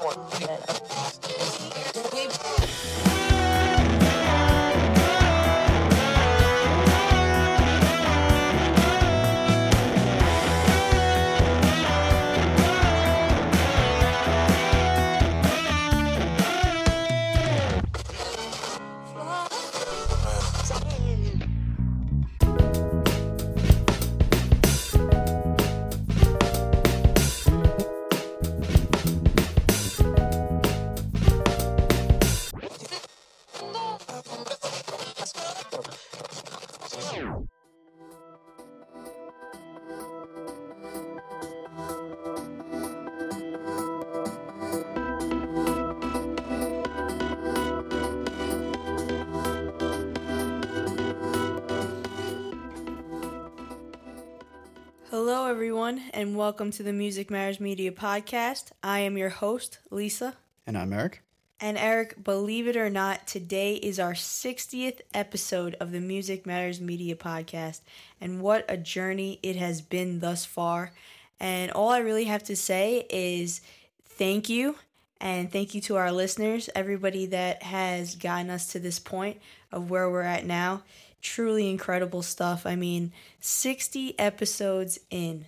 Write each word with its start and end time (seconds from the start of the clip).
Hello, 0.00 1.27
and 56.18 56.34
welcome 56.34 56.72
to 56.72 56.82
the 56.82 56.92
Music 56.92 57.30
Matters 57.30 57.60
Media 57.60 57.92
Podcast. 57.92 58.72
I 58.82 58.98
am 58.98 59.16
your 59.16 59.28
host, 59.28 59.78
Lisa. 59.88 60.34
And 60.66 60.76
I'm 60.76 60.92
Eric. 60.92 61.22
And 61.60 61.78
Eric, 61.78 62.24
believe 62.24 62.66
it 62.66 62.76
or 62.76 62.90
not, 62.90 63.28
today 63.28 63.74
is 63.76 64.00
our 64.00 64.14
60th 64.14 64.98
episode 65.14 65.76
of 65.78 65.92
the 65.92 66.00
Music 66.00 66.44
Matters 66.44 66.80
Media 66.80 67.14
Podcast. 67.14 67.82
And 68.20 68.42
what 68.42 68.64
a 68.68 68.76
journey 68.76 69.38
it 69.44 69.54
has 69.54 69.80
been 69.80 70.18
thus 70.18 70.44
far. 70.44 70.90
And 71.38 71.70
all 71.70 71.90
I 71.90 71.98
really 71.98 72.24
have 72.24 72.42
to 72.44 72.56
say 72.56 73.06
is 73.10 73.60
thank 74.04 74.48
you. 74.48 74.74
And 75.20 75.52
thank 75.52 75.72
you 75.72 75.80
to 75.82 75.94
our 75.94 76.10
listeners, 76.10 76.68
everybody 76.74 77.26
that 77.26 77.62
has 77.62 78.16
gotten 78.16 78.50
us 78.50 78.72
to 78.72 78.80
this 78.80 78.98
point 78.98 79.36
of 79.70 79.88
where 79.88 80.10
we're 80.10 80.22
at 80.22 80.44
now 80.44 80.82
truly 81.22 81.70
incredible 81.70 82.22
stuff. 82.22 82.66
I 82.66 82.74
mean, 82.74 83.12
60 83.40 84.18
episodes 84.18 84.98
in. 85.10 85.44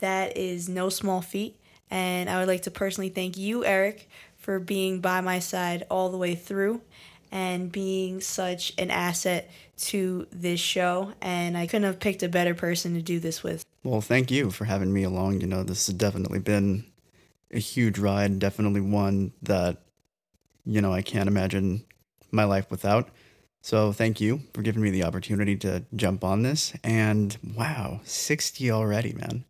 That 0.00 0.36
is 0.36 0.68
no 0.68 0.88
small 0.88 1.20
feat. 1.20 1.56
And 1.90 2.28
I 2.28 2.38
would 2.38 2.48
like 2.48 2.62
to 2.62 2.70
personally 2.70 3.08
thank 3.08 3.36
you, 3.36 3.64
Eric, 3.64 4.08
for 4.36 4.58
being 4.58 5.00
by 5.00 5.20
my 5.20 5.38
side 5.38 5.86
all 5.90 6.10
the 6.10 6.18
way 6.18 6.34
through 6.34 6.82
and 7.30 7.70
being 7.70 8.20
such 8.20 8.72
an 8.78 8.90
asset 8.90 9.50
to 9.76 10.26
this 10.30 10.60
show. 10.60 11.12
And 11.20 11.56
I 11.56 11.66
couldn't 11.66 11.84
have 11.84 12.00
picked 12.00 12.22
a 12.22 12.28
better 12.28 12.54
person 12.54 12.94
to 12.94 13.02
do 13.02 13.20
this 13.20 13.42
with. 13.42 13.64
Well, 13.84 14.00
thank 14.00 14.30
you 14.30 14.50
for 14.50 14.64
having 14.64 14.92
me 14.92 15.02
along. 15.02 15.40
You 15.40 15.46
know, 15.46 15.62
this 15.62 15.86
has 15.86 15.94
definitely 15.94 16.40
been 16.40 16.84
a 17.52 17.58
huge 17.58 17.98
ride, 17.98 18.38
definitely 18.38 18.80
one 18.80 19.32
that, 19.42 19.78
you 20.64 20.80
know, 20.80 20.92
I 20.92 21.02
can't 21.02 21.28
imagine 21.28 21.84
my 22.30 22.44
life 22.44 22.70
without. 22.70 23.08
So 23.60 23.92
thank 23.92 24.20
you 24.20 24.42
for 24.54 24.62
giving 24.62 24.82
me 24.82 24.90
the 24.90 25.04
opportunity 25.04 25.56
to 25.56 25.84
jump 25.96 26.24
on 26.24 26.42
this. 26.42 26.74
And 26.84 27.36
wow, 27.56 28.00
60 28.04 28.70
already, 28.70 29.12
man. 29.14 29.44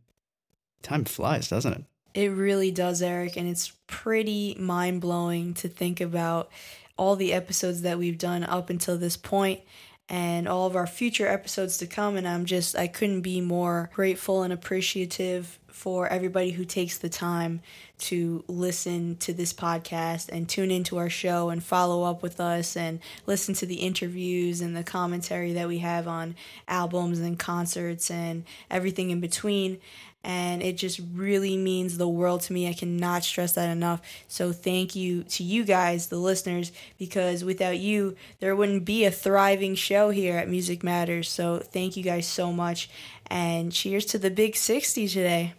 Time 0.82 1.04
flies, 1.04 1.48
doesn't 1.48 1.72
it? 1.72 1.84
It 2.14 2.28
really 2.28 2.70
does, 2.70 3.02
Eric. 3.02 3.36
And 3.36 3.48
it's 3.48 3.72
pretty 3.86 4.56
mind 4.58 5.00
blowing 5.00 5.54
to 5.54 5.68
think 5.68 6.00
about 6.00 6.50
all 6.96 7.16
the 7.16 7.32
episodes 7.32 7.82
that 7.82 7.98
we've 7.98 8.18
done 8.18 8.44
up 8.44 8.70
until 8.70 8.98
this 8.98 9.16
point 9.16 9.60
and 10.08 10.48
all 10.48 10.66
of 10.66 10.74
our 10.74 10.86
future 10.86 11.28
episodes 11.28 11.78
to 11.78 11.86
come. 11.86 12.16
And 12.16 12.26
I'm 12.26 12.44
just, 12.44 12.76
I 12.76 12.86
couldn't 12.86 13.20
be 13.20 13.40
more 13.40 13.90
grateful 13.94 14.42
and 14.42 14.52
appreciative 14.52 15.58
for 15.68 16.08
everybody 16.08 16.50
who 16.50 16.64
takes 16.64 16.98
the 16.98 17.08
time 17.08 17.60
to 17.98 18.42
listen 18.48 19.16
to 19.16 19.32
this 19.32 19.52
podcast 19.52 20.28
and 20.28 20.48
tune 20.48 20.72
into 20.72 20.96
our 20.96 21.08
show 21.08 21.50
and 21.50 21.62
follow 21.62 22.02
up 22.02 22.20
with 22.20 22.40
us 22.40 22.76
and 22.76 22.98
listen 23.26 23.54
to 23.54 23.66
the 23.66 23.76
interviews 23.76 24.60
and 24.60 24.76
the 24.76 24.82
commentary 24.82 25.52
that 25.52 25.68
we 25.68 25.78
have 25.78 26.08
on 26.08 26.34
albums 26.66 27.20
and 27.20 27.38
concerts 27.38 28.10
and 28.10 28.44
everything 28.68 29.10
in 29.10 29.20
between 29.20 29.78
and 30.24 30.62
it 30.62 30.76
just 30.76 31.00
really 31.14 31.56
means 31.56 31.96
the 31.96 32.08
world 32.08 32.42
to 32.42 32.52
me. 32.52 32.68
I 32.68 32.72
cannot 32.72 33.24
stress 33.24 33.52
that 33.52 33.70
enough. 33.70 34.00
So 34.26 34.52
thank 34.52 34.94
you 34.94 35.22
to 35.24 35.42
you 35.42 35.64
guys, 35.64 36.08
the 36.08 36.18
listeners, 36.18 36.72
because 36.98 37.44
without 37.44 37.78
you, 37.78 38.16
there 38.40 38.56
wouldn't 38.56 38.84
be 38.84 39.04
a 39.04 39.10
thriving 39.10 39.74
show 39.74 40.10
here 40.10 40.36
at 40.36 40.48
Music 40.48 40.82
Matters. 40.82 41.28
So 41.28 41.58
thank 41.58 41.96
you 41.96 42.02
guys 42.02 42.26
so 42.26 42.52
much, 42.52 42.90
and 43.26 43.72
cheers 43.72 44.04
to 44.06 44.18
the 44.18 44.30
big 44.30 44.56
60 44.56 45.08
today. 45.08 45.54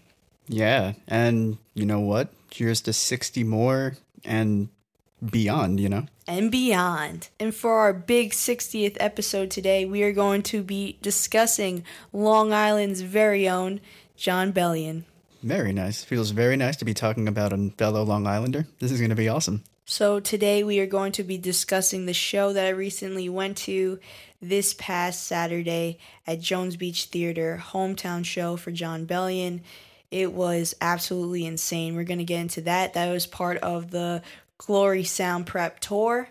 Yeah, 0.48 0.94
and 1.08 1.58
you 1.74 1.86
know 1.86 2.00
what? 2.00 2.30
Cheers 2.50 2.82
to 2.82 2.94
60 2.94 3.44
more 3.44 3.96
and 4.26 4.70
beyond, 5.28 5.80
you 5.80 5.90
know? 5.90 6.08
And 6.28 6.52
beyond. 6.52 7.30
And 7.40 7.54
for 7.54 7.80
our 7.80 7.94
big 7.94 8.32
60th 8.32 8.98
episode 9.00 9.52
today, 9.52 9.86
we 9.86 10.04
are 10.04 10.12
going 10.12 10.44
to 10.44 10.64
be 10.64 10.98
discussing 11.02 11.84
Long 12.14 12.54
Island's 12.54 13.02
very 13.02 13.48
own 13.48 13.82
Jon 14.20 14.52
Bellion. 14.52 15.04
Very 15.42 15.72
nice. 15.72 16.04
Feels 16.04 16.32
very 16.32 16.58
nice 16.58 16.76
to 16.76 16.86
be 16.86 16.94
talking 16.94 17.30
about 17.30 17.54
a 17.54 17.72
fellow 17.78 18.04
Long 18.04 18.28
Islander. 18.28 18.68
This 18.80 18.92
is 18.92 19.00
going 19.00 19.12
to 19.12 19.16
be 19.16 19.30
awesome. 19.30 19.64
So, 19.86 20.20
today 20.20 20.62
we 20.62 20.82
are 20.82 20.86
going 20.86 21.14
to 21.14 21.24
be 21.24 21.38
discussing 21.38 22.06
the 22.06 22.14
show 22.14 22.52
that 22.52 22.66
I 22.66 22.72
recently 22.72 23.30
went 23.30 23.58
to 23.60 23.98
this 24.42 24.74
past 24.74 25.24
Saturday 25.24 26.00
at 26.28 26.42
Jones 26.42 26.76
Beach 26.76 27.06
Theater, 27.06 27.64
hometown 27.72 28.26
show 28.26 28.58
for 28.58 28.72
Jon 28.72 29.08
Bellion. 29.08 29.62
It 30.12 30.34
was 30.34 30.76
absolutely 30.82 31.46
insane. 31.46 31.96
We're 31.96 32.04
going 32.04 32.20
to 32.20 32.26
get 32.26 32.42
into 32.42 32.62
that. 32.62 32.96
That 32.96 33.12
was 33.12 33.26
part 33.26 33.58
of 33.60 33.90
the 33.90 34.22
Glory 34.58 35.06
Sound 35.06 35.48
Prep 35.48 35.80
tour. 35.80 36.30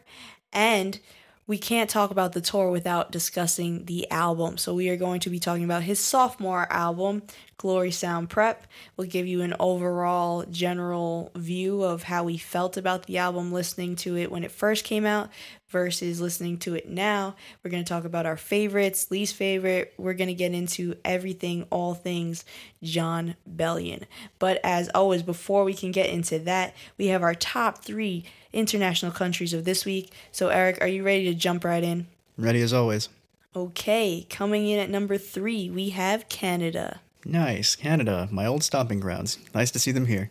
And 0.52 1.00
we 1.48 1.56
can't 1.56 1.88
talk 1.88 2.10
about 2.10 2.32
the 2.32 2.42
tour 2.42 2.70
without 2.70 3.10
discussing 3.10 3.86
the 3.86 4.08
album. 4.10 4.58
So 4.58 4.74
we 4.74 4.90
are 4.90 4.98
going 4.98 5.20
to 5.20 5.30
be 5.30 5.40
talking 5.40 5.64
about 5.64 5.82
his 5.82 5.98
sophomore 5.98 6.70
album, 6.70 7.22
Glory 7.56 7.90
Sound 7.90 8.28
Prep. 8.28 8.66
We'll 8.96 9.08
give 9.08 9.26
you 9.26 9.40
an 9.40 9.54
overall 9.58 10.44
general 10.44 11.32
view 11.34 11.82
of 11.82 12.02
how 12.02 12.24
we 12.24 12.36
felt 12.36 12.76
about 12.76 13.06
the 13.06 13.16
album 13.16 13.50
listening 13.50 13.96
to 13.96 14.16
it 14.18 14.30
when 14.30 14.44
it 14.44 14.52
first 14.52 14.84
came 14.84 15.06
out 15.06 15.30
versus 15.68 16.20
listening 16.20 16.58
to 16.58 16.74
it 16.74 16.88
now. 16.88 17.36
We're 17.62 17.70
going 17.70 17.84
to 17.84 17.88
talk 17.88 18.04
about 18.04 18.26
our 18.26 18.36
favorites, 18.36 19.10
least 19.10 19.34
favorite. 19.34 19.94
We're 19.96 20.14
going 20.14 20.28
to 20.28 20.34
get 20.34 20.52
into 20.52 20.96
everything, 21.04 21.66
all 21.70 21.94
things 21.94 22.44
Jon 22.82 23.36
Bellion. 23.48 24.04
But 24.38 24.60
as 24.64 24.88
always, 24.94 25.22
before 25.22 25.64
we 25.64 25.74
can 25.74 25.92
get 25.92 26.10
into 26.10 26.38
that, 26.40 26.74
we 26.96 27.08
have 27.08 27.22
our 27.22 27.34
top 27.34 27.84
three 27.84 28.24
international 28.52 29.12
countries 29.12 29.52
of 29.52 29.64
this 29.64 29.84
week. 29.84 30.12
So, 30.32 30.48
Eric, 30.48 30.78
are 30.80 30.88
you 30.88 31.02
ready 31.02 31.24
to 31.24 31.34
jump 31.34 31.64
right 31.64 31.84
in? 31.84 32.06
Ready 32.36 32.62
as 32.62 32.72
always. 32.72 33.08
Okay, 33.56 34.26
coming 34.30 34.68
in 34.68 34.78
at 34.78 34.90
number 34.90 35.18
three, 35.18 35.68
we 35.70 35.90
have 35.90 36.28
Canada. 36.28 37.00
Nice. 37.24 37.76
Canada, 37.76 38.28
my 38.30 38.46
old 38.46 38.62
stomping 38.62 39.00
grounds. 39.00 39.38
Nice 39.54 39.70
to 39.72 39.78
see 39.78 39.90
them 39.90 40.06
here. 40.06 40.30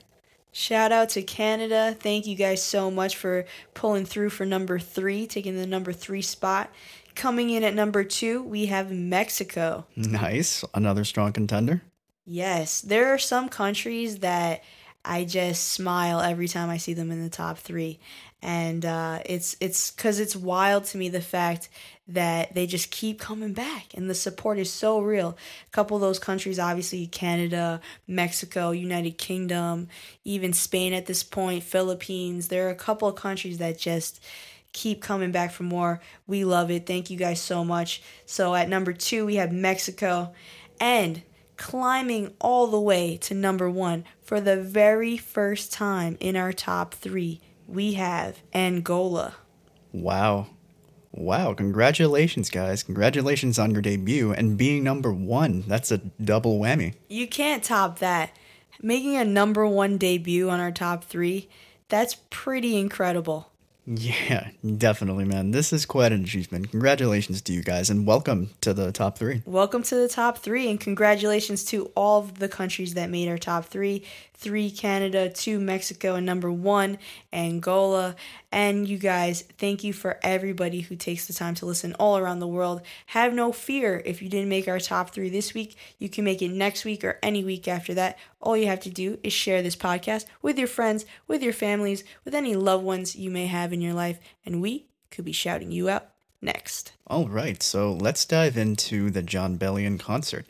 Shout 0.58 0.92
out 0.92 1.10
to 1.10 1.22
Canada. 1.22 1.96
Thank 2.00 2.26
you 2.26 2.36
guys 2.36 2.64
so 2.64 2.90
much 2.90 3.16
for 3.16 3.46
pulling 3.76 4.06
through 4.06 4.32
for 4.32 4.44
number 4.44 4.80
three, 4.80 5.28
taking 5.28 5.56
the 5.56 5.68
number 5.68 5.94
three 5.94 6.24
spot. 6.24 6.72
Coming 7.14 7.52
in 7.52 7.64
at 7.64 7.76
number 7.76 8.04
two, 8.04 8.42
we 8.42 8.66
have 8.66 8.92
Mexico. 8.92 9.86
Nice. 9.96 10.66
Another 10.74 11.04
strong 11.04 11.32
contender. 11.32 11.84
Yes. 12.26 12.82
There 12.82 13.14
are 13.14 13.20
some 13.20 13.50
countries 13.50 14.18
that 14.20 14.64
I 15.08 15.24
just 15.24 15.70
smile 15.70 16.20
every 16.20 16.48
time 16.48 16.70
I 16.70 16.78
see 16.78 16.94
them 16.94 17.12
in 17.12 17.24
the 17.24 17.30
top 17.30 17.58
three, 17.58 18.00
and 18.42 18.86
uh, 18.86 19.20
it's 19.26 19.56
it's 19.60 19.92
because 19.92 20.20
it's 20.20 20.36
wild 20.36 20.84
to 20.86 20.98
me 20.98 21.10
the 21.10 21.22
fact 21.22 21.70
that 22.10 22.54
they 22.54 22.68
just 22.68 22.92
keep 22.92 23.20
coming 23.20 23.54
back, 23.54 23.94
and 23.96 24.10
the 24.10 24.16
support 24.16 24.60
is 24.60 24.72
so 24.72 25.00
real. 25.00 25.38
A 25.68 25.72
couple 25.72 25.98
of 25.98 26.02
those 26.02 26.20
countries, 26.20 26.60
obviously 26.60 27.08
Canada, 27.08 27.82
Mexico, 28.08 28.72
United 28.72 29.18
Kingdom, 29.18 29.88
even 30.24 30.54
Spain 30.54 30.94
at 30.94 31.06
this 31.06 31.24
point, 31.24 31.64
Philippines. 31.64 32.50
There 32.50 32.68
are 32.68 32.72
a 32.72 32.76
couple 32.76 33.08
of 33.08 33.16
countries 33.16 33.58
that 33.60 33.80
just 33.80 34.24
keep 34.74 35.02
coming 35.02 35.32
back 35.32 35.52
for 35.52 35.64
more. 35.64 36.02
We 36.28 36.44
love 36.44 36.70
it. 36.70 36.86
Thank 36.86 37.10
you 37.10 37.18
guys 37.18 37.42
so 37.42 37.64
much. 37.64 38.02
So 38.26 38.54
at 38.54 38.70
number 38.70 38.94
two, 38.94 39.26
we 39.26 39.36
have 39.36 39.52
Mexico, 39.52 40.34
and 40.80 41.22
climbing 41.58 42.34
all 42.40 42.68
the 42.68 42.80
way 42.80 43.18
to 43.18 43.34
number 43.34 43.70
one 43.70 44.06
for 44.22 44.40
the 44.40 44.62
very 44.62 45.18
first 45.18 45.74
time 45.74 46.18
in 46.20 46.36
our 46.36 46.54
top 46.54 46.94
three, 46.94 47.42
we 47.68 47.94
have 47.94 48.40
Angola. 48.54 49.36
Wow. 49.92 50.48
Wow. 51.12 51.54
Congratulations, 51.54 52.50
guys. 52.50 52.84
Congratulations 52.84 53.58
on 53.58 53.72
your 53.72 53.82
debut 53.82 54.32
and 54.32 54.58
being 54.58 54.84
number 54.84 55.12
one. 55.12 55.64
That's 55.68 55.92
a 55.92 55.98
double 55.98 56.60
whammy. 56.60 56.94
You 57.10 57.28
can't 57.28 57.64
top 57.64 58.00
that. 58.00 58.38
Making 58.82 59.16
a 59.18 59.26
number 59.26 59.66
one 59.66 59.98
debut 59.98 60.50
on 60.50 60.60
our 60.60 60.72
top 60.72 61.04
three, 61.04 61.50
That's 61.90 62.18
pretty 62.30 62.78
incredible. 62.78 63.52
Yeah, 63.90 64.50
definitely, 64.76 65.24
man. 65.24 65.52
This 65.52 65.72
is 65.72 65.86
quite 65.86 66.12
an 66.12 66.26
achievement. 66.26 66.72
Congratulations 66.72 67.42
to 67.44 67.54
you 67.54 67.64
guys 67.64 67.90
and 67.90 68.06
welcome 68.06 68.50
to 68.60 68.74
the 68.74 68.92
top 68.92 69.18
three. 69.18 69.44
Welcome 69.46 69.82
to 69.84 69.96
the 69.96 70.10
top 70.10 70.40
three, 70.40 70.70
and 70.70 70.78
congratulations 70.78 71.64
to 71.66 71.90
all 71.96 72.24
the 72.24 72.50
countries 72.50 72.96
that 72.96 73.10
made 73.10 73.30
our 73.30 73.38
top 73.38 73.64
three 73.64 74.04
three 74.38 74.70
Canada, 74.70 75.30
two 75.30 75.60
Mexico, 75.60 76.16
and 76.16 76.26
number 76.26 76.52
one 76.52 76.98
Angola. 77.34 78.16
And 78.52 78.88
you 78.88 78.98
guys, 78.98 79.42
thank 79.58 79.84
you 79.84 79.94
for 79.94 80.20
everybody 80.22 80.82
who 80.82 80.96
takes 80.96 81.26
the 81.26 81.34
time 81.34 81.56
to 81.56 81.66
listen 81.66 81.96
all 81.96 82.18
around 82.18 82.40
the 82.40 82.48
world. 82.48 82.82
Have 83.08 83.34
no 83.34 83.52
fear 83.52 84.02
if 84.06 84.22
you 84.22 84.30
didn't 84.30 84.50
make 84.50 84.68
our 84.68 84.80
top 84.80 85.10
three 85.10 85.30
this 85.30 85.54
week, 85.54 85.76
you 85.98 86.08
can 86.08 86.24
make 86.24 86.42
it 86.42 86.52
next 86.52 86.86
week 86.86 87.04
or 87.04 87.20
any 87.24 87.44
week 87.44 87.68
after 87.68 87.94
that. 87.96 88.18
All 88.40 88.56
you 88.56 88.68
have 88.68 88.82
to 88.82 88.90
do 88.90 89.18
is 89.24 89.34
share 89.34 89.62
this 89.62 89.76
podcast 89.76 90.26
with 90.42 90.58
your 90.58 90.68
friends, 90.68 91.06
with 91.28 91.42
your 91.42 91.54
families, 91.54 92.04
with 92.24 92.36
any 92.36 92.56
loved 92.56 92.84
ones 92.84 93.16
you 93.16 93.32
may 93.32 93.48
have 93.48 93.74
in 93.74 93.82
your 93.82 93.94
life, 93.94 94.20
and 94.46 94.62
we 94.62 94.86
could 95.10 95.26
be 95.26 95.32
shouting 95.32 95.72
you 95.72 95.90
out 95.90 96.10
next. 96.42 96.94
All 97.08 97.28
right, 97.28 97.62
so 97.64 97.94
let's 97.94 98.26
dive 98.26 98.58
into 98.58 99.10
the 99.10 99.24
Jon 99.24 99.58
Bellion 99.58 100.00
concert. 100.00 100.46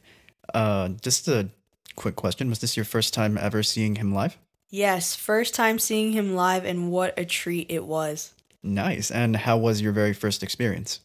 Uh, 0.54 0.90
just 1.02 1.28
a 1.28 1.50
quick 1.98 2.16
question 2.16 2.48
Was 2.48 2.60
this 2.60 2.78
your 2.78 2.86
first 2.86 3.14
time 3.14 3.38
ever 3.38 3.62
seeing 3.62 3.96
him 3.96 4.14
live? 4.14 4.38
Yes, 4.70 5.16
first 5.16 5.54
time 5.54 5.80
seeing 5.80 6.14
him 6.14 6.36
live, 6.36 6.64
and 6.64 6.92
what 6.92 7.14
a 7.18 7.26
treat 7.26 7.70
it 7.70 7.86
was. 7.86 8.34
Nice. 8.64 9.12
And 9.12 9.36
how 9.36 9.58
was 9.58 9.82
your 9.82 9.92
very 9.92 10.14
first 10.14 10.44
experience? 10.44 11.02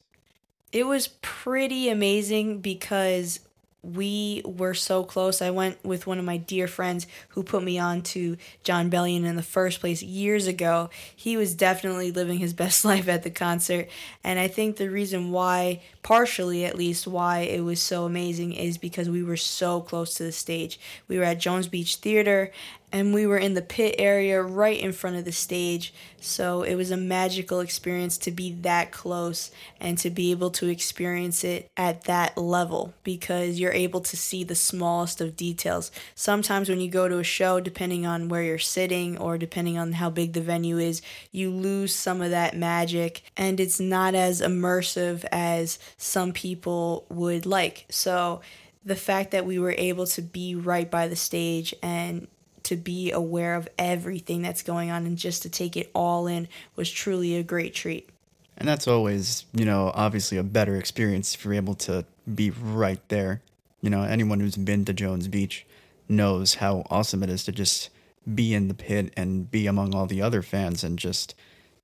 It 0.73 0.87
was 0.87 1.09
pretty 1.21 1.89
amazing 1.89 2.61
because 2.61 3.41
we 3.83 4.43
were 4.45 4.75
so 4.75 5.03
close. 5.03 5.43
I 5.43 5.51
went 5.51 5.85
with 5.85 6.07
one 6.07 6.19
of 6.19 6.25
my 6.25 6.37
dear 6.37 6.69
friends 6.69 7.07
who 7.31 7.43
put 7.43 7.65
me 7.65 7.79
on 7.79 8.03
to 8.03 8.37
Jon 8.63 8.91
Bellion 8.91 9.25
in 9.25 9.35
the 9.35 9.43
first 9.43 9.81
place 9.81 10.03
years 10.03 10.47
ago. 10.47 10.89
He 11.15 11.37
was 11.37 11.55
definitely 11.55 12.13
living 12.13 12.39
his 12.39 12.53
best 12.63 12.85
life 12.85 13.09
at 13.09 13.25
the 13.25 13.31
concert. 13.31 13.89
And 14.23 14.39
I 14.39 14.47
think 14.47 14.77
the 14.77 14.89
reason 14.89 15.33
why, 15.33 15.83
partially 16.03 16.65
at 16.65 16.77
least, 16.77 17.07
why 17.07 17.41
it 17.41 17.65
was 17.65 17.81
so 17.81 18.05
amazing 18.05 18.53
is 18.53 18.79
because 18.79 19.11
we 19.11 19.25
were 19.25 19.37
so 19.37 19.81
close 19.81 20.15
to 20.15 20.23
the 20.23 20.33
stage. 20.33 20.79
We 21.09 21.19
were 21.19 21.25
at 21.25 21.41
Jones 21.41 21.67
Beach 21.67 21.97
Theater 21.97 22.53
and 22.93 23.15
we 23.15 23.27
were 23.27 23.39
in 23.39 23.55
the 23.55 23.63
pit 23.63 23.95
area 23.99 24.43
right 24.43 24.79
in 24.79 24.93
front 24.93 25.17
of 25.17 25.25
the 25.25 25.33
stage. 25.33 25.95
So 26.21 26.63
it 26.63 26.75
was 26.75 26.91
a 26.91 26.97
magical 26.97 27.61
experience 27.61 28.19
to 28.19 28.31
be 28.31 28.53
that 28.61 28.93
close 28.93 29.51
and 29.81 29.97
to 29.99 30.11
be 30.11 30.31
able 30.31 30.51
to 30.51 30.69
experience 30.69 31.43
it 31.43 31.71
at 31.77 32.05
that 32.05 32.37
level 32.37 32.93
because 33.03 33.59
you're 33.59 33.73
able 33.73 34.01
to 34.03 34.17
see 34.17 34.45
the 34.45 34.55
smallest 34.55 35.21
of 35.21 35.37
details. 35.37 35.91
Sometimes 36.15 36.69
when 36.69 36.81
you 36.81 36.91
go 36.91 37.09
to 37.09 37.19
a 37.19 37.25
show, 37.25 37.61
depending 37.61 38.07
on 38.07 38.29
where 38.29 38.43
you're 38.43 38.59
sitting 38.59 39.17
or 39.17 39.39
depending 39.39 39.79
on 39.79 39.93
how 39.93 40.11
big 40.11 40.35
the 40.35 40.43
venue 40.43 40.79
is, 40.79 41.01
you 41.31 41.51
lose 41.51 41.95
some 41.95 42.21
of 42.21 42.31
that 42.31 42.57
magic 42.57 43.23
and 43.37 43.59
it's 43.59 43.81
not 43.81 44.15
as 44.15 44.43
immersive 44.43 45.25
as 45.33 45.79
some 45.97 46.33
people 46.33 47.07
would 47.09 47.47
like. 47.47 47.87
So 47.89 48.43
the 48.85 48.97
fact 48.97 49.31
that 49.31 49.47
we 49.47 49.59
were 49.59 49.75
able 49.79 50.07
to 50.07 50.23
be 50.23 50.55
right 50.55 50.91
by 50.91 51.09
the 51.09 51.17
stage 51.17 51.75
and 51.83 52.27
to 52.65 52.77
be 52.77 53.11
aware 53.11 53.55
of 53.55 53.69
everything 53.79 54.43
that's 54.43 54.63
going 54.63 54.91
on 54.91 55.07
and 55.07 55.19
just 55.19 55.43
to 55.43 55.51
take 55.51 55.77
it 55.77 55.91
all 55.95 56.27
in 56.27 56.49
was 56.77 56.91
truly 56.91 57.37
a 57.37 57.43
great 57.43 57.75
treat. 57.75 58.09
And 58.57 58.69
that's 58.69 58.87
always, 58.87 59.45
you 59.53 59.65
know, 59.65 59.91
obviously 59.95 60.39
a 60.39 60.43
better 60.43 60.77
experience 60.77 61.35
if 61.35 61.45
you're 61.45 61.55
able 61.55 61.75
to 61.77 62.05
be 62.33 62.51
right 62.51 63.01
there. 63.09 63.43
You 63.81 63.91
know, 63.91 64.03
anyone 64.03 64.41
who's 64.41 64.57
been 64.57 64.85
to 64.85 64.93
Jones 64.93 65.29
Beach 65.29 65.67
knows 66.09 66.55
how 66.57 66.85
awesome 66.91 67.23
it 67.23 67.31
is 67.31 67.45
to 67.45 67.53
just 67.53 67.91
be 68.33 68.55
in 68.55 68.69
the 68.69 68.75
pit 68.75 69.13
and 69.17 69.51
be 69.51 69.67
among 69.67 69.95
all 69.95 70.07
the 70.07 70.23
other 70.23 70.43
fans 70.43 70.85
and 70.85 70.99
just 70.99 71.35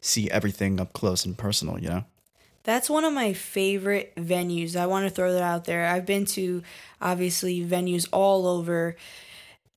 see 0.01 0.31
everything 0.31 0.79
up 0.79 0.93
close 0.93 1.25
and 1.25 1.37
personal, 1.37 1.79
you 1.79 1.89
know? 1.89 2.05
That's 2.63 2.91
one 2.91 3.05
of 3.05 3.13
my 3.13 3.33
favorite 3.33 4.15
venues. 4.15 4.77
I 4.77 4.87
want 4.87 5.09
to 5.09 5.11
throw 5.11 5.33
that 5.33 5.43
out 5.43 5.65
there. 5.65 5.87
I've 5.87 6.05
been 6.05 6.27
to 6.27 6.63
obviously 7.01 7.65
venues 7.65 8.07
all 8.13 8.47
over 8.47 8.95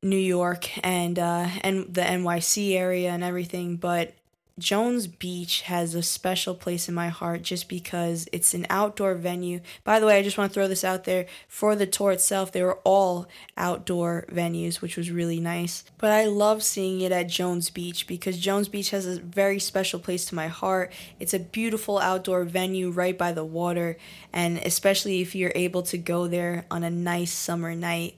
New 0.04 0.18
York 0.18 0.70
and 0.84 1.20
uh, 1.20 1.48
and 1.62 1.94
the 1.94 2.02
NYC 2.02 2.76
area 2.76 3.12
and 3.12 3.24
everything, 3.24 3.76
but 3.76 4.14
Jones 4.62 5.08
Beach 5.08 5.62
has 5.62 5.96
a 5.96 6.04
special 6.04 6.54
place 6.54 6.88
in 6.88 6.94
my 6.94 7.08
heart 7.10 7.42
just 7.42 7.68
because 7.68 8.28
it's 8.32 8.54
an 8.54 8.68
outdoor 8.70 9.16
venue. 9.16 9.60
By 9.84 10.00
the 10.00 10.06
way, 10.06 10.18
I 10.18 10.22
just 10.22 10.38
want 10.38 10.52
to 10.52 10.54
throw 10.54 10.68
this 10.68 10.84
out 10.84 11.06
there. 11.06 11.26
For 11.48 11.76
the 11.76 11.88
tour 11.88 12.12
itself, 12.12 12.52
they 12.52 12.62
were 12.62 12.80
all 12.84 13.28
outdoor 13.58 14.26
venues, 14.32 14.82
which 14.82 14.98
was 14.98 15.10
really 15.10 15.40
nice. 15.40 15.84
But 15.98 16.12
I 16.12 16.26
love 16.26 16.64
seeing 16.64 17.02
it 17.02 17.12
at 17.12 17.28
Jones 17.28 17.70
Beach 17.70 18.06
because 18.06 18.38
Jones 18.38 18.68
Beach 18.68 18.92
has 18.92 19.08
a 19.08 19.20
very 19.20 19.58
special 19.58 20.00
place 20.00 20.26
to 20.26 20.36
my 20.36 20.48
heart. 20.48 20.94
It's 21.20 21.34
a 21.34 21.40
beautiful 21.40 21.98
outdoor 21.98 22.44
venue 22.44 22.92
right 22.92 23.18
by 23.18 23.32
the 23.32 23.46
water, 23.46 23.98
and 24.32 24.58
especially 24.60 25.22
if 25.22 25.34
you're 25.34 25.54
able 25.56 25.82
to 25.84 25.98
go 25.98 26.28
there 26.28 26.66
on 26.70 26.84
a 26.84 26.92
nice 26.92 27.32
summer 27.32 27.74
night 27.74 28.16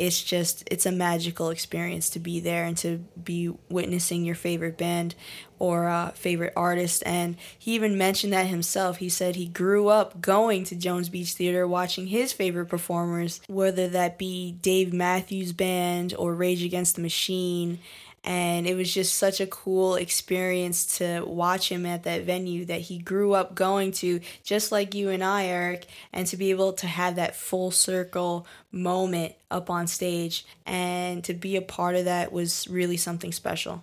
it's 0.00 0.22
just 0.22 0.66
it's 0.70 0.86
a 0.86 0.92
magical 0.92 1.50
experience 1.50 2.08
to 2.10 2.18
be 2.18 2.40
there 2.40 2.64
and 2.64 2.76
to 2.78 3.04
be 3.22 3.52
witnessing 3.68 4.24
your 4.24 4.34
favorite 4.34 4.78
band 4.78 5.14
or 5.58 5.88
uh, 5.88 6.10
favorite 6.12 6.54
artist. 6.56 7.02
And 7.04 7.36
he 7.58 7.74
even 7.74 7.98
mentioned 7.98 8.32
that 8.32 8.46
himself. 8.46 8.96
He 8.96 9.10
said 9.10 9.36
he 9.36 9.46
grew 9.46 9.88
up 9.88 10.22
going 10.22 10.64
to 10.64 10.74
jones 10.76 11.08
beach 11.10 11.34
theater 11.34 11.66
watching 11.68 12.06
his 12.06 12.32
favorite 12.32 12.66
performers 12.66 13.40
whether 13.48 13.88
that 13.88 14.18
be 14.18 14.52
dave 14.62 14.92
matthews 14.92 15.52
band 15.52 16.14
or 16.18 16.34
rage 16.34 16.62
against 16.62 16.96
the 16.96 17.02
machine 17.02 17.78
and 18.22 18.66
it 18.66 18.74
was 18.74 18.92
just 18.92 19.16
such 19.16 19.40
a 19.40 19.46
cool 19.46 19.94
experience 19.94 20.98
to 20.98 21.22
watch 21.24 21.70
him 21.70 21.86
at 21.86 22.02
that 22.02 22.24
venue 22.24 22.66
that 22.66 22.82
he 22.82 22.98
grew 22.98 23.32
up 23.32 23.54
going 23.54 23.92
to 23.92 24.20
just 24.42 24.70
like 24.70 24.94
you 24.94 25.08
and 25.08 25.24
I 25.24 25.46
Eric 25.46 25.86
and 26.12 26.26
to 26.26 26.36
be 26.36 26.50
able 26.50 26.74
to 26.74 26.86
have 26.86 27.16
that 27.16 27.34
full 27.34 27.70
circle 27.70 28.46
moment 28.70 29.34
up 29.50 29.70
on 29.70 29.86
stage 29.86 30.44
and 30.66 31.24
to 31.24 31.32
be 31.32 31.56
a 31.56 31.62
part 31.62 31.96
of 31.96 32.04
that 32.04 32.30
was 32.30 32.68
really 32.68 32.98
something 32.98 33.32
special. 33.32 33.82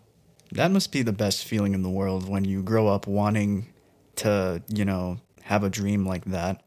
That 0.51 0.72
must 0.72 0.92
be 0.92 1.01
the 1.01 1.12
best 1.12 1.45
feeling 1.45 1.74
in 1.74 1.81
the 1.81 1.90
world 1.90 2.30
when 2.30 2.45
you 2.45 2.62
grow 2.62 2.88
up 2.88 3.07
wanting 3.07 3.68
to, 4.18 4.62
you 4.69 4.86
know, 4.86 5.18
have 5.42 5.63
a 5.63 5.69
dream 5.69 6.06
like 6.06 6.25
that 6.25 6.62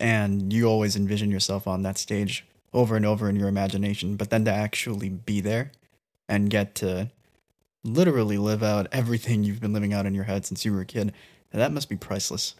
and 0.00 0.52
you 0.52 0.66
always 0.66 0.96
envision 0.96 1.30
yourself 1.30 1.68
on 1.68 1.82
that 1.82 1.98
stage 1.98 2.44
over 2.74 2.96
and 2.96 3.06
over 3.06 3.28
in 3.28 3.36
your 3.36 3.48
imagination, 3.48 4.16
but 4.16 4.28
then 4.30 4.44
to 4.44 4.52
actually 4.52 5.08
be 5.08 5.40
there 5.40 5.70
and 6.28 6.50
get 6.50 6.74
to 6.76 7.10
literally 7.84 8.38
live 8.38 8.62
out 8.62 8.88
everything 8.92 9.44
you've 9.44 9.60
been 9.60 9.72
living 9.72 9.94
out 9.94 10.06
in 10.06 10.14
your 10.14 10.24
head 10.24 10.44
since 10.44 10.64
you 10.64 10.72
were 10.72 10.80
a 10.80 10.86
kid. 10.86 11.12
that 11.52 11.72
must 11.72 11.88
be 11.88 11.96
priceless. 11.96 12.54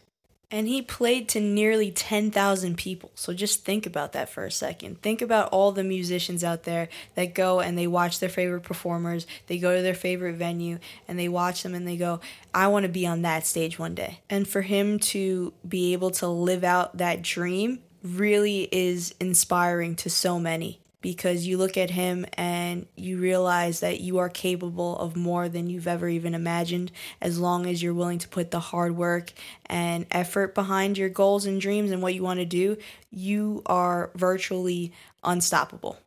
And 0.49 0.68
he 0.68 0.80
played 0.80 1.28
to 1.30 1.40
nearly 1.40 1.90
10,000 1.90 2.76
people. 2.76 3.11
So 3.16 3.32
just 3.32 3.64
think 3.64 3.85
about 3.85 4.12
that 4.12 4.28
for 4.28 4.44
a 4.44 4.50
second. 4.50 5.02
Think 5.02 5.20
about 5.20 5.49
all 5.49 5.73
the 5.73 5.82
musicians 5.82 6.44
out 6.44 6.62
there 6.62 6.88
that 7.16 7.35
go 7.35 7.58
and 7.58 7.76
they 7.76 7.88
watch 7.88 8.20
their 8.20 8.28
favorite 8.28 8.62
performers, 8.62 9.26
they 9.49 9.58
go 9.58 9.75
to 9.75 9.82
their 9.82 9.92
favorite 9.92 10.37
venue, 10.37 10.78
and 11.08 11.18
they 11.18 11.28
watch 11.28 11.64
them 11.64 11.75
and 11.75 11.87
they 11.87 11.96
go, 11.96 12.20
I 12.54 12.68
want 12.68 12.85
to 12.85 12.88
be 12.88 13.08
on 13.08 13.23
that 13.23 13.44
stage 13.44 13.76
one 13.76 13.96
day. 13.96 14.20
And 14.30 14.46
for 14.46 14.62
him 14.62 15.00
to 15.00 15.52
be 15.68 15.92
able 15.92 16.12
to 16.12 16.28
live 16.28 16.62
out 16.62 16.99
that 16.99 17.23
dream 17.23 17.80
really 18.04 18.68
is 18.70 19.16
inspiring 19.18 19.96
to 19.96 20.08
so 20.08 20.38
many 20.38 20.80
because 21.00 21.47
you 21.47 21.59
look 21.59 21.76
at 21.76 21.91
him 21.91 22.26
and 22.35 22.87
you 22.97 23.19
realize 23.19 23.81
that 23.81 24.00
you 24.00 24.19
are 24.19 24.29
capable 24.29 24.97
of 24.99 25.17
more 25.17 25.49
than 25.49 25.69
you've 25.69 25.87
ever 25.87 26.09
even 26.09 26.35
imagined 26.35 26.91
as 27.21 27.38
long 27.38 27.67
as 27.67 27.83
you're 27.83 27.95
willing 27.95 28.19
to 28.19 28.29
put 28.29 28.50
the 28.50 28.61
hard 28.61 28.97
work 28.97 29.33
and 29.67 30.07
effort 30.11 30.55
behind 30.55 30.99
your 30.99 31.09
goals 31.09 31.47
and 31.47 31.61
dreams 31.61 31.91
and 31.91 32.03
what 32.03 32.15
you 32.15 32.23
want 32.23 32.41
to 32.41 32.47
do, 32.47 32.76
you 33.11 33.62
are 33.67 34.11
virtually 34.17 34.93
unstoppable. 35.23 35.99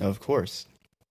Of 0.00 0.20
course. 0.20 0.66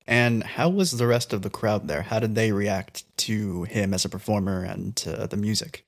And 0.06 0.44
how 0.44 0.70
was 0.70 0.92
the 0.92 1.08
rest 1.08 1.32
of 1.32 1.44
the 1.44 1.50
crowd 1.50 1.88
there? 1.88 2.02
How 2.02 2.20
did 2.20 2.36
they 2.36 2.52
react 2.52 3.06
to 3.20 3.64
him 3.64 3.94
as 3.94 4.04
a 4.04 4.10
performer 4.10 4.64
and 4.64 4.96
to 4.98 5.28
the 5.28 5.38
music? 5.38 5.86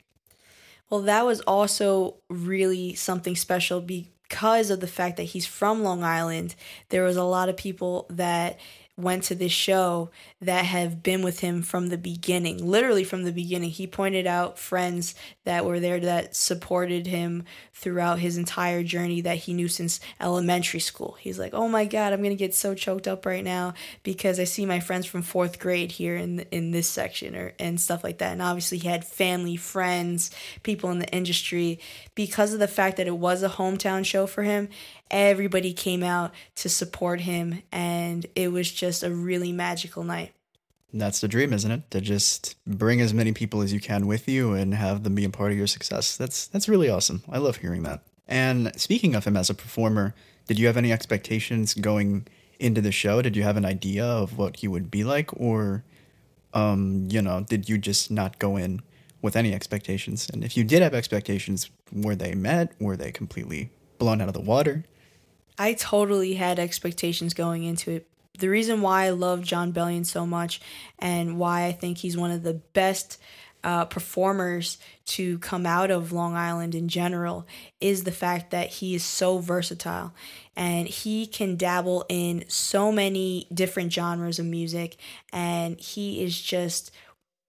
Well, 0.89 1.01
that 1.01 1.25
was 1.25 1.41
also 1.41 2.15
really 2.29 2.93
something 2.93 3.35
special 3.35 3.81
be- 3.81 4.11
because 4.35 4.69
of 4.69 4.81
the 4.81 4.87
fact 4.87 5.15
that 5.15 5.23
he's 5.23 5.45
from 5.45 5.81
Long 5.81 6.03
Island, 6.03 6.55
there 6.89 7.03
was 7.03 7.15
a 7.15 7.23
lot 7.23 7.47
of 7.47 7.55
people 7.55 8.05
that 8.09 8.59
went 8.97 9.23
to 9.23 9.35
this 9.35 9.51
show 9.51 10.09
that 10.39 10.63
have 10.63 11.03
been 11.03 11.21
with 11.21 11.41
him 11.41 11.61
from 11.61 11.89
the 11.89 11.97
beginning, 11.97 12.65
literally 12.65 13.03
from 13.03 13.23
the 13.23 13.31
beginning. 13.31 13.69
He 13.69 13.87
pointed 13.87 14.25
out 14.25 14.57
friends 14.57 15.15
that 15.43 15.65
were 15.65 15.81
there 15.81 15.99
that 15.99 16.35
supported 16.35 17.05
him 17.05 17.43
throughout 17.73 18.19
his 18.19 18.37
entire 18.37 18.83
journey 18.83 19.19
that 19.21 19.39
he 19.39 19.53
knew 19.53 19.67
since 19.67 19.99
elementary 20.21 20.79
school. 20.79 21.17
He's 21.19 21.37
like, 21.37 21.53
"Oh 21.53 21.67
my 21.67 21.85
god, 21.85 22.13
I'm 22.13 22.19
going 22.21 22.29
to 22.29 22.35
get 22.35 22.55
so 22.55 22.73
choked 22.73 23.07
up 23.07 23.25
right 23.25 23.43
now 23.43 23.73
because 24.03 24.39
I 24.39 24.45
see 24.45 24.65
my 24.65 24.79
friends 24.79 25.05
from 25.05 25.23
4th 25.23 25.59
grade 25.59 25.91
here 25.91 26.15
in 26.15 26.39
in 26.51 26.71
this 26.71 26.89
section 26.89 27.35
or 27.35 27.53
and 27.59 27.81
stuff 27.81 28.03
like 28.03 28.19
that." 28.19 28.31
And 28.31 28.41
obviously 28.41 28.77
he 28.77 28.87
had 28.87 29.05
family, 29.05 29.57
friends, 29.57 30.31
people 30.63 30.89
in 30.91 30.99
the 30.99 31.13
industry 31.13 31.79
because 32.15 32.53
of 32.53 32.59
the 32.59 32.67
fact 32.67 32.95
that 32.97 33.07
it 33.07 33.17
was 33.17 33.43
a 33.43 33.49
hometown 33.49 34.05
show 34.05 34.25
for 34.25 34.43
him 34.43 34.69
everybody 35.11 35.71
came 35.71 36.03
out 36.03 36.33
to 36.55 36.67
support 36.67 37.21
him 37.21 37.61
and 37.71 38.25
it 38.35 38.51
was 38.51 38.71
just 38.71 38.84
a 39.03 39.11
really 39.11 39.51
magical 39.51 40.03
night 40.03 40.33
That's 40.93 41.19
the 41.19 41.27
dream, 41.27 41.51
isn't 41.53 41.71
it? 41.71 41.91
To 41.91 41.99
just 41.99 42.55
bring 42.65 43.01
as 43.01 43.13
many 43.13 43.33
people 43.33 43.61
as 43.61 43.73
you 43.73 43.79
can 43.79 44.07
with 44.07 44.27
you 44.27 44.53
and 44.53 44.73
have 44.73 45.03
them 45.03 45.15
be 45.15 45.25
a 45.25 45.29
part 45.29 45.51
of 45.51 45.57
your 45.57 45.67
success. 45.67 46.15
That's 46.15 46.47
that's 46.47 46.69
really 46.69 46.89
awesome. 46.89 47.23
I 47.29 47.37
love 47.37 47.57
hearing 47.57 47.83
that. 47.83 48.01
And 48.27 48.71
speaking 48.79 49.15
of 49.15 49.25
him 49.25 49.37
as 49.37 49.49
a 49.49 49.53
performer, 49.53 50.15
did 50.47 50.57
you 50.57 50.67
have 50.67 50.77
any 50.77 50.91
expectations 50.91 51.73
going 51.73 52.27
into 52.59 52.81
the 52.81 52.91
show? 52.91 53.21
Did 53.21 53.35
you 53.35 53.43
have 53.43 53.57
an 53.57 53.65
idea 53.65 54.05
of 54.05 54.37
what 54.37 54.57
he 54.57 54.67
would 54.67 54.89
be 54.89 55.03
like 55.03 55.29
or 55.33 55.83
um, 56.53 57.05
you 57.09 57.21
know, 57.21 57.45
did 57.47 57.67
you 57.67 57.77
just 57.77 58.09
not 58.09 58.39
go 58.39 58.55
in 58.55 58.81
with 59.21 59.35
any 59.35 59.53
expectations? 59.53 60.29
And 60.31 60.43
if 60.43 60.55
you 60.55 60.63
did 60.63 60.81
have 60.81 60.93
expectations, 60.93 61.69
were 61.91 62.15
they 62.15 62.33
met? 62.33 62.71
Were 62.79 62.95
they 62.95 63.11
completely 63.11 63.71
blown 63.99 64.21
out 64.21 64.29
of 64.29 64.33
the 64.33 64.39
water? 64.39 64.85
I 65.59 65.73
totally 65.73 66.35
had 66.35 66.57
expectations 66.57 67.33
going 67.33 67.63
into 67.63 67.91
it. 67.91 68.07
The 68.39 68.49
reason 68.49 68.81
why 68.81 69.05
I 69.05 69.09
love 69.09 69.41
Jon 69.41 69.71
Bellion 69.71 70.05
so 70.05 70.25
much 70.25 70.61
and 70.99 71.37
why 71.37 71.65
I 71.65 71.71
think 71.71 71.97
he's 71.97 72.17
one 72.17 72.31
of 72.31 72.43
the 72.43 72.53
best 72.53 73.19
uh, 73.65 73.83
performers 73.85 74.77
to 75.05 75.39
come 75.39 75.65
out 75.65 75.89
of 75.89 76.11
Long 76.11 76.35
Island 76.35 76.75
in 76.75 76.87
general 76.87 77.47
is 77.81 78.03
the 78.03 78.11
fact 78.11 78.51
that 78.51 78.67
he 78.67 78.93
is 78.93 79.03
so 79.03 79.39
versatile 79.39 80.13
and 80.55 80.87
he 80.87 81.25
can 81.25 81.55
dabble 81.55 82.05
in 82.07 82.45
so 82.47 82.91
many 82.91 83.47
different 83.51 83.91
genres 83.91 84.37
of 84.37 84.45
music 84.45 84.97
and 85.33 85.79
he 85.79 86.23
is 86.23 86.39
just 86.39 86.91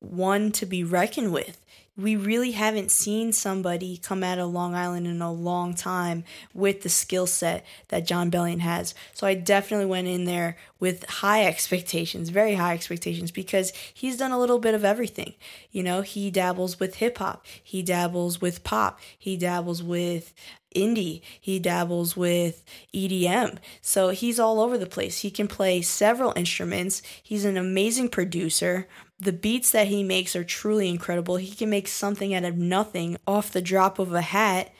one 0.00 0.52
to 0.52 0.64
be 0.64 0.82
reckoned 0.82 1.32
with 1.34 1.60
we 1.96 2.14
really 2.14 2.50
haven't 2.50 2.90
seen 2.90 3.32
somebody 3.32 3.96
come 3.96 4.22
out 4.22 4.38
of 4.38 4.52
Long 4.52 4.74
Island 4.74 5.06
in 5.06 5.22
a 5.22 5.32
long 5.32 5.74
time 5.74 6.24
with 6.52 6.82
the 6.82 6.88
skill 6.88 7.26
set 7.26 7.64
that 7.88 8.06
Jon 8.06 8.30
Bellion 8.30 8.60
has. 8.60 8.94
So 9.14 9.26
I 9.26 9.34
definitely 9.34 9.86
went 9.86 10.06
in 10.06 10.24
there 10.24 10.56
with 10.78 11.08
high 11.08 11.46
expectations, 11.46 12.28
very 12.28 12.54
high 12.54 12.74
expectations, 12.74 13.30
because 13.30 13.72
he's 13.94 14.18
done 14.18 14.32
a 14.32 14.38
little 14.38 14.58
bit 14.58 14.74
of 14.74 14.84
everything. 14.84 15.34
You 15.72 15.82
know, 15.82 16.02
he 16.02 16.30
dabbles 16.30 16.78
with 16.78 16.96
hip 16.96 17.16
hop, 17.16 17.46
he 17.62 17.82
dabbles 17.82 18.40
with 18.40 18.62
pop, 18.62 19.00
he 19.18 19.38
dabbles 19.38 19.82
with 19.82 20.34
indie, 20.76 21.22
he 21.40 21.58
dabbles 21.58 22.16
with 22.16 22.64
EDM. 22.94 23.58
So 23.80 24.10
he's 24.10 24.38
all 24.38 24.60
over 24.60 24.76
the 24.76 24.86
place. 24.86 25.20
He 25.20 25.30
can 25.30 25.48
play 25.48 25.82
several 25.82 26.32
instruments. 26.36 27.02
He's 27.22 27.44
an 27.44 27.56
amazing 27.56 28.10
producer 28.10 28.86
the 29.18 29.32
beats 29.32 29.70
that 29.70 29.88
he 29.88 30.02
makes 30.02 30.36
are 30.36 30.44
truly 30.44 30.88
incredible. 30.88 31.36
He 31.36 31.54
can 31.54 31.70
make 31.70 31.88
something 31.88 32.34
out 32.34 32.44
of 32.44 32.56
nothing 32.56 33.16
off 33.26 33.50
the 33.50 33.62
drop 33.62 33.98
of 33.98 34.12
a 34.12 34.20
hat. 34.20 34.72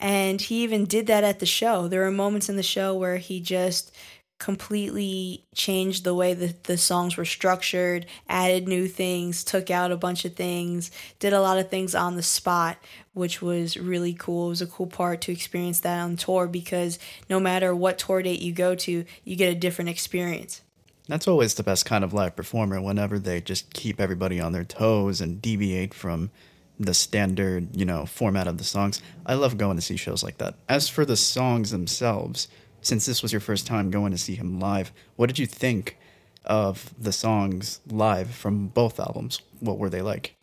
And 0.00 0.40
he 0.40 0.62
even 0.64 0.84
did 0.84 1.06
that 1.06 1.24
at 1.24 1.38
the 1.38 1.46
show. 1.46 1.86
There 1.86 2.04
are 2.04 2.10
moments 2.10 2.48
in 2.48 2.56
the 2.56 2.62
show 2.62 2.94
where 2.94 3.18
he 3.18 3.40
just 3.40 3.94
completely 4.38 5.44
changed 5.54 6.04
the 6.04 6.14
way 6.14 6.34
that 6.34 6.64
the 6.64 6.76
songs 6.76 7.16
were 7.16 7.24
structured, 7.24 8.06
added 8.28 8.68
new 8.68 8.88
things, 8.88 9.44
took 9.44 9.70
out 9.70 9.92
a 9.92 9.96
bunch 9.96 10.24
of 10.24 10.34
things, 10.34 10.90
did 11.18 11.32
a 11.32 11.40
lot 11.40 11.58
of 11.58 11.70
things 11.70 11.94
on 11.94 12.16
the 12.16 12.22
spot, 12.22 12.76
which 13.12 13.40
was 13.40 13.76
really 13.76 14.12
cool. 14.12 14.46
It 14.46 14.50
was 14.50 14.62
a 14.62 14.66
cool 14.66 14.86
part 14.86 15.20
to 15.22 15.32
experience 15.32 15.80
that 15.80 16.00
on 16.00 16.16
tour 16.16 16.46
because 16.46 16.98
no 17.30 17.38
matter 17.38 17.74
what 17.74 17.98
tour 17.98 18.22
date 18.22 18.42
you 18.42 18.52
go 18.52 18.74
to, 18.74 19.04
you 19.24 19.36
get 19.36 19.52
a 19.52 19.58
different 19.58 19.90
experience. 19.90 20.62
That's 21.06 21.28
always 21.28 21.54
the 21.54 21.62
best 21.62 21.84
kind 21.84 22.02
of 22.02 22.14
live 22.14 22.34
performer 22.34 22.80
whenever 22.80 23.18
they 23.18 23.40
just 23.40 23.72
keep 23.72 24.00
everybody 24.00 24.40
on 24.40 24.52
their 24.52 24.64
toes 24.64 25.20
and 25.20 25.40
deviate 25.40 25.94
from 25.94 26.30
the 26.80 26.94
standard, 26.94 27.76
you 27.76 27.84
know, 27.84 28.06
format 28.06 28.48
of 28.48 28.58
the 28.58 28.64
songs. 28.64 29.00
I 29.24 29.34
love 29.34 29.58
going 29.58 29.76
to 29.76 29.82
see 29.82 29.96
shows 29.96 30.22
like 30.22 30.38
that. 30.38 30.56
As 30.68 30.88
for 30.88 31.04
the 31.04 31.16
songs 31.16 31.70
themselves, 31.70 32.48
since 32.84 33.06
this 33.06 33.22
was 33.22 33.32
your 33.32 33.40
first 33.40 33.66
time 33.66 33.90
going 33.90 34.12
to 34.12 34.18
see 34.18 34.34
him 34.34 34.60
live, 34.60 34.92
what 35.16 35.26
did 35.26 35.38
you 35.38 35.46
think 35.46 35.98
of 36.44 36.94
the 37.00 37.12
songs 37.12 37.80
live 37.88 38.30
from 38.30 38.68
both 38.68 39.00
albums? 39.00 39.40
What 39.60 39.78
were 39.78 39.90
they 39.90 40.02
like? 40.02 40.36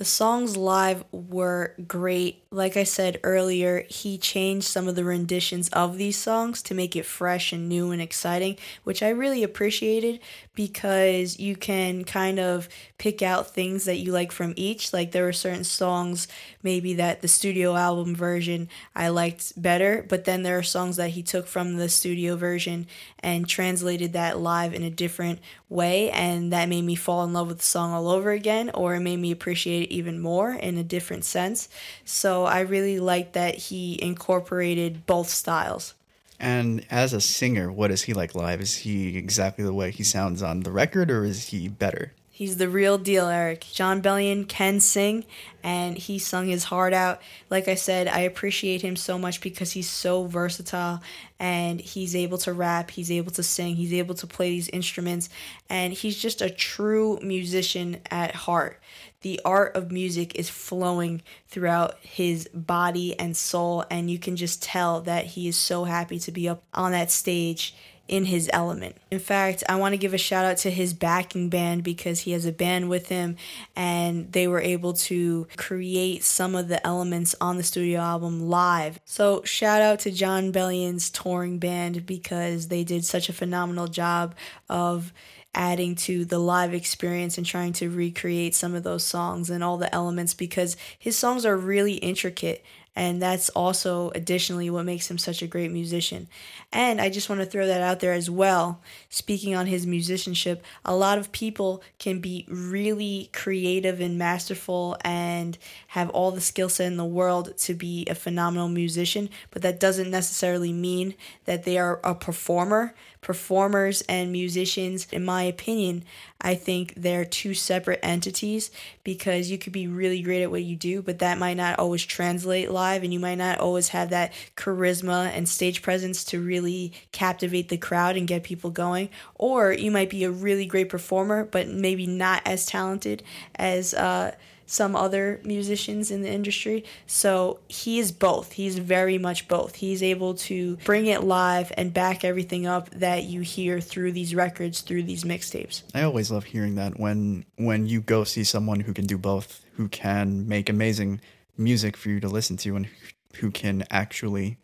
The 0.00 0.06
songs 0.06 0.56
live 0.56 1.04
were 1.12 1.74
great. 1.86 2.42
Like 2.50 2.78
I 2.78 2.84
said 2.84 3.20
earlier, 3.22 3.84
he 3.90 4.16
changed 4.16 4.66
some 4.66 4.88
of 4.88 4.96
the 4.96 5.04
renditions 5.04 5.68
of 5.74 5.98
these 5.98 6.16
songs 6.16 6.62
to 6.62 6.74
make 6.74 6.96
it 6.96 7.04
fresh 7.04 7.52
and 7.52 7.68
new 7.68 7.90
and 7.90 8.00
exciting, 8.00 8.56
which 8.82 9.02
I 9.02 9.10
really 9.10 9.42
appreciated 9.42 10.20
because 10.54 11.38
you 11.38 11.54
can 11.54 12.04
kind 12.04 12.40
of 12.40 12.66
pick 13.00 13.22
out 13.22 13.54
things 13.54 13.86
that 13.86 13.96
you 13.96 14.12
like 14.12 14.30
from 14.30 14.52
each. 14.56 14.92
Like 14.92 15.10
there 15.10 15.24
were 15.24 15.32
certain 15.32 15.64
songs 15.64 16.28
maybe 16.62 16.92
that 16.94 17.22
the 17.22 17.28
studio 17.28 17.74
album 17.74 18.14
version 18.14 18.68
I 18.94 19.08
liked 19.08 19.60
better, 19.60 20.04
but 20.06 20.26
then 20.26 20.42
there 20.42 20.58
are 20.58 20.62
songs 20.62 20.96
that 20.96 21.10
he 21.10 21.22
took 21.22 21.46
from 21.46 21.78
the 21.78 21.88
studio 21.88 22.36
version 22.36 22.86
and 23.20 23.48
translated 23.48 24.12
that 24.12 24.38
live 24.38 24.74
in 24.74 24.82
a 24.82 24.90
different 24.90 25.38
way 25.70 26.10
and 26.10 26.52
that 26.52 26.68
made 26.68 26.84
me 26.84 26.94
fall 26.94 27.24
in 27.24 27.32
love 27.32 27.48
with 27.48 27.56
the 27.56 27.64
song 27.64 27.92
all 27.92 28.08
over 28.08 28.32
again 28.32 28.70
or 28.74 28.94
it 28.94 29.00
made 29.00 29.16
me 29.16 29.30
appreciate 29.30 29.84
it 29.84 29.94
even 29.94 30.20
more 30.20 30.52
in 30.52 30.76
a 30.76 30.84
different 30.84 31.24
sense. 31.24 31.70
So 32.04 32.44
I 32.44 32.60
really 32.60 33.00
liked 33.00 33.32
that 33.32 33.54
he 33.54 33.98
incorporated 34.02 35.06
both 35.06 35.30
styles. 35.30 35.94
And 36.38 36.84
as 36.90 37.14
a 37.14 37.20
singer, 37.22 37.72
what 37.72 37.90
is 37.90 38.02
he 38.02 38.12
like 38.12 38.34
live? 38.34 38.60
Is 38.60 38.76
he 38.76 39.16
exactly 39.16 39.64
the 39.64 39.72
way 39.72 39.90
he 39.90 40.04
sounds 40.04 40.42
on 40.42 40.60
the 40.60 40.70
record, 40.70 41.10
or 41.10 41.24
is 41.24 41.48
he 41.48 41.68
better? 41.68 42.12
He's 42.40 42.56
the 42.56 42.70
real 42.70 42.96
deal, 42.96 43.28
Eric. 43.28 43.66
Jon 43.70 44.00
Bellion 44.00 44.48
can 44.48 44.80
sing, 44.80 45.26
and 45.62 45.98
he 45.98 46.18
sung 46.18 46.48
his 46.48 46.64
heart 46.64 46.94
out. 46.94 47.20
Like 47.50 47.68
I 47.68 47.74
said, 47.74 48.08
I 48.08 48.20
appreciate 48.20 48.80
him 48.80 48.96
so 48.96 49.18
much 49.18 49.42
because 49.42 49.72
he's 49.72 49.90
so 49.90 50.24
versatile 50.24 51.02
and 51.38 51.82
he's 51.82 52.16
able 52.16 52.38
to 52.38 52.54
rap, 52.54 52.92
he's 52.92 53.10
able 53.10 53.30
to 53.32 53.42
sing, 53.42 53.76
he's 53.76 53.92
able 53.92 54.14
to 54.14 54.26
play 54.26 54.48
these 54.48 54.70
instruments, 54.70 55.28
and 55.68 55.92
he's 55.92 56.16
just 56.16 56.40
a 56.40 56.48
true 56.48 57.18
musician 57.20 57.98
at 58.10 58.34
heart 58.34 58.80
the 59.22 59.40
art 59.44 59.76
of 59.76 59.92
music 59.92 60.34
is 60.34 60.48
flowing 60.48 61.20
throughout 61.48 61.98
his 62.00 62.48
body 62.54 63.18
and 63.18 63.36
soul 63.36 63.84
and 63.90 64.10
you 64.10 64.18
can 64.18 64.34
just 64.34 64.62
tell 64.62 65.02
that 65.02 65.26
he 65.26 65.46
is 65.46 65.56
so 65.56 65.84
happy 65.84 66.18
to 66.18 66.32
be 66.32 66.48
up 66.48 66.62
on 66.72 66.92
that 66.92 67.10
stage 67.10 67.74
in 68.10 68.24
his 68.24 68.50
element. 68.52 68.96
In 69.12 69.20
fact, 69.20 69.62
I 69.68 69.76
want 69.76 69.92
to 69.92 69.96
give 69.96 70.12
a 70.12 70.18
shout 70.18 70.44
out 70.44 70.56
to 70.58 70.70
his 70.70 70.92
backing 70.92 71.48
band 71.48 71.84
because 71.84 72.20
he 72.20 72.32
has 72.32 72.44
a 72.44 72.50
band 72.50 72.88
with 72.88 73.08
him 73.08 73.36
and 73.76 74.32
they 74.32 74.48
were 74.48 74.60
able 74.60 74.94
to 74.94 75.46
create 75.56 76.24
some 76.24 76.56
of 76.56 76.66
the 76.66 76.84
elements 76.84 77.36
on 77.40 77.56
the 77.56 77.62
studio 77.62 78.00
album 78.00 78.48
live. 78.50 78.98
So, 79.04 79.44
shout 79.44 79.80
out 79.80 80.00
to 80.00 80.10
Jon 80.10 80.50
Bellion's 80.50 81.08
touring 81.08 81.60
band 81.60 82.04
because 82.04 82.66
they 82.66 82.82
did 82.82 83.04
such 83.04 83.28
a 83.28 83.32
phenomenal 83.32 83.86
job 83.86 84.34
of 84.68 85.12
adding 85.54 85.94
to 85.94 86.24
the 86.24 86.38
live 86.40 86.74
experience 86.74 87.38
and 87.38 87.46
trying 87.46 87.72
to 87.74 87.90
recreate 87.90 88.56
some 88.56 88.74
of 88.74 88.82
those 88.82 89.04
songs 89.04 89.50
and 89.50 89.62
all 89.62 89.76
the 89.78 89.92
elements 89.94 90.34
because 90.34 90.76
his 90.98 91.16
songs 91.16 91.46
are 91.46 91.56
really 91.56 91.94
intricate 91.94 92.64
and 92.96 93.22
that's 93.22 93.48
also 93.50 94.10
additionally 94.14 94.68
what 94.68 94.84
makes 94.84 95.10
him 95.10 95.18
such 95.18 95.42
a 95.42 95.46
great 95.46 95.70
musician. 95.70 96.28
And 96.72 97.00
I 97.00 97.08
just 97.08 97.28
want 97.28 97.40
to 97.40 97.46
throw 97.46 97.66
that 97.66 97.80
out 97.80 98.00
there 98.00 98.12
as 98.12 98.28
well. 98.28 98.80
Speaking 99.08 99.54
on 99.54 99.66
his 99.66 99.86
musicianship, 99.86 100.64
a 100.84 100.94
lot 100.94 101.18
of 101.18 101.32
people 101.32 101.82
can 101.98 102.20
be 102.20 102.46
really 102.48 103.30
creative 103.32 104.00
and 104.00 104.18
masterful 104.18 104.96
and 105.04 105.56
have 105.88 106.10
all 106.10 106.30
the 106.30 106.40
skill 106.40 106.68
set 106.68 106.86
in 106.86 106.96
the 106.96 107.04
world 107.04 107.56
to 107.58 107.74
be 107.74 108.06
a 108.08 108.14
phenomenal 108.14 108.68
musician, 108.68 109.30
but 109.50 109.62
that 109.62 109.80
doesn't 109.80 110.10
necessarily 110.10 110.72
mean 110.72 111.14
that 111.44 111.64
they 111.64 111.78
are 111.78 112.00
a 112.02 112.14
performer 112.14 112.94
performers 113.20 114.02
and 114.08 114.32
musicians, 114.32 115.06
in 115.12 115.24
my 115.24 115.42
opinion, 115.42 116.04
I 116.40 116.54
think 116.54 116.94
they're 116.96 117.24
two 117.24 117.52
separate 117.52 118.00
entities 118.02 118.70
because 119.04 119.50
you 119.50 119.58
could 119.58 119.72
be 119.74 119.86
really 119.86 120.22
great 120.22 120.42
at 120.42 120.50
what 120.50 120.62
you 120.62 120.74
do, 120.74 121.02
but 121.02 121.18
that 121.18 121.38
might 121.38 121.56
not 121.58 121.78
always 121.78 122.04
translate 122.04 122.70
live, 122.70 123.02
and 123.02 123.12
you 123.12 123.20
might 123.20 123.36
not 123.36 123.60
always 123.60 123.88
have 123.88 124.10
that 124.10 124.32
charisma 124.56 125.26
and 125.26 125.48
stage 125.48 125.82
presence 125.82 126.24
to 126.24 126.40
really 126.40 126.92
captivate 127.12 127.68
the 127.68 127.76
crowd 127.76 128.16
and 128.16 128.26
get 128.26 128.42
people 128.42 128.70
going. 128.70 129.10
Or 129.34 129.72
you 129.72 129.90
might 129.90 130.10
be 130.10 130.24
a 130.24 130.30
really 130.30 130.64
great 130.64 130.88
performer, 130.88 131.44
but 131.44 131.68
maybe 131.68 132.06
not 132.06 132.42
as 132.46 132.64
talented 132.64 133.22
as, 133.54 133.92
uh, 133.92 134.34
some 134.70 134.94
other 134.94 135.40
musicians 135.42 136.12
in 136.12 136.22
the 136.22 136.30
industry. 136.30 136.84
So 137.04 137.58
he 137.66 137.98
is 137.98 138.12
both. 138.12 138.52
He's 138.52 138.78
very 138.78 139.18
much 139.18 139.48
both. 139.48 139.74
He's 139.74 140.00
able 140.00 140.34
to 140.34 140.76
bring 140.84 141.06
it 141.06 141.24
live 141.24 141.72
and 141.76 141.92
back 141.92 142.24
everything 142.24 142.68
up 142.68 142.88
that 142.90 143.24
you 143.24 143.40
hear 143.40 143.80
through 143.80 144.12
these 144.12 144.32
records, 144.32 144.80
through 144.80 145.02
these 145.02 145.24
mixtapes. 145.24 145.82
I 145.92 146.02
always 146.02 146.30
love 146.30 146.44
hearing 146.44 146.76
that 146.76 147.00
when 147.00 147.44
when 147.56 147.86
you 147.86 148.00
go 148.00 148.22
see 148.22 148.44
someone 148.44 148.78
who 148.78 148.94
can 148.94 149.06
do 149.06 149.18
both, 149.18 149.64
who 149.72 149.88
can 149.88 150.46
make 150.46 150.68
amazing 150.68 151.20
music 151.58 151.96
for 151.96 152.10
you 152.10 152.20
to 152.20 152.28
listen 152.28 152.56
to 152.58 152.76
and 152.76 152.88
who 153.34 153.50
can 153.50 153.84
actually 153.90 154.56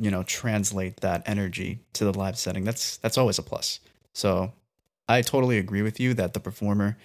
you 0.00 0.10
know 0.10 0.22
translate 0.22 0.98
that 0.98 1.22
energy 1.24 1.80
to 1.94 2.04
the 2.04 2.12
live 2.12 2.38
setting. 2.38 2.64
That's 2.64 2.98
that's 2.98 3.16
always 3.16 3.38
a 3.38 3.42
plus. 3.42 3.80
So 4.12 4.52
I 5.08 5.22
totally 5.22 5.56
agree 5.56 5.80
with 5.80 5.98
you 5.98 6.12
that 6.12 6.34
the 6.34 6.40
performer 6.40 6.98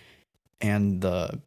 and 0.59 0.99
the 0.99 1.39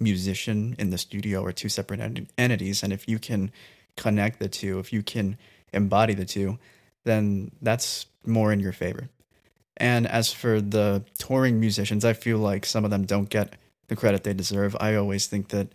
musician 0.00 0.76
in 0.78 0.90
the 0.90 0.98
studio 0.98 1.44
are 1.44 1.52
two 1.52 1.68
separate 1.68 2.00
ent- 2.00 2.30
entities. 2.38 2.82
And 2.82 2.92
if 2.92 3.08
you 3.08 3.18
can 3.18 3.50
connect 3.96 4.38
the 4.38 4.48
two, 4.48 4.78
if 4.78 4.92
you 4.92 5.02
can 5.02 5.36
embody 5.72 6.14
the 6.14 6.24
two, 6.24 6.58
then 7.04 7.50
that's 7.62 8.06
more 8.24 8.52
in 8.52 8.60
your 8.60 8.72
favor. 8.72 9.08
And 9.76 10.06
as 10.06 10.32
for 10.32 10.60
the 10.60 11.04
touring 11.18 11.60
musicians, 11.60 12.04
I 12.04 12.12
feel 12.12 12.38
like 12.38 12.66
some 12.66 12.84
of 12.84 12.90
them 12.90 13.04
don't 13.04 13.28
get 13.28 13.54
the 13.86 13.96
credit 13.96 14.24
they 14.24 14.34
deserve. 14.34 14.76
I 14.80 14.96
always 14.96 15.26
think 15.26 15.48
that, 15.48 15.68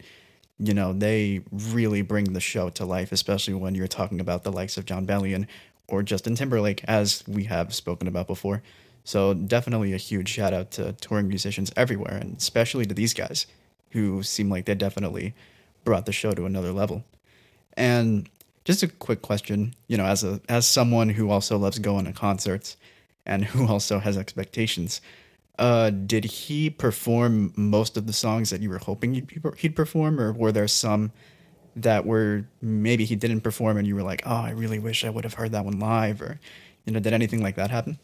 you 0.60 0.74
know, 0.74 0.94
they 0.94 1.42
really 1.52 2.02
bring 2.02 2.34
the 2.34 2.42
show 2.42 2.70
to 2.72 2.86
life, 2.86 3.12
especially 3.12 3.54
when 3.54 3.76
you're 3.76 3.88
talking 3.88 4.20
about 4.20 4.44
the 4.44 4.52
likes 4.52 4.78
of 4.78 4.86
Jon 4.86 5.08
Bellion 5.08 5.48
or 5.88 6.04
Justin 6.04 6.36
Timberlake, 6.36 6.84
as 6.86 7.24
we 7.28 7.46
have 7.46 7.74
spoken 7.74 8.08
about 8.08 8.28
before. 8.28 8.62
So 9.04 9.34
definitely 9.34 9.94
a 9.94 9.98
huge 9.98 10.30
shout 10.30 10.54
out 10.54 10.72
to 10.72 10.94
touring 10.94 11.28
musicians 11.28 11.72
everywhere, 11.76 12.16
and 12.16 12.38
especially 12.38 12.86
to 12.86 12.94
these 12.94 13.14
guys 13.14 13.48
who 13.94 14.24
seem 14.24 14.50
like 14.50 14.66
they 14.66 14.76
definitely 14.76 15.34
brought 15.84 16.06
the 16.06 16.12
show 16.12 16.34
to 16.34 16.46
another 16.46 16.72
level. 16.72 17.04
And 17.76 18.30
just 18.66 18.84
a 18.84 18.88
quick 18.88 19.22
question, 19.22 19.74
you 19.88 19.98
know, 19.98 20.06
as 20.06 20.24
a 20.24 20.42
as 20.50 20.68
someone 20.68 21.10
who 21.10 21.30
also 21.30 21.58
loves 21.58 21.80
going 21.80 22.06
to 22.06 22.14
concerts 22.14 22.78
and 23.26 23.46
who 23.46 23.68
also 23.72 24.00
has 24.00 24.18
expectations, 24.18 25.02
uh, 25.60 25.90
did 25.90 26.26
he 26.26 26.70
perform 26.70 27.54
most 27.56 27.98
of 27.98 28.08
the 28.08 28.14
songs 28.14 28.50
that 28.50 28.62
you 28.62 28.70
were 28.70 28.80
hoping 28.80 29.14
he'd, 29.14 29.42
he'd 29.58 29.76
perform, 29.76 30.20
or 30.20 30.34
were 30.34 30.52
there 30.52 30.68
some 30.68 31.12
that 31.76 32.06
were 32.06 32.46
maybe 32.62 33.04
he 33.04 33.16
didn't 33.16 33.42
perform 33.42 33.78
and 33.78 33.88
you 33.88 33.96
were 33.96 34.04
like, 34.04 34.22
oh, 34.26 34.36
I 34.36 34.52
really 34.52 34.80
wish 34.80 35.04
I 35.04 35.10
would 35.10 35.24
have 35.24 35.34
heard 35.34 35.52
that 35.54 35.66
one 35.66 35.80
live, 35.80 36.22
or 36.22 36.40
you 36.86 36.94
know, 36.94 37.00
did 37.00 37.14
anything 37.14 37.42
like 37.42 37.56
that 37.56 37.72
happen? 37.72 37.98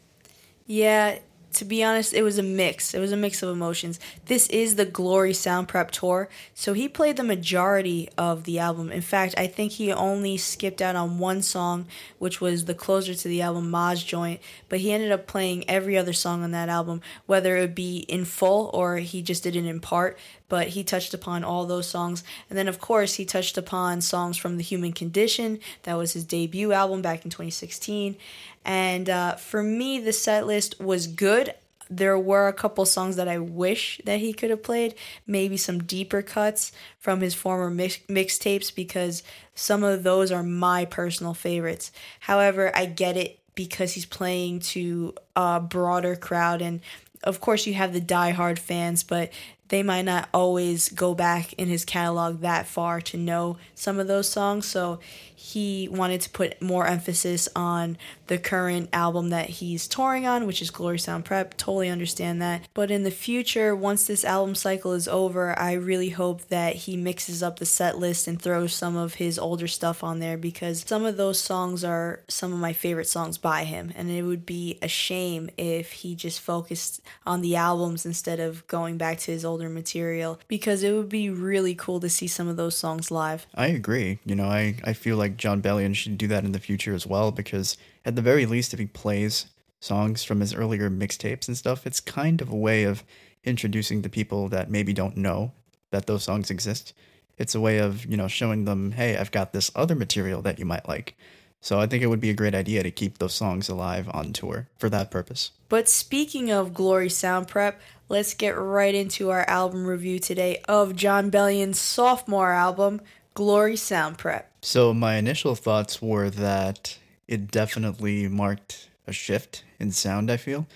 Yeah, 0.66 1.18
to 1.52 1.64
be 1.64 1.82
honest, 1.82 2.14
it 2.14 2.22
was 2.22 2.38
a 2.38 2.42
mix. 2.42 2.94
It 2.94 3.00
was 3.00 3.12
a 3.12 3.16
mix 3.16 3.42
of 3.42 3.48
emotions. 3.48 3.98
This 4.26 4.46
is 4.48 4.76
the 4.76 4.84
Glory 4.84 5.32
Sound 5.32 5.68
Prep 5.68 5.90
Tour, 5.90 6.28
so 6.54 6.72
he 6.72 6.88
played 6.88 7.16
the 7.16 7.24
majority 7.24 8.08
of 8.16 8.44
the 8.44 8.58
album. 8.58 8.92
In 8.92 9.00
fact, 9.00 9.34
I 9.36 9.46
think 9.46 9.72
he 9.72 9.92
only 9.92 10.36
skipped 10.36 10.80
out 10.80 10.96
on 10.96 11.18
one 11.18 11.42
song, 11.42 11.86
which 12.18 12.40
was 12.40 12.64
the 12.64 12.74
closer 12.74 13.14
to 13.14 13.28
the 13.28 13.42
album, 13.42 13.70
Ma's 13.70 14.02
Joint, 14.04 14.40
but 14.68 14.80
he 14.80 14.92
ended 14.92 15.12
up 15.12 15.26
playing 15.26 15.68
every 15.68 15.96
other 15.96 16.12
song 16.12 16.42
on 16.42 16.52
that 16.52 16.68
album, 16.68 17.00
whether 17.26 17.56
it 17.56 17.74
be 17.74 17.98
in 18.08 18.24
full 18.24 18.70
or 18.72 18.98
he 18.98 19.22
just 19.22 19.42
did 19.42 19.56
it 19.56 19.66
in 19.66 19.80
part. 19.80 20.18
But 20.50 20.68
he 20.68 20.84
touched 20.84 21.14
upon 21.14 21.44
all 21.44 21.64
those 21.64 21.86
songs. 21.86 22.22
And 22.50 22.58
then, 22.58 22.68
of 22.68 22.78
course, 22.78 23.14
he 23.14 23.24
touched 23.24 23.56
upon 23.56 24.02
songs 24.02 24.36
from 24.36 24.58
The 24.58 24.62
Human 24.62 24.92
Condition. 24.92 25.60
That 25.84 25.96
was 25.96 26.12
his 26.12 26.24
debut 26.24 26.72
album 26.72 27.00
back 27.00 27.24
in 27.24 27.30
2016. 27.30 28.16
And 28.64 29.08
uh, 29.08 29.36
for 29.36 29.62
me, 29.62 29.98
the 29.98 30.12
set 30.12 30.46
list 30.46 30.78
was 30.78 31.06
good. 31.06 31.54
There 31.88 32.18
were 32.18 32.48
a 32.48 32.52
couple 32.52 32.84
songs 32.84 33.16
that 33.16 33.28
I 33.28 33.38
wish 33.38 34.00
that 34.04 34.20
he 34.20 34.32
could 34.32 34.50
have 34.50 34.62
played, 34.62 34.94
maybe 35.26 35.56
some 35.56 35.82
deeper 35.82 36.20
cuts 36.20 36.72
from 36.98 37.20
his 37.20 37.34
former 37.34 37.70
mix- 37.70 37.98
mixtapes 38.08 38.74
because 38.74 39.22
some 39.54 39.82
of 39.82 40.02
those 40.02 40.30
are 40.30 40.42
my 40.42 40.84
personal 40.84 41.34
favorites. 41.34 41.90
However, 42.20 42.70
I 42.76 42.86
get 42.86 43.16
it 43.16 43.38
because 43.54 43.92
he's 43.92 44.06
playing 44.06 44.60
to 44.60 45.14
a 45.34 45.60
broader 45.60 46.16
crowd 46.16 46.62
and 46.62 46.80
of 47.22 47.40
course 47.40 47.66
you 47.66 47.74
have 47.74 47.92
the 47.92 48.00
die-hard 48.00 48.58
fans, 48.58 49.02
but 49.02 49.30
they 49.70 49.82
might 49.82 50.02
not 50.02 50.28
always 50.34 50.88
go 50.90 51.14
back 51.14 51.52
in 51.54 51.68
his 51.68 51.84
catalog 51.84 52.40
that 52.40 52.66
far 52.66 53.00
to 53.00 53.16
know 53.16 53.56
some 53.74 53.98
of 53.98 54.08
those 54.08 54.28
songs. 54.28 54.66
So 54.66 54.98
he 55.34 55.88
wanted 55.90 56.20
to 56.20 56.30
put 56.30 56.60
more 56.60 56.86
emphasis 56.86 57.48
on 57.56 57.96
the 58.26 58.36
current 58.36 58.90
album 58.92 59.30
that 59.30 59.48
he's 59.48 59.88
touring 59.88 60.26
on, 60.26 60.46
which 60.46 60.60
is 60.60 60.70
Glory 60.70 60.98
Sound 60.98 61.24
Prep. 61.24 61.56
Totally 61.56 61.88
understand 61.88 62.42
that. 62.42 62.68
But 62.74 62.90
in 62.90 63.04
the 63.04 63.10
future, 63.10 63.74
once 63.74 64.06
this 64.06 64.24
album 64.24 64.54
cycle 64.54 64.92
is 64.92 65.08
over, 65.08 65.56
I 65.58 65.72
really 65.72 66.10
hope 66.10 66.48
that 66.48 66.74
he 66.76 66.96
mixes 66.96 67.42
up 67.42 67.58
the 67.58 67.66
set 67.66 67.96
list 67.98 68.28
and 68.28 68.40
throws 68.40 68.74
some 68.74 68.96
of 68.96 69.14
his 69.14 69.38
older 69.38 69.66
stuff 69.66 70.04
on 70.04 70.18
there 70.18 70.36
because 70.36 70.84
some 70.86 71.04
of 71.04 71.16
those 71.16 71.40
songs 71.40 71.84
are 71.84 72.22
some 72.28 72.52
of 72.52 72.58
my 72.58 72.72
favorite 72.72 73.08
songs 73.08 73.38
by 73.38 73.64
him. 73.64 73.92
And 73.96 74.10
it 74.10 74.22
would 74.22 74.44
be 74.44 74.78
a 74.82 74.88
shame 74.88 75.48
if 75.56 75.92
he 75.92 76.14
just 76.16 76.40
focused 76.40 77.00
on 77.24 77.40
the 77.40 77.56
albums 77.56 78.04
instead 78.04 78.40
of 78.40 78.66
going 78.66 78.98
back 78.98 79.18
to 79.20 79.32
his 79.32 79.44
older 79.44 79.59
material 79.68 80.40
because 80.48 80.82
it 80.82 80.92
would 80.92 81.08
be 81.08 81.28
really 81.28 81.74
cool 81.74 82.00
to 82.00 82.08
see 82.08 82.26
some 82.26 82.48
of 82.48 82.56
those 82.56 82.76
songs 82.76 83.10
live. 83.10 83.46
I 83.54 83.66
agree. 83.66 84.18
You 84.24 84.34
know, 84.34 84.46
I, 84.46 84.76
I 84.84 84.92
feel 84.92 85.16
like 85.16 85.36
Jon 85.36 85.60
Bellion 85.60 85.94
should 85.94 86.16
do 86.18 86.28
that 86.28 86.44
in 86.44 86.52
the 86.52 86.58
future 86.58 86.94
as 86.94 87.06
well 87.06 87.30
because 87.32 87.76
at 88.04 88.16
the 88.16 88.22
very 88.22 88.46
least 88.46 88.72
if 88.72 88.78
he 88.78 88.86
plays 88.86 89.46
songs 89.80 90.24
from 90.24 90.40
his 90.40 90.54
earlier 90.54 90.90
mixtapes 90.90 91.48
and 91.48 91.56
stuff, 91.56 91.86
it's 91.86 92.00
kind 92.00 92.40
of 92.40 92.50
a 92.50 92.56
way 92.56 92.84
of 92.84 93.02
introducing 93.44 94.02
the 94.02 94.08
people 94.08 94.48
that 94.48 94.70
maybe 94.70 94.92
don't 94.92 95.16
know 95.16 95.52
that 95.90 96.06
those 96.06 96.24
songs 96.24 96.50
exist. 96.50 96.92
It's 97.38 97.54
a 97.54 97.60
way 97.60 97.78
of, 97.78 98.04
you 98.04 98.16
know, 98.16 98.28
showing 98.28 98.66
them, 98.66 98.92
hey, 98.92 99.16
I've 99.16 99.30
got 99.30 99.52
this 99.52 99.70
other 99.74 99.94
material 99.94 100.42
that 100.42 100.58
you 100.58 100.66
might 100.66 100.86
like. 100.86 101.16
So 101.60 101.78
I 101.78 101.86
think 101.86 102.02
it 102.02 102.06
would 102.06 102.20
be 102.20 102.30
a 102.30 102.34
great 102.34 102.54
idea 102.54 102.82
to 102.82 102.90
keep 102.90 103.18
those 103.18 103.34
songs 103.34 103.68
alive 103.68 104.08
on 104.12 104.32
tour 104.32 104.68
for 104.78 104.88
that 104.88 105.10
purpose. 105.10 105.50
But 105.68 105.88
speaking 105.88 106.50
of 106.50 106.72
Glory 106.72 107.10
Sound 107.10 107.48
Prep, 107.48 107.80
let's 108.08 108.32
get 108.32 108.58
right 108.58 108.94
into 108.94 109.30
our 109.30 109.48
album 109.48 109.86
review 109.86 110.18
today 110.18 110.62
of 110.68 110.96
Jon 110.96 111.28
Bellion's 111.28 111.78
sophomore 111.78 112.52
album, 112.52 113.02
Glory 113.34 113.76
Sound 113.76 114.16
Prep. 114.16 114.50
So 114.62 114.94
my 114.94 115.16
initial 115.16 115.54
thoughts 115.54 116.00
were 116.00 116.30
that 116.30 116.98
it 117.28 117.50
definitely 117.50 118.26
marked 118.26 118.88
a 119.06 119.12
shift 119.12 119.62
in 119.78 119.92
sound, 119.92 120.30
I 120.30 120.38
feel. 120.38 120.66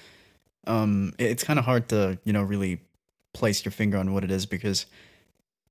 Um, 0.66 1.14
it's 1.18 1.44
kind 1.44 1.58
of 1.58 1.64
hard 1.64 1.88
to, 1.88 2.18
you 2.24 2.32
know, 2.32 2.42
really 2.42 2.80
place 3.32 3.64
your 3.64 3.72
finger 3.72 3.98
on 3.98 4.12
what 4.12 4.24
it 4.24 4.30
is 4.30 4.46
because, 4.46 4.86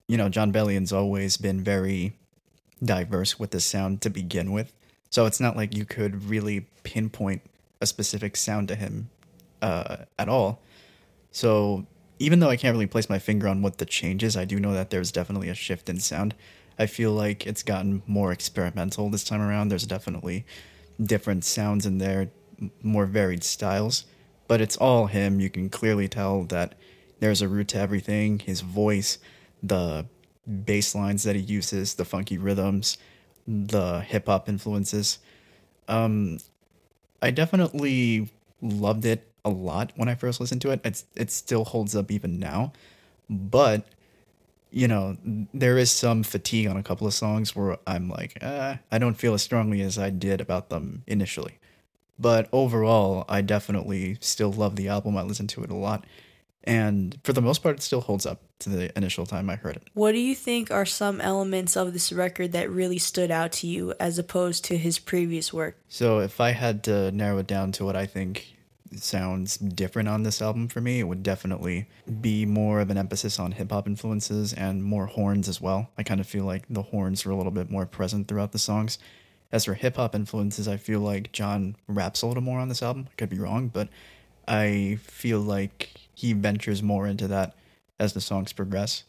you 0.08 0.17
know, 0.17 0.30
Jon 0.30 0.52
Bellion's 0.52 0.91
always 0.91 1.38
been 1.38 1.62
very 1.62 2.13
diverse 2.84 3.39
with 3.39 3.52
the 3.52 3.60
sound 3.60 4.02
to 4.02 4.10
begin 4.10 4.52
with. 4.52 4.73
So 5.13 5.28
it's 5.28 5.39
not 5.39 5.56
like 5.56 5.78
you 5.78 5.86
could 5.86 6.23
really 6.23 6.65
pinpoint 6.82 7.43
a 7.80 7.86
specific 7.86 8.36
sound 8.36 8.67
to 8.69 8.76
him 8.76 9.12
uh, 9.62 9.97
at 10.17 10.28
all. 10.28 10.63
So 11.30 11.86
even 12.17 12.39
though 12.39 12.49
I 12.49 12.58
can't 12.58 12.73
really 12.73 12.88
place 12.88 13.12
my 13.12 13.19
finger 13.19 13.47
on 13.47 13.62
what 13.62 13.78
the 13.78 13.86
change 13.86 14.23
is, 14.23 14.36
I 14.36 14.45
do 14.45 14.60
know 14.60 14.73
that 14.73 14.89
there's 14.89 15.12
definitely 15.12 15.49
a 15.49 15.54
shift 15.54 15.88
in 15.88 15.99
sound. 15.99 16.34
I 16.80 16.88
feel 16.88 17.12
like 17.12 17.45
it's 17.45 17.62
gotten 17.62 18.02
more 18.08 18.32
experimental 18.32 19.12
this 19.12 19.23
time 19.23 19.39
around. 19.39 19.67
There's 19.67 19.86
definitely 19.86 20.47
different 20.99 21.45
sounds 21.45 21.86
in 21.86 21.99
there, 21.99 22.32
more 22.82 23.06
varied 23.06 23.43
styles, 23.43 24.06
but 24.47 24.62
it's 24.62 24.78
all 24.78 25.06
him. 25.06 25.39
You 25.39 25.52
can 25.52 25.69
clearly 25.69 26.08
tell 26.08 26.45
that 26.45 26.73
there's 27.19 27.43
a 27.43 27.47
root 27.47 27.67
to 27.67 27.78
everything 27.78 28.39
his 28.39 28.62
voice, 28.62 29.19
the 29.62 30.08
bass 30.65 30.95
lines 30.95 31.21
that 31.21 31.36
he 31.36 31.41
uses, 31.43 31.93
the 31.93 32.04
funky 32.04 32.39
rhythms, 32.39 32.97
the 33.47 34.01
hip 34.01 34.27
hop 34.27 34.47
influences. 34.49 35.19
Um, 35.88 36.39
I 37.21 37.32
definitely 37.32 38.29
loved 38.62 39.06
it 39.06 39.27
a 39.45 39.49
lot 39.49 39.91
when 39.95 40.08
I 40.08 40.15
first 40.15 40.39
listened 40.39 40.62
to 40.62 40.71
it. 40.71 40.82
It's 40.84 41.06
it 41.15 41.32
still 41.32 41.65
holds 41.65 41.95
up 41.95 42.12
even 42.12 42.39
now, 42.39 42.73
but 43.29 43.86
you 44.71 44.88
know 44.88 45.17
there 45.53 45.77
is 45.77 45.91
some 45.91 46.23
fatigue 46.23 46.67
on 46.67 46.77
a 46.77 46.84
couple 46.84 47.06
of 47.08 47.13
songs 47.13 47.56
where 47.56 47.77
I'm 47.86 48.10
like, 48.10 48.38
eh, 48.41 48.77
I 48.91 48.97
don't 48.97 49.15
feel 49.15 49.34
as 49.34 49.41
strongly 49.41 49.82
as 49.82 49.97
I 49.97 50.10
did 50.10 50.41
about 50.41 50.69
them 50.69 51.03
initially. 51.08 51.60
But 52.19 52.47
overall, 52.51 53.25
I 53.27 53.41
definitely 53.41 54.17
still 54.21 54.51
love 54.51 54.75
the 54.75 54.88
album. 54.88 55.17
I 55.17 55.23
listen 55.23 55.47
to 55.47 55.63
it 55.63 55.71
a 55.71 55.75
lot. 55.75 56.06
And 56.63 57.19
for 57.23 57.34
the 57.34 57.41
most 57.41 57.62
part, 57.62 57.76
it 57.78 57.82
still 57.82 58.02
holds 58.02 58.26
up 58.26 58.41
to 58.60 58.69
the 58.69 58.97
initial 58.97 59.26
time 59.26 59.49
I 59.49 59.56
heard 59.56 59.76
it. 59.76 59.84
What 59.93 60.13
do 60.13 60.19
you 60.19 60.34
think 60.34 60.71
are 60.71 60.86
some 60.86 61.19
elements 61.19 61.76
of 61.76 61.91
this 61.91 62.13
record 62.13 62.54
that 62.54 62.69
really 62.69 62.99
stood 62.99 63.32
out 63.32 63.52
to 63.54 63.67
you 63.67 63.93
as 63.99 64.17
opposed 64.17 64.63
to 64.65 64.78
his 64.78 64.99
previous 64.99 65.52
work? 65.52 65.78
So, 65.89 66.19
if 66.19 66.39
I 66.39 66.52
had 66.52 66.84
to 66.86 67.12
narrow 67.12 67.39
it 67.39 67.47
down 67.47 67.73
to 67.73 67.86
what 67.86 67.95
I 67.95 68.06
think 68.06 68.56
sounds 68.95 69.58
different 69.58 70.08
on 70.08 70.23
this 70.23 70.41
album 70.41 70.67
for 70.67 70.80
me, 70.80 70.99
it 70.99 71.08
would 71.08 71.23
definitely 71.23 71.88
be 72.21 72.45
more 72.45 72.80
of 72.80 72.89
an 72.89 72.97
emphasis 72.97 73.39
on 73.39 73.52
hip 73.52 73.71
hop 73.71 73.88
influences 73.88 74.54
and 74.54 74.84
more 74.84 75.08
horns 75.08 75.47
as 75.49 75.60
well. 75.60 75.89
I 75.97 76.04
kind 76.04 76.21
of 76.21 76.28
feel 76.28 76.45
like 76.45 76.63
the 76.69 76.82
horns 76.82 77.26
are 77.26 77.32
a 77.32 77.36
little 77.36 77.52
bit 77.52 77.69
more 77.69 77.86
present 77.86 78.28
throughout 78.28 78.52
the 78.52 78.60
songs. 78.60 78.97
As 79.52 79.65
for 79.65 79.73
hip 79.73 79.97
hop 79.97 80.15
influences, 80.15 80.67
I 80.67 80.78
feel 80.78 80.99
like 80.99 81.32
Jon 81.32 81.76
raps 81.88 82.21
a 82.21 82.28
little 82.28 82.43
more 82.43 82.60
on 82.60 82.69
this 82.69 82.82
album. 82.82 83.08
I 83.12 83.15
could 83.15 83.30
be 83.30 83.39
wrong, 83.39 83.67
but 83.67 83.89
I 84.47 84.99
feel 85.02 85.39
like 85.39 85.89
he 86.13 86.34
ventures 86.34 86.84
more 86.84 87.08
into 87.08 87.28
that 87.28 87.56
as 87.99 88.13
the 88.13 88.21
songs 88.21 88.54
progress. 88.54 89.04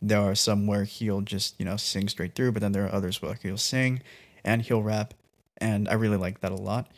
There 0.00 0.20
are 0.20 0.34
some 0.34 0.66
where 0.66 0.84
he'll 0.84 1.22
just, 1.22 1.58
you 1.58 1.64
know, 1.64 1.76
sing 1.76 2.08
straight 2.08 2.34
through, 2.34 2.52
but 2.52 2.62
then 2.62 2.72
there 2.72 2.84
are 2.84 2.94
others 2.94 3.20
where 3.20 3.38
he'll 3.42 3.56
sing 3.56 4.02
and 4.44 4.62
he'll 4.62 4.82
rap, 4.82 5.14
and 5.58 5.88
I 5.88 5.94
really 5.94 6.16
like 6.16 6.40
that 6.40 6.52
a 6.52 6.56
lot 6.56 6.88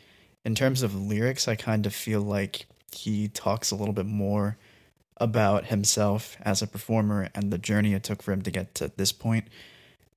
in 0.45 0.55
terms 0.55 0.81
of 0.81 0.95
lyrics, 0.95 1.47
I 1.47 1.55
kind 1.55 1.85
of 1.85 1.93
feel 1.93 2.21
like 2.21 2.65
he 2.91 3.27
talks 3.27 3.71
a 3.71 3.75
little 3.75 3.93
bit 3.93 4.05
more 4.05 4.57
about 5.17 5.65
himself 5.65 6.37
as 6.41 6.61
a 6.61 6.67
performer 6.67 7.29
and 7.35 7.51
the 7.51 7.57
journey 7.57 7.93
it 7.93 8.03
took 8.03 8.23
for 8.23 8.31
him 8.31 8.41
to 8.41 8.51
get 8.51 8.73
to 8.75 8.91
this 8.95 9.11
point. 9.11 9.47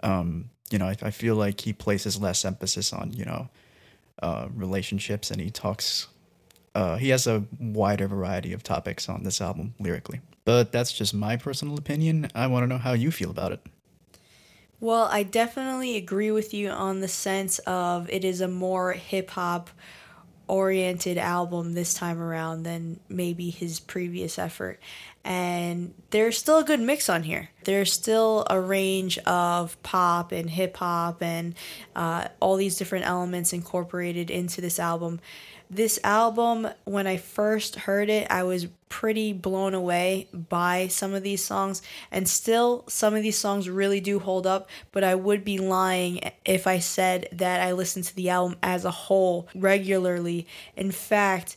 Um, 0.02 0.50
you 0.70 0.78
know, 0.78 0.86
I, 0.86 0.96
I, 1.02 1.10
feel 1.10 1.34
like 1.34 1.60
he 1.60 1.72
places 1.72 2.20
less 2.20 2.44
emphasis 2.44 2.92
on, 2.92 3.12
you 3.12 3.24
know, 3.24 3.48
uh, 4.22 4.48
relationships 4.54 5.30
and 5.30 5.40
he 5.40 5.50
talks, 5.50 6.08
uh, 6.74 6.96
he 6.96 7.10
has 7.10 7.26
a 7.26 7.44
wider 7.58 8.06
variety 8.08 8.52
of 8.52 8.62
topics 8.62 9.08
on 9.08 9.22
this 9.24 9.40
album 9.40 9.74
lyrically. 9.78 10.20
But 10.44 10.72
that's 10.72 10.92
just 10.92 11.14
my 11.14 11.36
personal 11.36 11.78
opinion. 11.78 12.28
I 12.34 12.46
want 12.46 12.64
to 12.64 12.66
know 12.66 12.78
how 12.78 12.92
you 12.92 13.10
feel 13.10 13.30
about 13.30 13.52
it. 13.52 13.60
Well, 14.80 15.04
I 15.04 15.22
definitely 15.22 15.96
agree 15.96 16.32
with 16.32 16.52
you 16.52 16.68
on 16.70 17.00
the 17.00 17.08
sense 17.08 17.60
of 17.60 18.10
it 18.10 18.24
is 18.24 18.40
a 18.40 18.48
more 18.48 18.92
hip 18.92 19.30
hop 19.30 19.70
oriented 20.48 21.18
album 21.18 21.74
this 21.74 21.94
time 21.94 22.20
around 22.20 22.64
than 22.64 23.00
maybe 23.08 23.50
his 23.50 23.80
previous 23.80 24.38
effort. 24.38 24.80
And 25.24 25.94
there's 26.10 26.36
still 26.36 26.58
a 26.58 26.64
good 26.64 26.80
mix 26.80 27.08
on 27.08 27.22
here. 27.22 27.50
There's 27.64 27.92
still 27.92 28.44
a 28.50 28.60
range 28.60 29.18
of 29.18 29.80
pop 29.82 30.32
and 30.32 30.50
hip 30.50 30.76
hop 30.76 31.22
and 31.22 31.54
uh, 31.94 32.28
all 32.40 32.56
these 32.56 32.76
different 32.76 33.06
elements 33.06 33.52
incorporated 33.52 34.30
into 34.30 34.60
this 34.60 34.78
album 34.78 35.20
this 35.72 35.98
album, 36.04 36.68
when 36.84 37.06
I 37.06 37.16
first 37.16 37.76
heard 37.76 38.10
it, 38.10 38.30
I 38.30 38.42
was 38.42 38.66
pretty 38.92 39.32
blown 39.32 39.72
away 39.72 40.28
by 40.34 40.86
some 40.86 41.14
of 41.14 41.22
these 41.22 41.42
songs. 41.42 41.80
And 42.10 42.28
still, 42.28 42.84
some 42.88 43.14
of 43.14 43.22
these 43.22 43.38
songs 43.38 43.70
really 43.70 44.00
do 44.00 44.18
hold 44.18 44.46
up, 44.46 44.68
but 44.92 45.02
I 45.02 45.14
would 45.14 45.44
be 45.46 45.56
lying 45.56 46.20
if 46.44 46.66
I 46.66 46.78
said 46.78 47.26
that 47.32 47.62
I 47.62 47.72
listened 47.72 48.04
to 48.04 48.14
the 48.14 48.28
album 48.28 48.58
as 48.62 48.84
a 48.84 48.90
whole 48.90 49.48
regularly. 49.54 50.46
In 50.76 50.90
fact, 50.90 51.56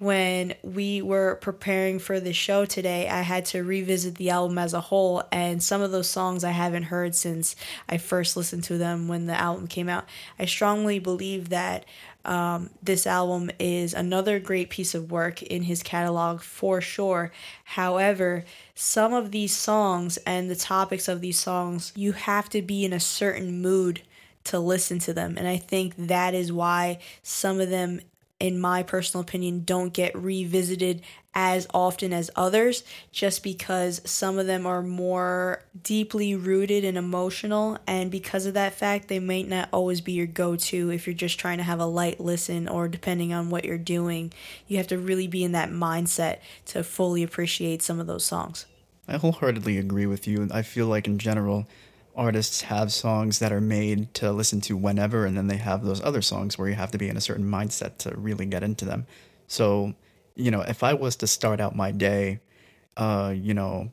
when 0.00 0.54
we 0.64 1.00
were 1.00 1.36
preparing 1.36 2.00
for 2.00 2.18
the 2.18 2.32
show 2.32 2.64
today, 2.64 3.08
I 3.08 3.20
had 3.20 3.44
to 3.46 3.62
revisit 3.62 4.16
the 4.16 4.30
album 4.30 4.58
as 4.58 4.74
a 4.74 4.80
whole, 4.80 5.22
and 5.30 5.62
some 5.62 5.80
of 5.80 5.92
those 5.92 6.10
songs 6.10 6.42
I 6.42 6.50
haven't 6.50 6.82
heard 6.84 7.14
since 7.14 7.54
I 7.88 7.98
first 7.98 8.36
listened 8.36 8.64
to 8.64 8.76
them 8.76 9.06
when 9.06 9.26
the 9.26 9.40
album 9.40 9.68
came 9.68 9.88
out. 9.88 10.06
I 10.40 10.46
strongly 10.46 10.98
believe 10.98 11.50
that 11.50 11.84
um, 12.24 12.70
this 12.82 13.06
album 13.06 13.50
is 13.58 13.94
another 13.94 14.38
great 14.38 14.70
piece 14.70 14.94
of 14.94 15.10
work 15.10 15.42
in 15.42 15.62
his 15.62 15.82
catalog 15.82 16.40
for 16.40 16.80
sure. 16.80 17.32
However, 17.64 18.44
some 18.74 19.12
of 19.12 19.30
these 19.30 19.54
songs 19.54 20.18
and 20.18 20.50
the 20.50 20.56
topics 20.56 21.08
of 21.08 21.20
these 21.20 21.38
songs, 21.38 21.92
you 21.96 22.12
have 22.12 22.48
to 22.50 22.62
be 22.62 22.84
in 22.84 22.92
a 22.92 23.00
certain 23.00 23.60
mood 23.60 24.02
to 24.44 24.58
listen 24.58 24.98
to 25.00 25.12
them. 25.12 25.36
And 25.36 25.46
I 25.46 25.56
think 25.56 25.94
that 25.96 26.34
is 26.34 26.52
why 26.52 26.98
some 27.22 27.60
of 27.60 27.70
them 27.70 28.00
in 28.42 28.58
my 28.58 28.82
personal 28.82 29.22
opinion, 29.22 29.62
don't 29.64 29.92
get 29.92 30.16
revisited 30.16 31.00
as 31.32 31.68
often 31.72 32.12
as 32.12 32.28
others, 32.34 32.82
just 33.12 33.44
because 33.44 34.02
some 34.04 34.36
of 34.36 34.48
them 34.48 34.66
are 34.66 34.82
more 34.82 35.62
deeply 35.84 36.34
rooted 36.34 36.84
and 36.84 36.98
emotional. 36.98 37.78
And 37.86 38.10
because 38.10 38.44
of 38.44 38.54
that 38.54 38.74
fact, 38.74 39.06
they 39.06 39.20
might 39.20 39.48
not 39.48 39.68
always 39.72 40.00
be 40.00 40.12
your 40.12 40.26
go 40.26 40.56
to 40.56 40.90
if 40.90 41.06
you're 41.06 41.14
just 41.14 41.38
trying 41.38 41.58
to 41.58 41.64
have 41.64 41.78
a 41.78 41.86
light 41.86 42.18
listen 42.18 42.66
or 42.66 42.88
depending 42.88 43.32
on 43.32 43.48
what 43.48 43.64
you're 43.64 43.78
doing. 43.78 44.32
You 44.66 44.76
have 44.78 44.88
to 44.88 44.98
really 44.98 45.28
be 45.28 45.44
in 45.44 45.52
that 45.52 45.70
mindset 45.70 46.38
to 46.66 46.82
fully 46.82 47.22
appreciate 47.22 47.80
some 47.80 48.00
of 48.00 48.08
those 48.08 48.24
songs. 48.24 48.66
I 49.06 49.18
wholeheartedly 49.18 49.78
agree 49.78 50.06
with 50.06 50.26
you. 50.26 50.48
I 50.50 50.62
feel 50.62 50.88
like, 50.88 51.06
in 51.06 51.18
general, 51.18 51.68
artists 52.16 52.62
have 52.62 52.92
songs 52.92 53.38
that 53.38 53.52
are 53.52 53.60
made 53.60 54.12
to 54.14 54.32
listen 54.32 54.60
to 54.62 54.76
whenever, 54.76 55.24
and 55.24 55.36
then 55.36 55.46
they 55.46 55.56
have 55.56 55.84
those 55.84 56.02
other 56.02 56.22
songs 56.22 56.58
where 56.58 56.68
you 56.68 56.74
have 56.74 56.90
to 56.92 56.98
be 56.98 57.08
in 57.08 57.16
a 57.16 57.20
certain 57.20 57.44
mindset 57.44 57.98
to 57.98 58.14
really 58.16 58.46
get 58.46 58.62
into 58.62 58.84
them. 58.84 59.06
So, 59.46 59.94
you 60.34 60.50
know, 60.50 60.62
if 60.62 60.82
I 60.82 60.94
was 60.94 61.16
to 61.16 61.26
start 61.26 61.60
out 61.60 61.76
my 61.76 61.90
day, 61.90 62.40
uh, 62.96 63.34
you 63.36 63.54
know, 63.54 63.92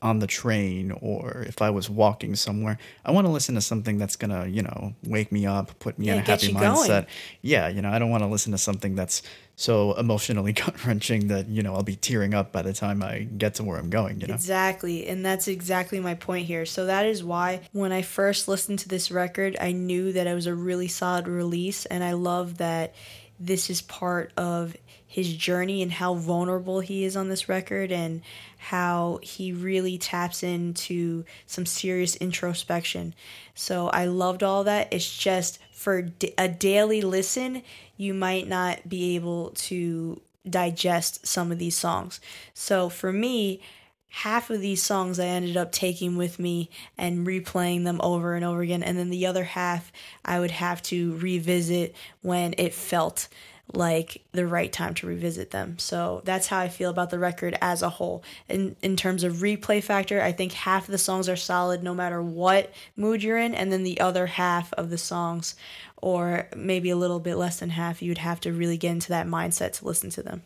on 0.00 0.20
the 0.20 0.26
train 0.26 0.92
or 1.00 1.44
if 1.46 1.60
I 1.60 1.70
was 1.70 1.90
walking 1.90 2.36
somewhere, 2.36 2.78
I 3.04 3.10
want 3.10 3.26
to 3.26 3.32
listen 3.32 3.54
to 3.56 3.60
something 3.60 3.98
that's 3.98 4.16
gonna, 4.16 4.46
you 4.46 4.62
know, 4.62 4.94
wake 5.04 5.32
me 5.32 5.46
up, 5.46 5.78
put 5.78 5.98
me 5.98 6.06
yeah, 6.06 6.14
in 6.14 6.18
a 6.20 6.22
happy 6.22 6.52
mindset. 6.52 6.88
Going. 6.88 7.06
Yeah, 7.42 7.68
you 7.68 7.82
know, 7.82 7.90
I 7.90 7.98
don't 7.98 8.10
want 8.10 8.22
to 8.22 8.28
listen 8.28 8.52
to 8.52 8.58
something 8.58 8.94
that's 8.94 9.22
so 9.56 9.94
emotionally 9.94 10.52
gut 10.54 10.86
wrenching 10.86 11.28
that, 11.28 11.48
you 11.48 11.62
know, 11.62 11.74
I'll 11.74 11.82
be 11.82 11.96
tearing 11.96 12.32
up 12.32 12.52
by 12.52 12.62
the 12.62 12.72
time 12.72 13.02
I 13.02 13.20
get 13.20 13.54
to 13.54 13.64
where 13.64 13.76
I'm 13.76 13.90
going, 13.90 14.20
you 14.20 14.28
know? 14.28 14.34
Exactly. 14.34 15.08
And 15.08 15.26
that's 15.26 15.48
exactly 15.48 15.98
my 15.98 16.14
point 16.14 16.46
here. 16.46 16.64
So 16.64 16.86
that 16.86 17.06
is 17.06 17.24
why 17.24 17.62
when 17.72 17.92
I 17.92 18.02
first 18.02 18.46
listened 18.46 18.78
to 18.80 18.88
this 18.88 19.10
record, 19.10 19.56
I 19.60 19.72
knew 19.72 20.12
that 20.12 20.28
it 20.28 20.34
was 20.34 20.46
a 20.46 20.54
really 20.54 20.88
solid 20.88 21.26
release 21.26 21.86
and 21.86 22.04
I 22.04 22.12
love 22.12 22.58
that 22.58 22.94
this 23.40 23.70
is 23.70 23.82
part 23.82 24.32
of 24.36 24.76
his 25.10 25.34
journey 25.34 25.82
and 25.82 25.90
how 25.90 26.12
vulnerable 26.14 26.80
he 26.80 27.02
is 27.02 27.16
on 27.16 27.30
this 27.30 27.48
record 27.48 27.90
and 27.90 28.20
how 28.58 29.18
he 29.22 29.52
really 29.52 29.96
taps 29.96 30.42
into 30.42 31.24
some 31.46 31.64
serious 31.64 32.14
introspection. 32.16 33.14
So 33.54 33.88
I 33.88 34.04
loved 34.04 34.42
all 34.42 34.64
that. 34.64 34.92
It's 34.92 35.16
just 35.16 35.58
for 35.72 36.10
a 36.36 36.48
daily 36.48 37.00
listen, 37.00 37.62
you 37.96 38.12
might 38.12 38.46
not 38.46 38.86
be 38.86 39.16
able 39.16 39.50
to 39.50 40.20
digest 40.48 41.26
some 41.26 41.50
of 41.50 41.58
these 41.58 41.76
songs. 41.76 42.20
So 42.52 42.90
for 42.90 43.10
me, 43.10 43.62
half 44.10 44.50
of 44.50 44.60
these 44.60 44.82
songs 44.82 45.18
I 45.18 45.26
ended 45.26 45.56
up 45.56 45.72
taking 45.72 46.16
with 46.16 46.38
me 46.38 46.68
and 46.98 47.26
replaying 47.26 47.84
them 47.84 48.00
over 48.02 48.34
and 48.34 48.44
over 48.44 48.60
again. 48.60 48.82
And 48.82 48.98
then 48.98 49.10
the 49.10 49.26
other 49.26 49.44
half 49.44 49.90
I 50.24 50.38
would 50.38 50.50
have 50.50 50.82
to 50.82 51.16
revisit 51.16 51.94
when 52.20 52.54
it 52.58 52.74
felt 52.74 53.28
like 53.74 54.24
the 54.32 54.46
right 54.46 54.72
time 54.72 54.94
to 54.94 55.06
revisit 55.06 55.50
them. 55.50 55.78
So 55.78 56.22
that's 56.24 56.46
how 56.46 56.58
I 56.58 56.68
feel 56.68 56.90
about 56.90 57.10
the 57.10 57.18
record 57.18 57.56
as 57.60 57.82
a 57.82 57.90
whole. 57.90 58.22
In 58.48 58.76
in 58.82 58.96
terms 58.96 59.24
of 59.24 59.34
replay 59.36 59.82
factor, 59.82 60.22
I 60.22 60.32
think 60.32 60.52
half 60.52 60.84
of 60.86 60.92
the 60.92 60.98
songs 60.98 61.28
are 61.28 61.36
solid 61.36 61.82
no 61.82 61.94
matter 61.94 62.22
what 62.22 62.72
mood 62.96 63.22
you're 63.22 63.38
in, 63.38 63.54
and 63.54 63.72
then 63.72 63.82
the 63.82 64.00
other 64.00 64.26
half 64.26 64.72
of 64.74 64.90
the 64.90 64.98
songs, 64.98 65.54
or 65.98 66.48
maybe 66.56 66.90
a 66.90 66.96
little 66.96 67.20
bit 67.20 67.36
less 67.36 67.58
than 67.58 67.70
half, 67.70 68.02
you'd 68.02 68.18
have 68.18 68.40
to 68.40 68.52
really 68.52 68.78
get 68.78 68.92
into 68.92 69.10
that 69.10 69.26
mindset 69.26 69.72
to 69.74 69.84
listen 69.84 70.10
to 70.10 70.22
them. 70.22 70.42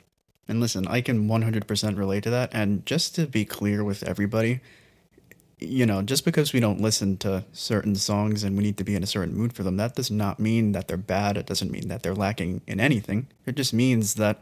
And 0.48 0.60
listen, 0.60 0.88
I 0.88 1.00
can 1.00 1.28
100% 1.28 1.96
relate 1.96 2.24
to 2.24 2.30
that. 2.30 2.50
And 2.52 2.84
just 2.84 3.14
to 3.14 3.26
be 3.26 3.44
clear 3.44 3.84
with 3.84 4.02
everybody, 4.02 4.60
you 5.64 5.86
know, 5.86 6.02
just 6.02 6.24
because 6.24 6.52
we 6.52 6.60
don't 6.60 6.80
listen 6.80 7.16
to 7.18 7.44
certain 7.52 7.94
songs 7.94 8.44
and 8.44 8.56
we 8.56 8.62
need 8.62 8.76
to 8.78 8.84
be 8.84 8.94
in 8.94 9.02
a 9.02 9.06
certain 9.06 9.34
mood 9.34 9.52
for 9.52 9.62
them, 9.62 9.76
that 9.76 9.94
does 9.94 10.10
not 10.10 10.38
mean 10.38 10.72
that 10.72 10.88
they're 10.88 10.96
bad. 10.96 11.36
It 11.36 11.46
doesn't 11.46 11.70
mean 11.70 11.88
that 11.88 12.02
they're 12.02 12.14
lacking 12.14 12.62
in 12.66 12.80
anything. 12.80 13.28
It 13.46 13.56
just 13.56 13.72
means 13.72 14.14
that, 14.14 14.40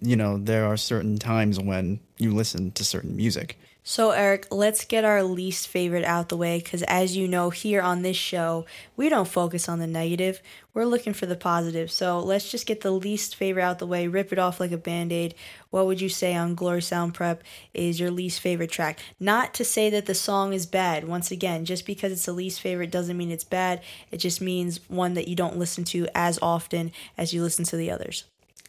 you 0.00 0.16
know, 0.16 0.38
there 0.38 0.64
are 0.66 0.76
certain 0.76 1.18
times 1.18 1.58
when 1.58 2.00
you 2.18 2.34
listen 2.34 2.70
to 2.72 2.84
certain 2.84 3.16
music. 3.16 3.58
So, 3.90 4.10
Eric, 4.10 4.48
let's 4.50 4.84
get 4.84 5.06
our 5.06 5.22
least 5.22 5.66
favorite 5.66 6.04
out 6.04 6.28
the 6.28 6.36
way 6.36 6.58
because, 6.58 6.82
as 6.82 7.16
you 7.16 7.26
know, 7.26 7.48
here 7.48 7.80
on 7.80 8.02
this 8.02 8.18
show, 8.18 8.66
we 8.98 9.08
don't 9.08 9.26
focus 9.26 9.66
on 9.66 9.78
the 9.78 9.86
negative. 9.86 10.42
We're 10.74 10.84
looking 10.84 11.14
for 11.14 11.24
the 11.24 11.36
positive. 11.36 11.90
So, 11.90 12.20
let's 12.20 12.50
just 12.50 12.66
get 12.66 12.82
the 12.82 12.90
least 12.90 13.34
favorite 13.34 13.62
out 13.62 13.78
the 13.78 13.86
way, 13.86 14.06
rip 14.06 14.30
it 14.30 14.38
off 14.38 14.60
like 14.60 14.72
a 14.72 14.76
band 14.76 15.10
aid. 15.10 15.34
What 15.70 15.86
would 15.86 16.02
you 16.02 16.10
say 16.10 16.34
on 16.34 16.54
Glory 16.54 16.82
Sound 16.82 17.14
Prep 17.14 17.42
is 17.72 17.98
your 17.98 18.10
least 18.10 18.40
favorite 18.40 18.70
track? 18.70 18.98
Not 19.18 19.54
to 19.54 19.64
say 19.64 19.88
that 19.88 20.04
the 20.04 20.14
song 20.14 20.52
is 20.52 20.66
bad. 20.66 21.08
Once 21.08 21.30
again, 21.30 21.64
just 21.64 21.86
because 21.86 22.12
it's 22.12 22.26
the 22.26 22.34
least 22.34 22.60
favorite 22.60 22.90
doesn't 22.90 23.16
mean 23.16 23.30
it's 23.30 23.42
bad. 23.42 23.80
It 24.10 24.18
just 24.18 24.42
means 24.42 24.80
one 24.90 25.14
that 25.14 25.28
you 25.28 25.34
don't 25.34 25.56
listen 25.56 25.84
to 25.84 26.06
as 26.14 26.38
often 26.42 26.92
as 27.16 27.32
you 27.32 27.42
listen 27.42 27.64
to 27.64 27.76
the 27.78 27.90
others. 27.90 28.24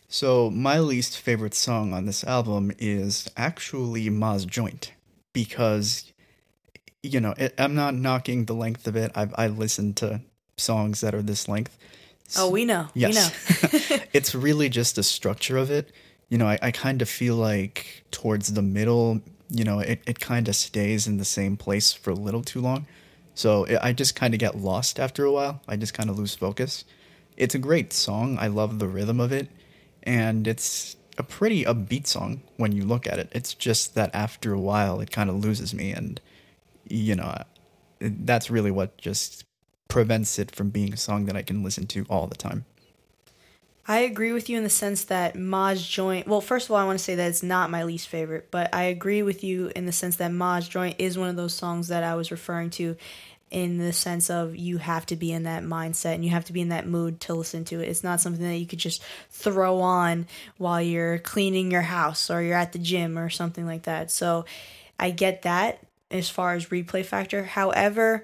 So, 0.08 0.49
my 0.49 0.79
least 0.79 1.19
favorite 1.19 1.53
song 1.53 1.91
on 1.91 2.05
this 2.05 2.23
album 2.23 2.71
is 2.79 3.29
actually 3.36 4.10
Ma's 4.10 4.45
Joint 4.45 4.93
because 5.34 6.12
you 7.04 7.20
know 7.20 7.34
it, 7.38 7.54
I'm 7.58 7.76
not 7.76 7.94
knocking 7.94 8.46
the 8.46 8.54
length 8.54 8.88
of 8.88 8.96
it. 8.96 9.12
I've 9.15 9.34
I 9.38 9.48
listened 9.48 9.98
to 9.98 10.22
songs 10.58 11.02
that 11.02 11.15
are 11.15 11.22
this 11.22 11.48
length. 11.48 11.78
Oh, 12.38 12.50
we 12.50 12.65
know. 12.65 12.88
Yes, 12.94 13.12
we 13.12 13.98
know. 13.98 14.04
it's 14.13 14.36
really 14.36 14.70
just 14.70 14.96
the 14.96 15.04
structure 15.04 15.58
of 15.58 15.72
it. 15.72 15.92
You 16.30 16.38
know, 16.38 16.48
I, 16.48 16.60
I 16.62 16.72
kind 16.72 17.02
of 17.02 17.10
feel 17.10 17.36
like 17.36 18.04
towards 18.12 18.54
the 18.54 18.62
middle, 18.62 19.22
you 19.50 19.63
know, 19.63 19.80
it, 19.80 20.02
it 20.06 20.20
kind 20.20 20.48
of 20.48 20.56
stays 20.56 21.08
in 21.08 21.18
the 21.18 21.26
same 21.26 21.58
place 21.58 21.92
for 21.92 22.12
a 22.12 22.15
little 22.15 22.44
too 22.44 22.62
long. 22.62 22.86
So 23.34 23.63
it, 23.63 23.80
I 23.82 23.94
just 23.94 24.15
kind 24.15 24.34
of 24.36 24.39
get 24.39 24.56
lost 24.56 25.00
after 25.00 25.26
a 25.26 25.32
while. 25.32 25.62
I 25.68 25.76
just 25.76 25.96
kind 25.96 26.10
of 26.10 26.20
lose 26.20 26.36
focus. 26.36 26.86
It's 27.36 27.56
a 27.56 27.60
great 27.60 27.94
song. 27.94 28.38
I 28.39 28.48
love 28.48 28.78
the 28.78 28.88
rhythm 28.88 29.20
of 29.20 29.32
it. 29.32 29.48
And 30.04 30.48
it's 30.48 30.98
a 31.19 31.23
pretty 31.23 31.65
upbeat 31.65 32.08
song 32.08 32.41
when 32.58 32.71
you 32.71 32.84
look 32.86 33.05
at 33.05 33.19
it. 33.19 33.29
It's 33.34 33.53
just 33.53 33.93
that 33.95 34.10
after 34.15 34.53
a 34.53 34.60
while, 34.60 35.01
it 35.01 35.12
kind 35.12 35.29
of 35.29 35.36
loses 35.36 35.73
me, 35.73 35.91
and 35.91 36.19
you 36.88 37.13
know, 37.13 37.36
that's 37.99 38.49
really 38.49 38.71
what 38.71 38.97
just 38.97 39.43
prevents 39.89 40.39
it 40.39 40.55
from 40.55 40.69
being 40.69 40.93
a 40.93 40.97
song 40.97 41.25
that 41.25 41.36
I 41.36 41.41
can 41.41 41.63
listen 41.63 41.86
to 41.88 42.05
all 42.10 42.25
the 42.25 42.38
time. 42.38 42.65
I 43.88 43.99
agree 43.99 44.32
with 44.32 44.49
you 44.49 44.58
in 44.58 44.63
the 44.63 44.69
sense 44.69 45.05
that 45.05 45.36
Ma's 45.36 45.86
Joint. 45.86 46.27
Well, 46.27 46.41
first 46.41 46.67
of 46.67 46.71
all, 46.71 46.77
I 46.77 46.86
want 46.86 46.99
to 46.99 47.03
say 47.03 47.15
that 47.15 47.27
it's 47.27 47.41
not 47.41 47.71
my 47.71 47.84
least 47.84 48.08
favorite, 48.08 48.49
but 48.51 48.73
I 48.73 48.84
agree 48.84 49.23
with 49.23 49.43
you 49.43 49.71
in 49.75 49.88
the 49.88 49.91
sense 49.91 50.15
that 50.17 50.32
Ma's 50.32 50.69
Joint 50.69 50.95
is 50.99 51.17
one 51.17 51.27
of 51.27 51.36
those 51.36 51.55
songs 51.55 51.88
that 51.88 52.03
I 52.03 52.13
was 52.13 52.29
referring 52.29 52.69
to 52.71 52.95
in 53.51 53.77
the 53.77 53.93
sense 53.93 54.29
of 54.29 54.55
you 54.55 54.77
have 54.77 55.05
to 55.07 55.15
be 55.15 55.31
in 55.31 55.43
that 55.43 55.63
mindset 55.63 56.15
and 56.15 56.23
you 56.23 56.31
have 56.31 56.45
to 56.45 56.53
be 56.53 56.62
in 56.62 56.69
that 56.69 56.88
mood 56.88 57.19
to 57.21 57.33
listen 57.33 57.65
to 57.65 57.79
it. 57.79 57.88
It's 57.88 58.03
not 58.03 58.21
something 58.21 58.43
that 58.43 58.57
you 58.57 58.67
could 58.67 58.79
just 58.79 59.01
throw 59.31 59.79
on 59.81 60.27
while 60.57 60.81
you're 60.81 61.17
cleaning 61.19 61.71
your 61.71 61.81
house 61.81 62.29
or 62.29 62.41
you're 62.41 62.57
at 62.57 62.73
the 62.73 62.79
gym 62.79 63.17
or 63.17 63.29
something 63.29 63.65
like 63.65 63.83
that. 63.83 64.12
So 64.12 64.45
I 64.99 65.12
get 65.12 65.43
that 65.43 65.79
as 66.12 66.29
far 66.29 66.53
as 66.53 66.67
replay 66.67 67.05
factor. 67.05 67.43
However, 67.43 68.23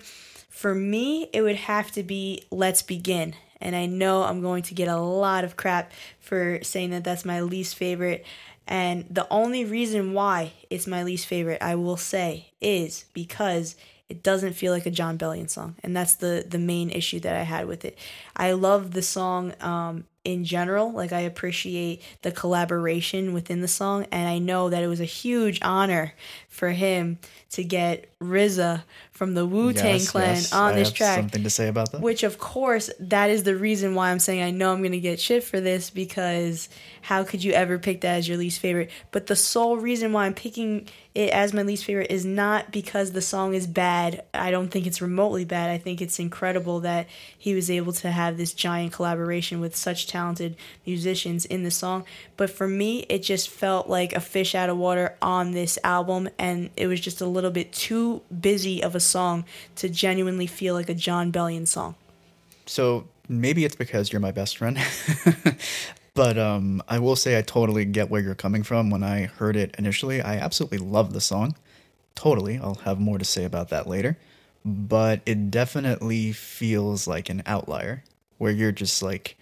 for 0.50 0.76
me, 0.76 1.30
it 1.34 1.42
would 1.42 1.56
have 1.56 1.92
to 1.92 2.04
be 2.04 2.44
Let's 2.52 2.82
Begin. 2.82 3.36
And 3.60 3.76
I 3.76 3.88
know 3.88 4.24
I'm 4.24 4.42
going 4.42 4.64
to 4.64 4.74
get 4.74 4.88
a 4.88 4.98
lot 4.98 5.44
of 5.44 5.58
crap 5.58 5.92
for 6.20 6.60
saying 6.62 6.92
that 6.92 7.04
that's 7.04 7.26
my 7.26 7.42
least 7.42 7.76
favorite. 7.76 8.26
And 8.68 9.06
the 9.10 9.28
only 9.32 9.66
reason 9.66 10.14
why 10.14 10.54
it's 10.70 10.88
my 10.88 11.04
least 11.04 11.28
favorite, 11.28 11.62
I 11.62 11.76
will 11.76 11.98
say, 11.98 12.52
is 12.62 13.06
because 13.14 13.76
it 14.10 14.22
doesn't 14.24 14.54
feel 14.54 14.72
like 14.72 14.86
a 14.86 14.92
Jon 14.92 15.18
Bellion 15.18 15.50
song, 15.50 15.76
and 15.84 15.96
that's 15.96 16.16
the 16.16 16.46
the 16.48 16.60
main 16.60 16.90
issue 16.90 17.20
that 17.22 17.36
I 17.36 17.44
had 17.44 17.68
with 17.68 17.86
it. 17.86 17.98
I 18.36 18.52
love 18.54 18.92
the 18.92 19.02
song 19.02 19.54
um, 19.62 20.06
in 20.24 20.44
general. 20.44 20.92
Like 20.92 21.14
I 21.14 21.22
appreciate 21.22 22.02
the 22.22 22.32
collaboration 22.32 23.34
within 23.34 23.62
the 23.62 23.68
song, 23.68 24.06
and 24.12 24.28
I 24.28 24.40
know 24.40 24.70
that 24.70 24.84
it 24.84 24.88
was 24.88 25.00
a 25.00 25.06
huge 25.06 25.60
honor 25.62 26.14
for 26.50 26.70
him 26.70 27.20
to 27.52 27.64
get 27.64 28.10
RZA 28.22 28.84
from 29.12 29.34
the 29.34 29.46
Wu 29.46 29.74
Tang 29.74 29.94
Yes, 29.94 30.10
Clan 30.10 30.36
yes, 30.36 30.54
on 30.54 30.74
I 30.74 30.76
this 30.76 30.92
track. 30.92 31.18
Something 31.18 31.44
to 31.44 31.50
say 31.50 31.68
about 31.68 31.92
that? 31.92 32.02
Which, 32.02 32.24
of 32.24 32.38
course, 32.38 32.90
that 33.00 33.30
is 33.30 33.44
the 33.44 33.56
reason 33.56 33.94
why 33.94 34.10
I'm 34.10 34.20
saying 34.20 34.42
I 34.42 34.52
know 34.52 34.74
I'm 34.74 34.80
going 34.80 34.94
to 34.94 35.00
get 35.00 35.20
shit 35.20 35.44
for 35.44 35.60
this 35.60 35.90
because 35.90 36.70
how 37.02 37.24
could 37.24 37.44
you 37.44 37.52
ever 37.54 37.78
pick 37.78 38.02
that 38.02 38.16
as 38.18 38.28
your 38.28 38.38
least 38.38 38.60
favorite? 38.60 38.90
But 39.12 39.28
the 39.28 39.36
sole 39.36 39.78
reason 39.78 40.12
why 40.12 40.26
I'm 40.26 40.34
picking 40.34 40.88
it 41.14 41.30
as 41.30 41.54
my 41.54 41.62
least 41.62 41.86
favorite 41.86 42.10
is 42.10 42.26
not 42.26 42.72
because 42.72 43.12
the 43.12 43.22
song 43.22 43.54
is 43.54 43.68
bad. 43.68 44.24
I 44.34 44.50
don't 44.50 44.70
think 44.70 44.88
it's 44.88 45.02
remotely 45.02 45.46
bad. 45.46 45.70
I 45.70 45.78
think 45.78 46.02
it's 46.02 46.20
incredible 46.20 46.80
that 46.82 47.08
he 47.38 47.54
was 47.54 47.70
able 47.70 47.94
to 47.94 48.12
have 48.12 48.25
this 48.32 48.54
giant 48.54 48.94
collaboration 48.94 49.60
with 49.60 49.76
such 49.76 50.08
talented 50.08 50.56
musicians 50.86 51.46
in 51.46 51.64
the 51.64 51.72
song. 51.72 52.06
But 52.38 52.50
for 52.50 52.68
me, 52.68 53.06
it 53.10 53.20
just 53.20 53.50
felt 53.50 53.88
like 53.88 54.14
a 54.14 54.20
fish 54.20 54.56
out 54.56 54.70
of 54.70 54.78
water 54.78 55.16
on 55.22 55.52
this 55.52 55.78
album, 55.84 56.30
and 56.38 56.70
it 56.76 56.88
was 56.88 57.00
just 57.00 57.22
a 57.22 57.26
little 57.26 57.52
bit 57.52 57.74
too 57.74 58.22
busy 58.42 58.84
of 58.84 58.96
a 58.96 59.00
song 59.00 59.46
to 59.78 59.90
genuinely 59.90 60.48
feel 60.48 60.74
like 60.74 60.90
a 60.90 60.94
Jon 60.94 61.32
Bellion 61.32 61.68
song. 61.68 61.96
So 62.66 63.08
maybe 63.28 63.66
it's 63.66 63.76
because 63.76 64.12
you're 64.12 64.20
my 64.20 64.32
best 64.32 64.58
friend. 64.58 64.78
but 66.14 66.38
um, 66.38 66.82
I 66.88 67.00
will 67.00 67.16
say 67.16 67.38
I 67.38 67.42
totally 67.42 67.86
get 67.86 68.10
where 68.10 68.22
you're 68.22 68.36
coming 68.36 68.64
from. 68.64 68.90
When 68.90 69.04
I 69.04 69.26
heard 69.26 69.56
it 69.56 69.76
initially, 69.78 70.22
I 70.22 70.36
absolutely 70.36 70.80
love 70.80 71.14
the 71.14 71.22
song. 71.22 71.56
Totally. 72.16 72.58
I'll 72.58 72.76
have 72.86 73.00
more 73.00 73.18
to 73.18 73.26
say 73.26 73.44
about 73.44 73.70
that 73.70 73.88
later. 73.88 74.18
But 74.64 75.22
it 75.26 75.52
definitely 75.52 76.32
feels 76.32 77.08
like 77.08 77.30
an 77.30 77.44
outlier 77.46 78.04
where 78.38 78.52
you're 78.52 78.72
just 78.72 79.02
like, 79.02 79.38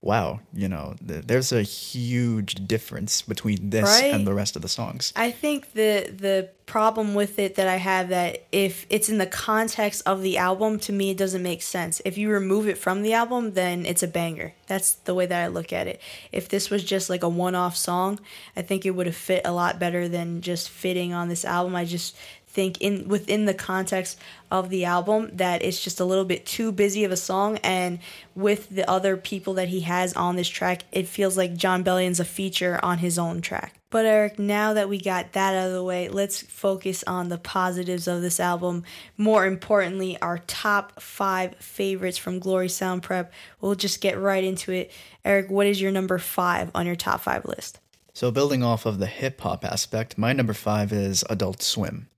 wow, 0.00 0.40
you 0.52 0.68
know, 0.68 0.96
th- 1.06 1.24
there's 1.26 1.52
a 1.52 1.62
huge 1.62 2.66
difference 2.66 3.22
between 3.22 3.70
this 3.70 3.84
Right? 3.84 4.12
and 4.12 4.26
the 4.26 4.34
rest 4.34 4.56
of 4.56 4.62
the 4.62 4.68
songs. 4.68 5.12
I 5.14 5.30
think 5.30 5.72
the 5.74 6.12
the 6.16 6.48
problem 6.66 7.14
with 7.14 7.38
it 7.38 7.56
that 7.56 7.68
I 7.68 7.76
have 7.76 8.08
that 8.08 8.44
if 8.50 8.86
it's 8.88 9.08
in 9.08 9.18
the 9.18 9.26
context 9.26 10.02
of 10.06 10.22
the 10.22 10.38
album, 10.38 10.78
to 10.80 10.92
me 10.92 11.10
it 11.10 11.18
doesn't 11.18 11.42
make 11.42 11.62
sense. 11.62 12.00
If 12.04 12.16
you 12.18 12.30
remove 12.30 12.66
it 12.66 12.78
from 12.78 13.02
the 13.02 13.12
album, 13.12 13.52
then 13.52 13.84
it's 13.86 14.02
a 14.02 14.08
banger. 14.08 14.54
That's 14.66 14.94
the 14.94 15.14
way 15.14 15.26
that 15.26 15.44
I 15.44 15.48
look 15.48 15.72
at 15.72 15.86
it. 15.86 16.00
If 16.32 16.48
this 16.48 16.70
was 16.70 16.82
just 16.82 17.10
like 17.10 17.22
a 17.22 17.28
one-off 17.28 17.76
song, 17.76 18.18
I 18.56 18.62
think 18.62 18.84
it 18.86 18.92
would 18.92 19.06
have 19.06 19.16
fit 19.16 19.42
a 19.44 19.52
lot 19.52 19.78
better 19.78 20.08
than 20.08 20.40
just 20.40 20.68
fitting 20.70 21.12
on 21.12 21.28
this 21.28 21.44
album. 21.44 21.76
I 21.76 21.84
just 21.84 22.16
think 22.52 22.80
in 22.80 23.08
within 23.08 23.46
the 23.46 23.54
context 23.54 24.18
of 24.50 24.68
the 24.68 24.84
album 24.84 25.30
that 25.32 25.62
it's 25.62 25.82
just 25.82 26.00
a 26.00 26.04
little 26.04 26.24
bit 26.24 26.44
too 26.44 26.70
busy 26.70 27.04
of 27.04 27.10
a 27.10 27.16
song 27.16 27.58
and 27.58 27.98
with 28.34 28.68
the 28.68 28.88
other 28.88 29.16
people 29.16 29.54
that 29.54 29.68
he 29.68 29.80
has 29.80 30.12
on 30.14 30.36
this 30.36 30.48
track 30.48 30.84
it 30.92 31.08
feels 31.08 31.36
like 31.36 31.56
Jon 31.56 31.82
Bellion's 31.82 32.20
a 32.20 32.24
feature 32.24 32.78
on 32.82 32.98
his 32.98 33.18
own 33.18 33.40
track. 33.40 33.78
But 33.88 34.06
Eric, 34.06 34.38
now 34.38 34.72
that 34.72 34.88
we 34.88 34.98
got 34.98 35.32
that 35.32 35.54
out 35.54 35.66
of 35.66 35.74
the 35.74 35.84
way, 35.84 36.08
let's 36.08 36.40
focus 36.40 37.04
on 37.06 37.28
the 37.28 37.36
positives 37.36 38.08
of 38.08 38.22
this 38.22 38.40
album. 38.40 38.84
More 39.18 39.44
importantly, 39.44 40.18
our 40.22 40.38
top 40.38 40.98
5 40.98 41.56
favorites 41.56 42.16
from 42.16 42.38
Glory 42.38 42.70
Sound 42.70 43.02
Prep. 43.02 43.30
We'll 43.60 43.74
just 43.74 44.00
get 44.00 44.18
right 44.18 44.42
into 44.42 44.72
it. 44.72 44.90
Eric, 45.26 45.50
what 45.50 45.66
is 45.66 45.78
your 45.78 45.92
number 45.92 46.16
5 46.16 46.70
on 46.74 46.86
your 46.86 46.96
top 46.96 47.20
5 47.20 47.44
list? 47.44 47.80
So, 48.14 48.30
building 48.30 48.62
off 48.62 48.84
of 48.84 48.98
the 48.98 49.06
hip 49.06 49.40
hop 49.40 49.64
aspect, 49.64 50.18
my 50.18 50.34
number 50.34 50.52
five 50.52 50.92
is 50.92 51.24
Adult 51.30 51.62
Swim. 51.62 52.08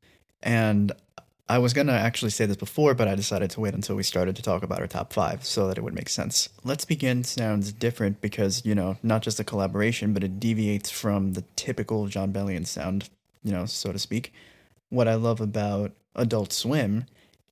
And 0.44 0.92
I 1.48 1.58
was 1.58 1.72
going 1.72 1.88
to 1.88 1.92
actually 1.92 2.30
say 2.30 2.46
this 2.46 2.56
before, 2.56 2.94
but 2.94 3.08
I 3.08 3.14
decided 3.14 3.50
to 3.50 3.60
wait 3.60 3.74
until 3.74 3.96
we 3.96 4.02
started 4.02 4.36
to 4.36 4.42
talk 4.42 4.62
about 4.62 4.80
our 4.80 4.86
top 4.86 5.12
five 5.12 5.44
so 5.44 5.66
that 5.66 5.76
it 5.76 5.82
would 5.82 5.94
make 5.94 6.08
sense. 6.08 6.48
Let's 6.62 6.84
Begin 6.84 7.24
sounds 7.24 7.72
different 7.72 8.20
because, 8.20 8.64
you 8.64 8.74
know, 8.74 8.96
not 9.02 9.22
just 9.22 9.40
a 9.40 9.44
collaboration, 9.44 10.12
but 10.12 10.22
it 10.22 10.38
deviates 10.38 10.90
from 10.90 11.32
the 11.32 11.44
typical 11.56 12.06
Jon 12.06 12.32
Bellion 12.32 12.66
sound, 12.66 13.10
you 13.42 13.52
know, 13.52 13.66
so 13.66 13.90
to 13.90 13.98
speak. 13.98 14.32
What 14.90 15.08
I 15.08 15.14
love 15.14 15.40
about 15.40 15.92
Adult 16.14 16.52
Swim 16.52 17.06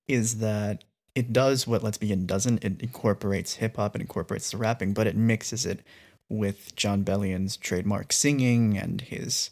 is 0.06 0.38
that 0.38 0.84
it 1.14 1.32
does 1.32 1.66
what 1.66 1.82
Let's 1.82 1.98
Begin 1.98 2.26
doesn't. 2.26 2.64
It 2.64 2.80
incorporates 2.80 3.54
hip 3.54 3.76
hop, 3.76 3.94
it 3.94 4.00
incorporates 4.00 4.50
the 4.50 4.58
rapping, 4.58 4.94
but 4.94 5.06
it 5.06 5.16
mixes 5.16 5.66
it 5.66 5.80
with 6.28 6.74
Jon 6.76 7.04
Bellion's 7.04 7.56
trademark 7.56 8.12
singing 8.12 8.78
and 8.78 9.02
his, 9.02 9.50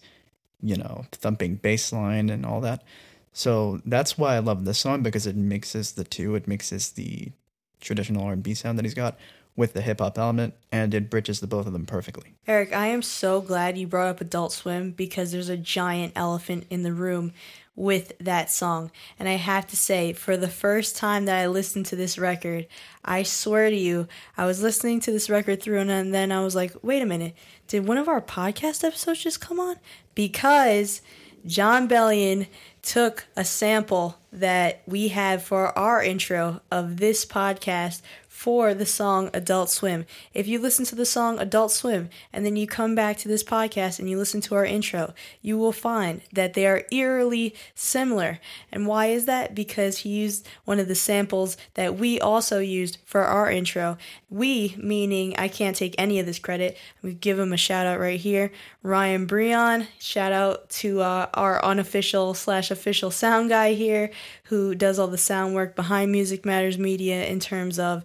you 0.62 0.76
know, 0.76 1.04
thumping 1.12 1.56
bass 1.56 1.92
line 1.92 2.30
and 2.30 2.46
all 2.46 2.62
that. 2.62 2.82
So 3.32 3.80
that's 3.84 4.18
why 4.18 4.36
I 4.36 4.40
love 4.40 4.64
this 4.64 4.78
song 4.78 5.02
because 5.02 5.26
it 5.26 5.36
mixes 5.36 5.92
the 5.92 6.04
two. 6.04 6.34
It 6.34 6.48
mixes 6.48 6.90
the 6.90 7.32
traditional 7.80 8.24
R&B 8.24 8.54
sound 8.54 8.78
that 8.78 8.84
he's 8.84 8.94
got 8.94 9.18
with 9.56 9.72
the 9.72 9.82
hip 9.82 10.00
hop 10.00 10.18
element 10.18 10.54
and 10.72 10.94
it 10.94 11.10
bridges 11.10 11.40
the 11.40 11.46
both 11.46 11.66
of 11.66 11.72
them 11.72 11.86
perfectly. 11.86 12.34
Eric, 12.46 12.74
I 12.74 12.86
am 12.86 13.02
so 13.02 13.40
glad 13.40 13.76
you 13.76 13.86
brought 13.86 14.08
up 14.08 14.20
Adult 14.20 14.52
Swim 14.52 14.92
because 14.92 15.32
there's 15.32 15.48
a 15.48 15.56
giant 15.56 16.12
elephant 16.16 16.66
in 16.70 16.82
the 16.82 16.92
room 16.92 17.32
with 17.76 18.12
that 18.18 18.50
song. 18.50 18.90
And 19.18 19.28
I 19.28 19.34
have 19.34 19.66
to 19.68 19.76
say, 19.76 20.12
for 20.12 20.36
the 20.36 20.48
first 20.48 20.96
time 20.96 21.24
that 21.24 21.38
I 21.38 21.46
listened 21.46 21.86
to 21.86 21.96
this 21.96 22.18
record, 22.18 22.66
I 23.04 23.22
swear 23.22 23.70
to 23.70 23.76
you, 23.76 24.08
I 24.36 24.44
was 24.44 24.62
listening 24.62 25.00
to 25.00 25.12
this 25.12 25.30
record 25.30 25.62
through 25.62 25.78
and 25.78 26.14
then 26.14 26.32
I 26.32 26.42
was 26.42 26.54
like, 26.54 26.72
wait 26.82 27.02
a 27.02 27.06
minute, 27.06 27.34
did 27.68 27.86
one 27.86 27.98
of 27.98 28.08
our 28.08 28.20
podcast 28.20 28.84
episodes 28.84 29.22
just 29.22 29.40
come 29.40 29.58
on? 29.58 29.76
Because 30.14 31.00
Jon 31.46 31.88
Bellion 31.88 32.46
took 32.82 33.26
a 33.36 33.44
sample 33.44 34.16
that 34.32 34.82
we 34.86 35.08
had 35.08 35.42
for 35.42 35.76
our 35.76 36.02
intro 36.02 36.60
of 36.70 36.98
this 36.98 37.24
podcast 37.24 38.00
for 38.28 38.72
the 38.72 38.86
song 38.86 39.28
Adult 39.34 39.68
Swim. 39.68 40.06
If 40.32 40.46
you 40.46 40.60
listen 40.60 40.84
to 40.86 40.94
the 40.94 41.04
song 41.04 41.38
Adult 41.38 41.72
Swim 41.72 42.08
and 42.32 42.46
then 42.46 42.56
you 42.56 42.66
come 42.66 42.94
back 42.94 43.18
to 43.18 43.28
this 43.28 43.42
podcast 43.42 43.98
and 43.98 44.08
you 44.08 44.16
listen 44.16 44.40
to 44.42 44.54
our 44.54 44.64
intro, 44.64 45.12
you 45.42 45.58
will 45.58 45.72
find 45.72 46.22
that 46.32 46.54
they 46.54 46.66
are 46.66 46.84
eerily 46.92 47.54
similar. 47.74 48.38
And 48.70 48.86
why 48.86 49.06
is 49.06 49.26
that? 49.26 49.54
Because 49.54 49.98
he 49.98 50.10
used 50.10 50.48
one 50.64 50.78
of 50.78 50.88
the 50.88 50.94
samples 50.94 51.56
that 51.74 51.96
we 51.96 52.20
also 52.20 52.60
used 52.60 52.98
for 53.04 53.22
our 53.22 53.50
intro. 53.50 53.98
We, 54.30 54.76
meaning 54.78 55.34
I 55.36 55.48
can't 55.48 55.76
take 55.76 55.96
any 55.98 56.20
of 56.20 56.24
this 56.24 56.38
credit. 56.38 56.78
We 57.02 57.14
give 57.14 57.38
him 57.38 57.52
a 57.52 57.58
shout 57.58 57.86
out 57.86 57.98
right 57.98 58.20
here. 58.20 58.52
Ryan 58.82 59.26
Breon, 59.26 59.88
shout 59.98 60.32
out 60.32 60.70
to 60.70 61.02
uh, 61.02 61.28
our 61.34 61.62
unofficial 61.62 62.32
slash 62.32 62.70
official 62.70 63.10
sound 63.10 63.50
guy 63.50 63.74
here 63.74 64.10
who 64.44 64.74
does 64.74 64.98
all 64.98 65.08
the 65.08 65.18
sound 65.18 65.54
work 65.54 65.76
behind 65.76 66.10
Music 66.10 66.46
Matters 66.46 66.78
Media 66.78 67.26
in 67.26 67.40
terms 67.40 67.78
of 67.78 68.04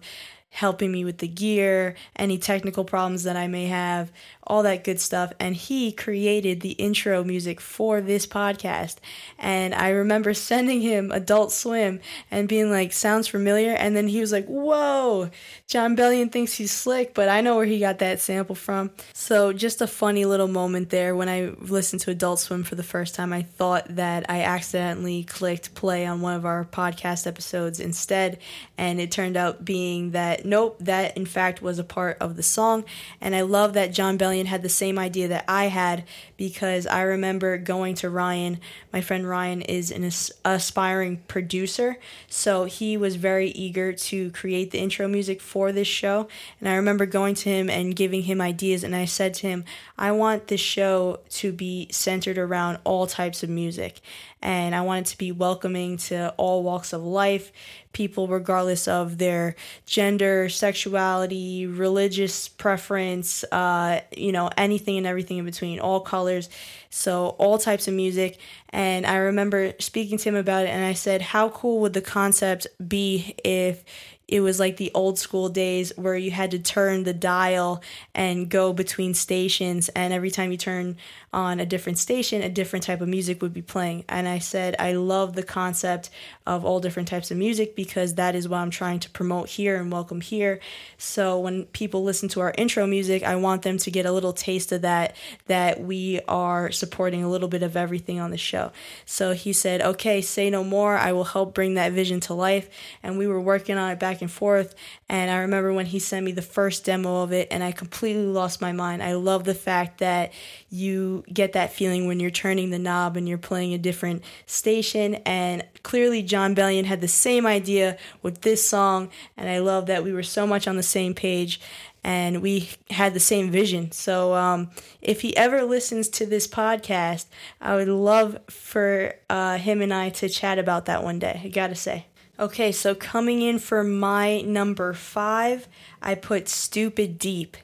helping 0.50 0.92
me 0.92 1.02
with 1.02 1.18
the 1.18 1.28
gear, 1.28 1.94
any 2.16 2.36
technical 2.36 2.84
problems 2.84 3.22
that 3.22 3.36
I 3.36 3.46
may 3.46 3.66
have, 3.66 4.12
all 4.46 4.62
that 4.62 4.84
good 4.84 5.00
stuff. 5.00 5.32
And 5.40 5.56
he 5.56 5.92
created 5.92 6.60
the 6.60 6.72
intro 6.72 7.24
music 7.24 7.60
for 7.60 8.00
this 8.00 8.26
podcast. 8.26 8.96
And 9.38 9.74
I 9.74 9.90
remember 9.90 10.34
sending 10.46 10.80
him 10.80 11.10
Adult 11.10 11.52
Swim 11.52 12.00
and 12.30 12.48
being 12.48 12.70
like, 12.70 12.92
sounds 12.92 13.28
familiar. 13.28 13.72
And 13.72 13.96
then 13.96 14.08
he 14.08 14.20
was 14.20 14.32
like, 14.32 14.46
whoa, 14.46 15.30
Jon 15.66 15.96
Bellion 15.96 16.30
thinks 16.30 16.54
he's 16.54 16.72
slick, 16.72 17.14
but 17.14 17.28
I 17.28 17.40
know 17.40 17.56
where 17.56 17.64
he 17.64 17.78
got 17.78 17.98
that 17.98 18.20
sample 18.20 18.54
from. 18.54 18.90
So 19.12 19.52
just 19.52 19.80
a 19.80 19.86
funny 19.86 20.24
little 20.24 20.48
moment 20.48 20.90
there 20.90 21.16
when 21.16 21.28
I 21.28 21.52
listened 21.58 22.02
to 22.02 22.10
Adult 22.10 22.40
Swim 22.40 22.62
for 22.62 22.74
the 22.74 22.82
first 22.82 23.14
time. 23.14 23.32
I 23.32 23.42
thought 23.42 23.96
that 23.96 24.26
I 24.28 24.42
accidentally 24.42 25.24
clicked 25.24 25.74
play 25.74 26.06
on 26.06 26.20
one 26.20 26.34
of 26.34 26.44
our 26.44 26.64
podcast 26.64 27.26
episodes 27.26 27.80
instead. 27.80 28.38
And 28.78 29.00
it 29.00 29.10
turned 29.10 29.36
out 29.36 29.64
being 29.64 30.12
that, 30.12 30.44
nope, 30.44 30.76
that 30.80 31.16
in 31.16 31.26
fact 31.26 31.62
was 31.62 31.78
a 31.78 31.84
part 31.84 32.18
of 32.20 32.36
the 32.36 32.42
song. 32.42 32.84
And 33.20 33.34
I 33.34 33.42
love 33.42 33.72
that 33.74 33.92
Jon 33.92 34.18
Bellion 34.18 34.35
had 34.44 34.62
the 34.62 34.68
same 34.68 34.98
idea 34.98 35.28
that 35.28 35.46
I 35.48 35.68
had 35.68 36.04
because 36.36 36.86
I 36.86 37.00
remember 37.00 37.56
going 37.56 37.94
to 37.96 38.10
Ryan. 38.10 38.60
My 38.92 39.00
friend 39.00 39.26
Ryan 39.26 39.62
is 39.62 39.90
an 39.90 40.04
as- 40.04 40.30
aspiring 40.44 41.22
producer, 41.28 41.98
so 42.28 42.64
he 42.64 42.98
was 42.98 43.16
very 43.16 43.48
eager 43.48 43.94
to 43.94 44.30
create 44.32 44.72
the 44.72 44.78
intro 44.78 45.08
music 45.08 45.40
for 45.40 45.72
this 45.72 45.88
show. 45.88 46.28
And 46.60 46.68
I 46.68 46.74
remember 46.74 47.06
going 47.06 47.34
to 47.36 47.48
him 47.48 47.70
and 47.70 47.96
giving 47.96 48.24
him 48.24 48.42
ideas, 48.42 48.84
and 48.84 48.94
I 48.94 49.06
said 49.06 49.32
to 49.34 49.46
him, 49.46 49.64
I 49.96 50.12
want 50.12 50.48
this 50.48 50.60
show 50.60 51.20
to 51.30 51.52
be 51.52 51.88
centered 51.90 52.36
around 52.36 52.80
all 52.84 53.06
types 53.06 53.42
of 53.42 53.48
music. 53.48 54.00
And 54.42 54.74
I 54.74 54.82
wanted 54.82 55.06
to 55.06 55.18
be 55.18 55.32
welcoming 55.32 55.96
to 55.96 56.32
all 56.36 56.62
walks 56.62 56.92
of 56.92 57.02
life, 57.02 57.50
people 57.92 58.28
regardless 58.28 58.86
of 58.86 59.18
their 59.18 59.56
gender, 59.86 60.48
sexuality, 60.48 61.66
religious 61.66 62.46
preference, 62.46 63.44
uh, 63.44 64.02
you 64.16 64.32
know, 64.32 64.50
anything 64.56 64.98
and 64.98 65.06
everything 65.06 65.38
in 65.38 65.44
between, 65.44 65.80
all 65.80 66.00
colors. 66.00 66.48
So, 66.90 67.28
all 67.38 67.58
types 67.58 67.88
of 67.88 67.94
music. 67.94 68.38
And 68.70 69.06
I 69.06 69.16
remember 69.16 69.72
speaking 69.78 70.18
to 70.18 70.28
him 70.28 70.36
about 70.36 70.66
it, 70.66 70.68
and 70.68 70.84
I 70.84 70.92
said, 70.92 71.22
How 71.22 71.48
cool 71.48 71.80
would 71.80 71.94
the 71.94 72.02
concept 72.02 72.66
be 72.86 73.34
if 73.42 73.84
it 74.28 74.40
was 74.40 74.58
like 74.58 74.76
the 74.76 74.90
old 74.92 75.18
school 75.18 75.48
days 75.48 75.92
where 75.96 76.16
you 76.16 76.32
had 76.32 76.50
to 76.50 76.58
turn 76.58 77.04
the 77.04 77.14
dial 77.14 77.80
and 78.12 78.48
go 78.48 78.72
between 78.72 79.14
stations 79.14 79.88
and 79.90 80.12
every 80.12 80.32
time 80.32 80.50
you 80.50 80.58
turn 80.58 80.96
on 81.32 81.60
a 81.60 81.66
different 81.66 81.98
station 81.98 82.42
a 82.42 82.48
different 82.48 82.82
type 82.84 83.00
of 83.00 83.08
music 83.08 83.40
would 83.40 83.52
be 83.52 83.62
playing. 83.62 84.04
And 84.08 84.26
i 84.26 84.38
said 84.38 84.74
i 84.78 84.92
love 84.92 85.34
the 85.34 85.42
concept 85.42 86.10
of 86.44 86.64
all 86.64 86.80
different 86.80 87.08
types 87.08 87.30
of 87.30 87.36
music 87.36 87.76
because 87.76 88.14
that 88.14 88.34
is 88.34 88.48
what 88.48 88.58
i'm 88.58 88.70
trying 88.70 88.98
to 89.00 89.10
promote 89.10 89.48
here 89.48 89.76
and 89.76 89.92
welcome 89.92 90.20
here. 90.20 90.60
So 90.98 91.38
when 91.38 91.66
people 91.66 92.02
listen 92.02 92.28
to 92.30 92.40
our 92.40 92.52
intro 92.58 92.86
music 92.86 93.22
i 93.22 93.36
want 93.36 93.62
them 93.62 93.78
to 93.78 93.90
get 93.92 94.06
a 94.06 94.12
little 94.12 94.32
taste 94.32 94.72
of 94.72 94.82
that 94.82 95.14
that 95.46 95.80
we 95.80 96.20
are 96.26 96.72
supporting 96.72 97.22
a 97.22 97.30
little 97.30 97.48
bit 97.48 97.62
of 97.62 97.76
everything 97.76 98.18
on 98.18 98.32
the 98.32 98.38
show. 98.38 98.72
So 99.04 99.34
he 99.34 99.52
said 99.52 99.82
okay 99.82 100.20
say 100.20 100.50
no 100.50 100.64
more. 100.64 100.96
I 100.96 101.12
will 101.12 101.24
help 101.24 101.54
bring 101.54 101.74
that 101.74 101.92
vision 101.92 102.18
to 102.20 102.34
life. 102.34 102.68
And 103.02 103.18
we 103.18 103.28
were 103.28 103.40
working 103.40 103.78
on 103.78 103.90
it 103.92 104.00
back 104.00 104.15
back 104.16 104.22
and 104.22 104.30
forth. 104.30 104.74
And 105.08 105.30
I 105.30 105.38
remember 105.38 105.72
when 105.74 105.86
he 105.86 105.98
sent 105.98 106.24
me 106.24 106.32
the 106.32 106.42
first 106.42 106.84
demo 106.84 107.22
of 107.22 107.32
it, 107.32 107.48
and 107.50 107.62
I 107.62 107.72
completely 107.72 108.24
lost 108.24 108.62
my 108.62 108.72
mind. 108.72 109.02
I 109.02 109.12
love 109.14 109.44
the 109.44 109.54
fact 109.54 109.98
that 109.98 110.32
you 110.70 111.22
get 111.32 111.52
that 111.52 111.72
feeling 111.72 112.06
when 112.06 112.18
you're 112.18 112.30
turning 112.30 112.70
the 112.70 112.78
knob 112.78 113.16
and 113.16 113.28
you're 113.28 113.36
playing 113.36 113.74
a 113.74 113.78
different 113.78 114.22
station. 114.46 115.16
And 115.26 115.64
clearly, 115.82 116.22
Jon 116.22 116.54
Bellion 116.54 116.84
had 116.84 117.02
the 117.02 117.08
same 117.08 117.46
idea 117.46 117.98
with 118.22 118.40
this 118.40 118.66
song. 118.66 119.10
And 119.36 119.50
I 119.50 119.58
love 119.58 119.86
that 119.86 120.02
we 120.02 120.12
were 120.12 120.22
so 120.22 120.46
much 120.46 120.66
on 120.66 120.76
the 120.76 120.82
same 120.82 121.14
page 121.14 121.60
and 122.02 122.40
we 122.40 122.70
had 122.90 123.14
the 123.14 123.20
same 123.20 123.50
vision. 123.50 123.90
So 123.90 124.34
um, 124.34 124.70
if 125.02 125.22
he 125.22 125.36
ever 125.36 125.64
listens 125.64 126.08
to 126.10 126.24
this 126.24 126.46
podcast, 126.46 127.26
I 127.60 127.74
would 127.74 127.88
love 127.88 128.38
for 128.48 129.14
uh, 129.28 129.58
him 129.58 129.82
and 129.82 129.92
I 129.92 130.10
to 130.10 130.28
chat 130.28 130.58
about 130.58 130.86
that 130.86 131.02
one 131.02 131.18
day. 131.18 131.40
I 131.42 131.48
gotta 131.48 131.74
say. 131.74 132.06
Okay, 132.38 132.70
so 132.70 132.94
coming 132.94 133.40
in 133.40 133.58
for 133.58 133.82
my 133.82 134.42
number 134.42 134.92
five, 134.92 135.66
I 136.02 136.14
put 136.14 136.50
Stupid 136.50 137.18
Deep. 137.18 137.56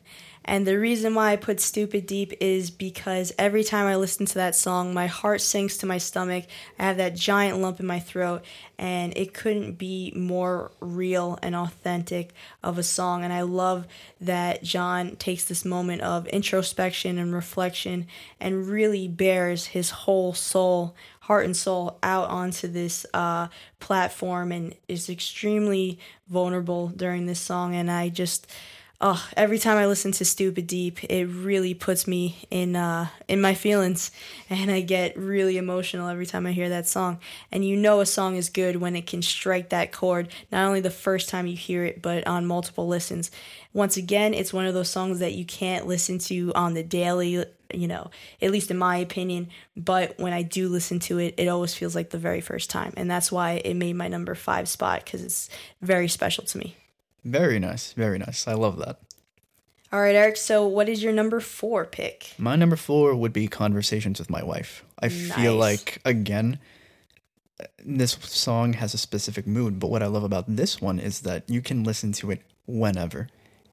And 0.46 0.66
the 0.66 0.78
reason 0.78 1.14
why 1.14 1.32
I 1.32 1.36
put 1.36 1.60
Stupid 1.60 2.06
Deep 2.06 2.32
is 2.40 2.70
because 2.70 3.32
every 3.38 3.64
time 3.64 3.86
I 3.86 3.96
listen 3.96 4.24
to 4.24 4.34
that 4.36 4.54
song, 4.54 4.94
my 4.94 5.06
heart 5.06 5.42
sinks 5.42 5.76
to 5.78 5.86
my 5.86 5.98
stomach. 5.98 6.46
I 6.78 6.84
have 6.84 6.96
that 6.96 7.14
giant 7.14 7.58
lump 7.58 7.80
in 7.80 7.86
my 7.86 8.00
throat, 8.00 8.44
and 8.78 9.12
it 9.14 9.34
couldn't 9.34 9.74
be 9.74 10.10
more 10.16 10.72
real 10.80 11.38
and 11.42 11.54
authentic 11.54 12.32
of 12.62 12.78
a 12.78 12.82
song. 12.82 13.24
And 13.24 13.32
I 13.32 13.42
love 13.42 13.86
that 14.22 14.62
Jon 14.64 15.16
takes 15.16 15.44
this 15.44 15.66
moment 15.66 16.00
of 16.00 16.26
introspection 16.28 17.18
and 17.18 17.34
reflection 17.34 18.06
and 18.40 18.66
really 18.66 19.06
bears 19.06 19.66
his 19.66 19.90
whole 19.90 20.32
soul 20.32 20.96
heart 21.22 21.44
and 21.44 21.56
soul 21.56 21.98
out 22.02 22.28
onto 22.28 22.66
this 22.66 23.06
uh, 23.14 23.46
platform 23.78 24.50
and 24.50 24.74
is 24.88 25.08
extremely 25.08 25.98
vulnerable 26.28 26.88
during 26.88 27.26
this 27.26 27.38
song. 27.38 27.76
And 27.76 27.88
I 27.90 28.08
just, 28.08 28.48
oh, 29.02 29.28
every 29.36 29.58
time 29.58 29.76
I 29.76 29.86
listen 29.86 30.12
to 30.12 30.24
Stupid 30.24 30.68
Deep, 30.68 31.02
it 31.04 31.24
really 31.24 31.74
puts 31.74 32.06
me 32.06 32.46
in 32.50 32.76
uh, 32.76 33.08
in 33.28 33.40
my 33.40 33.54
feelings, 33.54 34.12
and 34.48 34.70
I 34.70 34.80
get 34.80 35.18
really 35.18 35.58
emotional 35.58 36.08
every 36.08 36.24
time 36.24 36.46
I 36.46 36.52
hear 36.52 36.68
that 36.68 36.86
song. 36.86 37.18
And 37.50 37.64
you 37.64 37.76
know 37.76 38.00
a 38.00 38.06
song 38.06 38.36
is 38.36 38.48
good 38.48 38.76
when 38.76 38.94
it 38.94 39.06
can 39.06 39.20
strike 39.20 39.70
that 39.70 39.92
chord, 39.92 40.28
not 40.52 40.66
only 40.66 40.80
the 40.80 40.90
first 40.90 41.28
time 41.28 41.46
you 41.46 41.56
hear 41.56 41.84
it, 41.84 42.00
but 42.00 42.26
on 42.26 42.46
multiple 42.46 42.86
listens. 42.86 43.30
Once 43.74 43.96
again, 43.96 44.32
it's 44.32 44.52
one 44.52 44.66
of 44.66 44.74
those 44.74 44.88
songs 44.88 45.18
that 45.18 45.34
you 45.34 45.44
can't 45.44 45.86
listen 45.86 46.18
to 46.18 46.52
on 46.54 46.74
the 46.74 46.82
daily 46.82 47.44
you 47.74 47.88
know, 47.88 48.10
at 48.42 48.50
least 48.50 48.70
in 48.70 48.76
my 48.76 48.98
opinion. 48.98 49.48
But 49.74 50.18
when 50.18 50.34
I 50.34 50.42
do 50.42 50.68
listen 50.68 50.98
to 51.00 51.18
it, 51.18 51.36
it 51.38 51.48
always 51.48 51.72
feels 51.72 51.94
like 51.94 52.10
the 52.10 52.18
very 52.18 52.42
first 52.42 52.68
time. 52.68 52.92
And 52.98 53.10
that's 53.10 53.32
why 53.32 53.62
it 53.64 53.74
made 53.74 53.96
my 53.96 54.08
number 54.08 54.34
five 54.34 54.68
spot 54.68 55.02
because 55.02 55.24
it's 55.24 55.48
very 55.80 56.08
special 56.08 56.44
to 56.44 56.58
me. 56.58 56.76
Very 57.24 57.58
nice. 57.58 57.92
Very 57.92 58.18
nice. 58.18 58.46
I 58.48 58.54
love 58.54 58.78
that. 58.78 58.98
All 59.92 60.00
right, 60.00 60.14
Eric. 60.14 60.36
So, 60.38 60.66
what 60.66 60.88
is 60.88 61.02
your 61.02 61.12
number 61.12 61.38
four 61.40 61.84
pick? 61.84 62.32
My 62.38 62.56
number 62.56 62.76
four 62.76 63.14
would 63.14 63.32
be 63.32 63.46
Conversations 63.46 64.18
with 64.18 64.30
My 64.30 64.42
Wife. 64.42 64.84
I 65.00 65.08
nice. 65.08 65.32
feel 65.32 65.54
like, 65.56 66.00
again, 66.04 66.58
this 67.84 68.12
song 68.22 68.72
has 68.74 68.94
a 68.94 68.98
specific 68.98 69.46
mood, 69.46 69.78
but 69.78 69.90
what 69.90 70.02
I 70.02 70.06
love 70.06 70.24
about 70.24 70.44
this 70.48 70.80
one 70.80 70.98
is 70.98 71.20
that 71.20 71.48
you 71.48 71.60
can 71.60 71.84
listen 71.84 72.12
to 72.12 72.30
it 72.30 72.42
whenever 72.66 73.28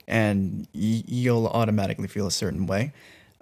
and 0.08 0.68
y- 0.74 1.04
you'll 1.08 1.48
automatically 1.48 2.08
feel 2.08 2.28
a 2.28 2.32
certain 2.32 2.66
way. 2.66 2.92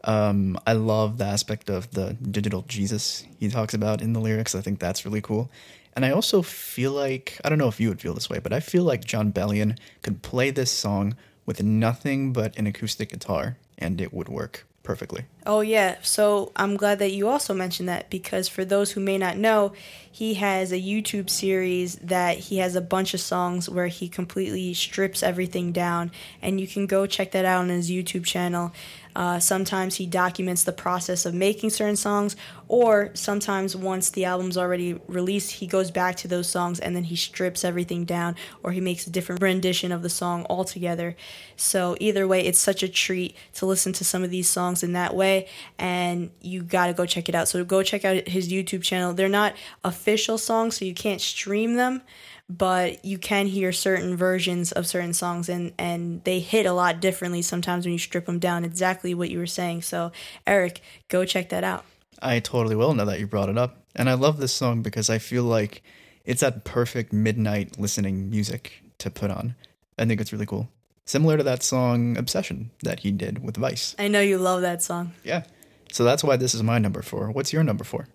Um, 0.03 0.57
I 0.67 0.73
love 0.73 1.17
the 1.17 1.25
aspect 1.25 1.69
of 1.69 1.91
the 1.91 2.13
digital 2.13 2.63
Jesus 2.67 3.25
he 3.39 3.49
talks 3.49 3.73
about 3.73 4.01
in 4.01 4.13
the 4.13 4.19
lyrics. 4.19 4.53
I 4.53 4.61
think 4.61 4.79
that's 4.79 5.03
really 5.05 5.21
cool. 5.21 5.49
And 5.97 6.05
I 6.05 6.11
also 6.11 6.43
feel 6.43 6.91
like, 6.91 7.41
I 7.43 7.49
don't 7.49 7.57
know 7.57 7.69
if 7.69 7.79
you 7.79 7.89
would 7.89 7.99
feel 7.99 8.13
this 8.13 8.29
way, 8.29 8.37
but 8.37 8.53
I 8.53 8.59
feel 8.59 8.83
like 8.83 9.03
Jon 9.03 9.33
Bellion 9.33 9.79
could 10.03 10.21
play 10.21 10.51
this 10.51 10.69
song 10.69 11.15
with 11.47 11.63
nothing 11.63 12.33
but 12.33 12.55
an 12.55 12.67
acoustic 12.67 13.09
guitar 13.09 13.57
and 13.79 13.99
it 13.99 14.13
would 14.13 14.29
work 14.29 14.67
perfectly. 14.83 15.25
Oh, 15.47 15.61
yeah. 15.61 15.97
So 16.03 16.51
I'm 16.55 16.77
glad 16.77 16.99
that 16.99 17.13
you 17.13 17.27
also 17.27 17.53
mentioned 17.55 17.89
that 17.89 18.11
because 18.11 18.47
for 18.47 18.63
those 18.63 18.91
who 18.91 19.01
may 19.01 19.17
not 19.17 19.37
know, 19.37 19.73
he 20.11 20.35
has 20.35 20.71
a 20.71 20.79
YouTube 20.79 21.31
series 21.31 21.95
that 21.95 22.37
he 22.37 22.59
has 22.59 22.75
a 22.75 22.81
bunch 22.81 23.15
of 23.15 23.19
songs 23.19 23.67
where 23.67 23.87
he 23.87 24.07
completely 24.07 24.75
strips 24.75 25.23
everything 25.23 25.71
down. 25.71 26.11
And 26.43 26.61
you 26.61 26.67
can 26.67 26.85
go 26.85 27.07
check 27.07 27.31
that 27.31 27.43
out 27.43 27.61
on 27.61 27.69
his 27.69 27.89
YouTube 27.89 28.23
channel. 28.23 28.71
Uh, 29.17 29.39
sometimes 29.39 29.95
he 29.95 30.05
documents 30.05 30.63
the 30.63 30.71
process 30.71 31.25
of 31.25 31.33
making 31.33 31.71
certain 31.71 31.95
songs, 31.95 32.35
or 32.67 33.09
sometimes 33.15 33.75
once 33.75 34.11
the 34.11 34.23
album's 34.23 34.55
already 34.55 34.93
released, 35.07 35.53
he 35.53 35.65
goes 35.65 35.89
back 35.89 36.15
to 36.15 36.27
those 36.27 36.47
songs 36.47 36.79
and 36.79 36.95
then 36.95 37.03
he 37.03 37.15
strips 37.15 37.65
everything 37.65 38.05
down, 38.05 38.35
or 38.61 38.71
he 38.73 38.79
makes 38.79 39.07
a 39.07 39.09
different 39.09 39.41
rendition 39.41 39.91
of 39.91 40.03
the 40.03 40.09
song 40.09 40.45
altogether. 40.51 41.15
So, 41.55 41.97
either 41.99 42.27
way, 42.27 42.45
it's 42.45 42.59
such 42.59 42.83
a 42.83 42.87
treat 42.87 43.35
to 43.55 43.65
listen 43.65 43.91
to 43.93 44.05
some 44.05 44.23
of 44.23 44.29
these 44.29 44.47
songs 44.47 44.83
in 44.83 44.93
that 44.93 45.15
way, 45.15 45.47
and 45.79 46.29
you 46.39 46.61
gotta 46.61 46.93
go 46.93 47.07
check 47.07 47.27
it 47.27 47.33
out. 47.33 47.47
So, 47.47 47.65
go 47.65 47.81
check 47.81 48.05
out 48.05 48.27
his 48.27 48.49
YouTube 48.49 48.83
channel. 48.83 49.15
They're 49.15 49.27
not 49.27 49.55
official 49.83 50.37
songs, 50.37 50.77
so 50.77 50.85
you 50.85 50.93
can't 50.93 51.21
stream 51.21 51.73
them 51.73 52.03
but 52.49 53.03
you 53.03 53.17
can 53.17 53.47
hear 53.47 53.71
certain 53.71 54.15
versions 54.15 54.71
of 54.71 54.87
certain 54.87 55.13
songs 55.13 55.49
and 55.49 55.73
and 55.77 56.23
they 56.23 56.39
hit 56.39 56.65
a 56.65 56.71
lot 56.71 57.01
differently 57.01 57.41
sometimes 57.41 57.85
when 57.85 57.93
you 57.93 57.99
strip 57.99 58.25
them 58.25 58.39
down 58.39 58.63
exactly 58.63 59.13
what 59.13 59.29
you 59.29 59.37
were 59.37 59.45
saying. 59.45 59.81
So 59.81 60.11
eric 60.45 60.81
go 61.09 61.25
check 61.25 61.49
that 61.49 61.63
out. 61.63 61.85
I 62.21 62.39
totally 62.39 62.75
will 62.75 62.93
now 62.93 63.05
that 63.05 63.19
you 63.19 63.27
brought 63.27 63.49
it 63.49 63.57
up. 63.57 63.83
And 63.95 64.09
i 64.09 64.13
love 64.13 64.39
this 64.39 64.53
song 64.53 64.81
because 64.81 65.09
i 65.09 65.17
feel 65.17 65.43
like 65.43 65.83
it's 66.25 66.41
that 66.41 66.63
perfect 66.63 67.11
midnight 67.13 67.79
listening 67.79 68.29
music 68.29 68.83
to 68.99 69.09
put 69.09 69.31
on. 69.31 69.55
I 69.97 70.05
think 70.05 70.19
it's 70.19 70.33
really 70.33 70.45
cool. 70.45 70.69
Similar 71.05 71.37
to 71.37 71.43
that 71.43 71.63
song 71.63 72.17
obsession 72.17 72.71
that 72.83 72.99
he 72.99 73.11
did 73.11 73.43
with 73.43 73.55
vice. 73.55 73.95
I 73.97 74.09
know 74.09 74.19
you 74.19 74.37
love 74.37 74.61
that 74.61 74.83
song. 74.83 75.13
Yeah. 75.23 75.43
So 75.89 76.03
that's 76.03 76.23
why 76.23 76.35
this 76.35 76.53
is 76.53 76.61
my 76.61 76.79
number 76.79 77.01
four. 77.01 77.31
What's 77.31 77.53
your 77.53 77.63
number 77.63 77.85
four 77.85 78.07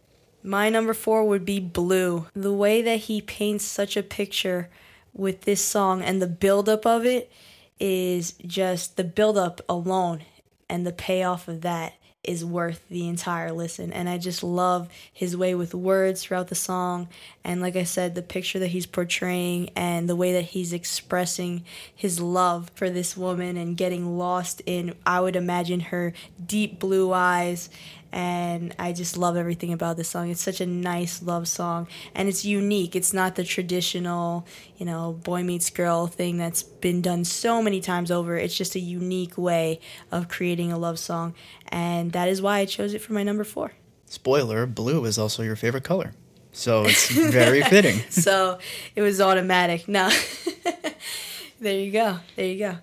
my 0.43 0.69
number 0.69 0.95
four 0.95 1.25
would 1.25 1.45
be 1.45 1.61
Blue. 1.61 2.27
The 2.35 2.53
way 2.53 2.83
that 2.83 3.01
he 3.01 3.21
paints 3.21 3.65
such 3.65 3.97
a 3.97 4.03
picture 4.03 4.69
with 5.13 5.43
this 5.43 5.65
song 5.65 6.03
and 6.03 6.21
the 6.21 6.27
buildup 6.27 6.87
of 6.87 7.05
it 7.05 7.31
is 7.79 8.33
just 8.47 8.97
the 8.97 9.05
buildup 9.05 9.61
alone 9.69 10.23
and 10.69 10.87
the 10.87 10.93
payoff 10.93 11.49
of 11.49 11.61
that 11.63 11.95
is 12.25 12.45
worth 12.45 12.89
the 12.89 13.09
entire 13.09 13.51
listen. 13.53 13.93
And 13.93 14.09
I 14.09 14.17
just 14.17 14.45
love 14.45 14.89
his 15.13 15.37
way 15.37 15.55
with 15.55 15.75
words 15.75 16.23
throughout 16.23 16.49
the 16.49 16.55
song. 16.55 17.09
And 17.43 17.61
like 17.61 17.75
I 17.75 17.83
said, 17.83 18.15
the 18.15 18.23
picture 18.23 18.61
that 18.61 18.69
he's 18.69 18.87
portraying 18.87 19.71
and 19.75 20.09
the 20.09 20.15
way 20.15 20.33
that 20.35 20.43
he's 20.43 20.73
expressing 20.73 21.65
his 21.93 22.21
love 22.21 22.71
for 22.75 22.89
this 22.89 23.17
woman 23.17 23.57
and 23.57 23.77
getting 23.77 24.19
lost 24.19 24.63
in, 24.67 24.95
I 25.05 25.21
would 25.21 25.35
imagine, 25.35 25.81
her 25.81 26.13
deep 26.45 26.79
blue 26.79 27.13
eyes 27.13 27.69
and 28.13 28.75
I 28.79 28.93
just 28.93 29.17
love 29.17 29.37
everything 29.37 29.73
about 29.73 29.97
this 29.97 30.09
song. 30.09 30.31
It's 30.31 30.43
such 30.43 30.61
a 30.61 30.67
nice 30.67 31.23
love 31.23 31.49
song, 31.49 31.89
and 32.15 32.29
it's 32.29 32.45
unique. 32.45 32.95
It's 32.95 33.15
not 33.15 33.37
the 33.37 33.45
traditional, 33.45 34.47
you 34.77 34.85
know, 34.85 35.15
boy 35.25 35.43
meets 35.43 35.71
girl 35.71 36.07
thing 36.07 36.37
that's 36.37 36.63
been 36.63 37.01
done 37.01 37.25
so 37.25 37.63
many 37.63 37.81
times 37.81 38.11
over. 38.11 38.37
It's 38.37 38.57
just 38.57 38.75
a 38.75 38.81
unique 38.81 39.39
way 39.39 39.81
of 40.11 40.29
creating 40.29 40.71
a 40.73 40.79
love 40.79 40.99
song, 40.99 41.35
and 41.69 42.13
that 42.13 42.29
is 42.29 42.43
why 42.43 42.59
I 42.59 42.67
chose 42.67 42.93
it 42.93 43.01
for 43.01 43.15
my 43.15 43.23
number 43.23 43.45
four. 43.45 43.73
Spoiler: 44.07 44.67
blue 44.67 45.07
is 45.07 45.19
also 45.19 45.43
your 45.43 45.57
favorite 45.57 45.85
color, 45.85 46.13
so 46.53 46.85
it's 46.85 47.11
very 47.33 47.63
fitting. 47.63 47.99
so 48.11 48.59
it 48.95 49.01
was 49.01 49.23
automatic. 49.23 49.89
No, 49.89 50.11
there 51.61 51.79
you 51.79 51.91
go. 51.91 52.19
There 52.37 52.47
you 52.47 52.59
go. 52.59 52.77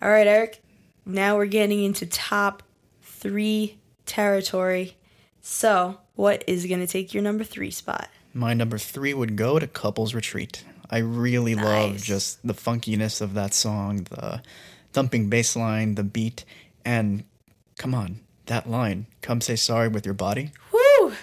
All 0.00 0.08
right, 0.08 0.26
Eric. 0.26 0.62
Now 1.04 1.36
we're 1.36 1.46
getting 1.46 1.82
into 1.84 2.06
top 2.06 2.62
three 3.02 3.76
territory. 4.06 4.96
So, 5.40 5.98
what 6.14 6.44
is 6.46 6.66
going 6.66 6.80
to 6.80 6.86
take 6.86 7.12
your 7.12 7.22
number 7.22 7.44
three 7.44 7.70
spot? 7.70 8.08
My 8.34 8.54
number 8.54 8.78
three 8.78 9.12
would 9.12 9.36
go 9.36 9.58
to 9.58 9.66
Couples 9.66 10.14
Retreat. 10.14 10.64
I 10.90 10.98
really 10.98 11.54
nice. 11.54 11.64
love 11.64 12.02
just 12.02 12.46
the 12.46 12.54
funkiness 12.54 13.20
of 13.20 13.34
that 13.34 13.54
song, 13.54 14.06
the 14.10 14.42
thumping 14.92 15.28
bass 15.28 15.56
line, 15.56 15.94
the 15.94 16.04
beat, 16.04 16.44
and 16.84 17.24
come 17.78 17.94
on, 17.94 18.20
that 18.46 18.68
line, 18.68 19.06
come 19.20 19.40
say 19.40 19.56
sorry 19.56 19.88
with 19.88 20.04
your 20.04 20.14
body. 20.14 20.52
Woo! 20.72 21.14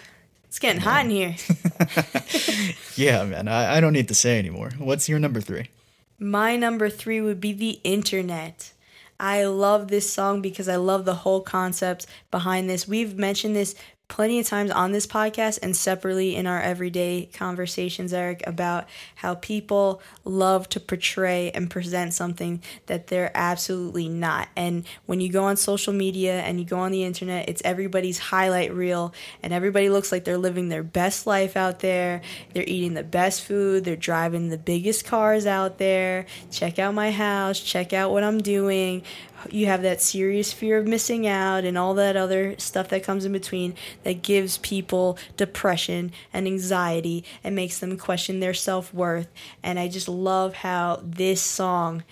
It's 0.46 0.58
getting 0.60 0.82
hot 0.82 1.06
in 1.06 1.12
here. 1.12 1.36
yeah, 2.96 3.24
man, 3.26 3.48
I, 3.48 3.78
I 3.78 3.80
don't 3.80 3.94
need 3.94 4.08
to 4.08 4.16
say 4.16 4.40
anymore. 4.40 4.72
What's 4.80 5.08
your 5.08 5.20
number 5.20 5.42
three? 5.42 5.70
My 6.18 6.56
number 6.56 6.90
three 6.90 7.22
would 7.22 7.40
be 7.40 7.54
the 7.54 7.80
internet. 7.84 8.74
I 9.20 9.46
love 9.46 9.90
this 9.90 10.12
song 10.12 10.42
because 10.42 10.70
I 10.70 10.78
love 10.78 11.06
the 11.06 11.16
whole 11.16 11.42
concept 11.42 12.06
behind 12.32 12.70
this. 12.70 12.88
We've 12.88 13.18
mentioned 13.18 13.56
this 13.56 13.76
plenty 14.10 14.40
of 14.40 14.46
times 14.46 14.72
on 14.72 14.92
this 14.92 15.08
podcast 15.08 15.60
and 15.62 15.76
separately 15.76 16.36
in 16.36 16.48
our 16.48 16.62
everyday 16.62 17.30
conversations, 17.32 18.12
Eric, 18.12 18.44
about 18.46 18.90
how 19.16 19.36
people 19.36 20.02
love 20.26 20.68
to 20.70 20.80
portray 20.80 21.52
and 21.52 21.70
present 21.70 22.14
something 22.14 22.62
that 22.88 23.08
they're 23.08 23.32
absolutely 23.36 24.10
not. 24.10 24.50
And 24.58 24.86
when 25.06 25.22
you 25.22 25.32
go 25.32 25.46
on 25.46 25.56
social 25.56 25.94
media 25.94 26.42
and 26.42 26.60
you 26.60 26.66
go 26.66 26.80
on 26.80 26.92
the 26.92 27.04
internet, 27.04 27.48
it's 27.48 27.62
everybody's 27.64 28.18
highlight 28.18 28.74
reel, 28.74 29.14
and 29.42 29.54
everybody 29.54 29.90
looks 29.90 30.12
like 30.12 30.26
they're 30.26 30.38
living 30.38 30.70
their 30.70 30.84
best 30.84 31.26
life 31.28 31.56
out 31.56 31.80
there. 31.80 32.22
They're 32.54 32.64
eating 32.68 32.96
the 32.96 33.04
best 33.04 33.44
food, 33.46 33.86
they're 33.86 33.96
driving 33.96 34.50
the 34.50 34.58
biggest 34.58 35.06
cars 35.06 35.46
out 35.46 35.78
there. 35.78 36.26
Check 36.52 36.80
out 36.80 36.94
my 36.94 37.12
house, 37.12 37.60
check 37.60 37.94
out 37.94 38.12
what 38.12 38.24
I'm 38.24 38.40
doing 38.40 39.04
you 39.50 39.66
have 39.68 39.82
that 39.82 40.02
serious 40.02 40.52
fear 40.52 40.78
of 40.78 40.88
missing 40.88 41.28
out 41.28 41.64
and 41.64 41.78
all 41.78 41.94
that 41.96 42.16
other 42.16 42.58
stuff 42.58 42.90
that 42.90 43.04
comes 43.04 43.26
in 43.26 43.32
between 43.32 43.76
that 44.04 44.22
gives 44.22 44.58
people 44.58 45.18
depression 45.38 46.12
and 46.34 46.48
anxiety 46.48 47.24
and 47.44 47.56
makes 47.56 47.80
them 47.80 47.98
question 47.98 48.40
their 48.40 48.54
self-worth. 48.54 49.28
And 49.64 49.80
i 49.80 49.88
just 49.88 50.10
love 50.10 50.56
how 50.56 51.02
this 51.04 51.42
song 51.42 52.04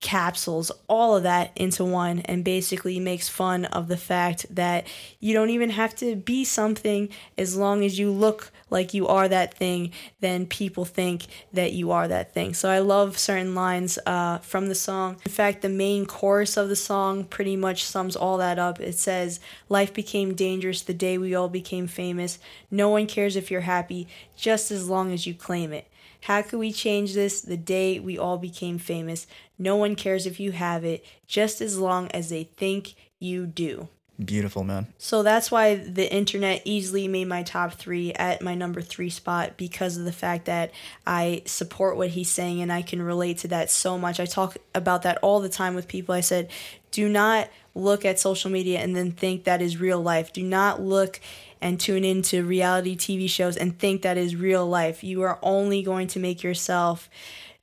capsules 0.00 0.70
all 0.86 1.16
of 1.16 1.24
that 1.24 1.50
into 1.56 1.84
one 1.84 2.20
and 2.20 2.44
basically 2.44 3.00
makes 3.00 3.28
fun 3.28 3.64
of 3.66 3.88
the 3.88 3.96
fact 3.96 4.46
that 4.54 4.86
you 5.18 5.34
don't 5.34 5.50
even 5.50 5.70
have 5.70 5.94
to 5.96 6.14
be 6.14 6.44
something 6.44 7.08
as 7.36 7.56
long 7.56 7.84
as 7.84 7.98
you 7.98 8.10
look 8.10 8.52
like 8.70 8.94
you 8.94 9.08
are 9.08 9.28
that 9.28 9.54
thing, 9.54 9.90
then 10.20 10.46
people 10.46 10.84
think 10.84 11.26
that 11.52 11.72
you 11.72 11.90
are 11.90 12.06
that 12.06 12.32
thing. 12.32 12.54
So 12.54 12.68
I 12.68 12.78
love 12.78 13.18
certain 13.18 13.54
lines 13.54 13.98
uh, 14.06 14.38
from 14.38 14.68
the 14.68 14.74
song. 14.74 15.16
In 15.24 15.32
fact, 15.32 15.62
the 15.62 15.68
main 15.68 16.06
chorus 16.06 16.56
of 16.56 16.68
the 16.68 16.76
song 16.76 17.24
pretty 17.24 17.56
much 17.56 17.84
sums 17.84 18.14
all 18.14 18.36
that 18.38 18.58
up. 18.58 18.80
It 18.80 18.96
says, 18.96 19.40
Life 19.68 19.92
became 19.92 20.34
dangerous 20.34 20.82
the 20.82 20.94
day 20.94 21.18
we 21.18 21.34
all 21.34 21.48
became 21.48 21.86
famous. 21.86 22.38
No 22.70 22.88
one 22.90 23.06
cares 23.06 23.36
if 23.36 23.50
you're 23.50 23.62
happy, 23.62 24.06
just 24.36 24.70
as 24.70 24.88
long 24.88 25.12
as 25.12 25.26
you 25.26 25.34
claim 25.34 25.72
it. 25.72 25.88
How 26.22 26.42
could 26.42 26.58
we 26.58 26.72
change 26.72 27.14
this 27.14 27.40
the 27.40 27.56
day 27.56 28.00
we 28.00 28.18
all 28.18 28.38
became 28.38 28.78
famous? 28.78 29.26
No 29.58 29.76
one 29.76 29.94
cares 29.96 30.26
if 30.26 30.38
you 30.38 30.52
have 30.52 30.84
it, 30.84 31.04
just 31.26 31.60
as 31.60 31.78
long 31.78 32.08
as 32.12 32.28
they 32.28 32.44
think 32.44 32.94
you 33.18 33.46
do. 33.46 33.88
Beautiful, 34.24 34.64
man. 34.64 34.88
So 34.98 35.22
that's 35.22 35.48
why 35.48 35.76
the 35.76 36.12
internet 36.12 36.62
easily 36.64 37.06
made 37.06 37.28
my 37.28 37.44
top 37.44 37.74
three 37.74 38.12
at 38.14 38.42
my 38.42 38.56
number 38.56 38.80
three 38.80 39.10
spot 39.10 39.56
because 39.56 39.96
of 39.96 40.04
the 40.04 40.12
fact 40.12 40.46
that 40.46 40.72
I 41.06 41.42
support 41.44 41.96
what 41.96 42.10
he's 42.10 42.28
saying 42.28 42.60
and 42.60 42.72
I 42.72 42.82
can 42.82 43.00
relate 43.00 43.38
to 43.38 43.48
that 43.48 43.70
so 43.70 43.96
much. 43.96 44.18
I 44.18 44.26
talk 44.26 44.56
about 44.74 45.02
that 45.02 45.18
all 45.18 45.38
the 45.38 45.48
time 45.48 45.76
with 45.76 45.86
people. 45.86 46.16
I 46.16 46.20
said, 46.20 46.50
do 46.90 47.08
not 47.08 47.48
look 47.76 48.04
at 48.04 48.18
social 48.18 48.50
media 48.50 48.80
and 48.80 48.96
then 48.96 49.12
think 49.12 49.44
that 49.44 49.62
is 49.62 49.76
real 49.78 50.02
life. 50.02 50.32
Do 50.32 50.42
not 50.42 50.82
look 50.82 51.20
and 51.60 51.78
tune 51.78 52.04
into 52.04 52.42
reality 52.42 52.96
TV 52.96 53.30
shows 53.30 53.56
and 53.56 53.78
think 53.78 54.02
that 54.02 54.16
is 54.16 54.34
real 54.34 54.66
life. 54.66 55.04
You 55.04 55.22
are 55.22 55.38
only 55.42 55.82
going 55.82 56.08
to 56.08 56.18
make 56.18 56.42
yourself 56.42 57.08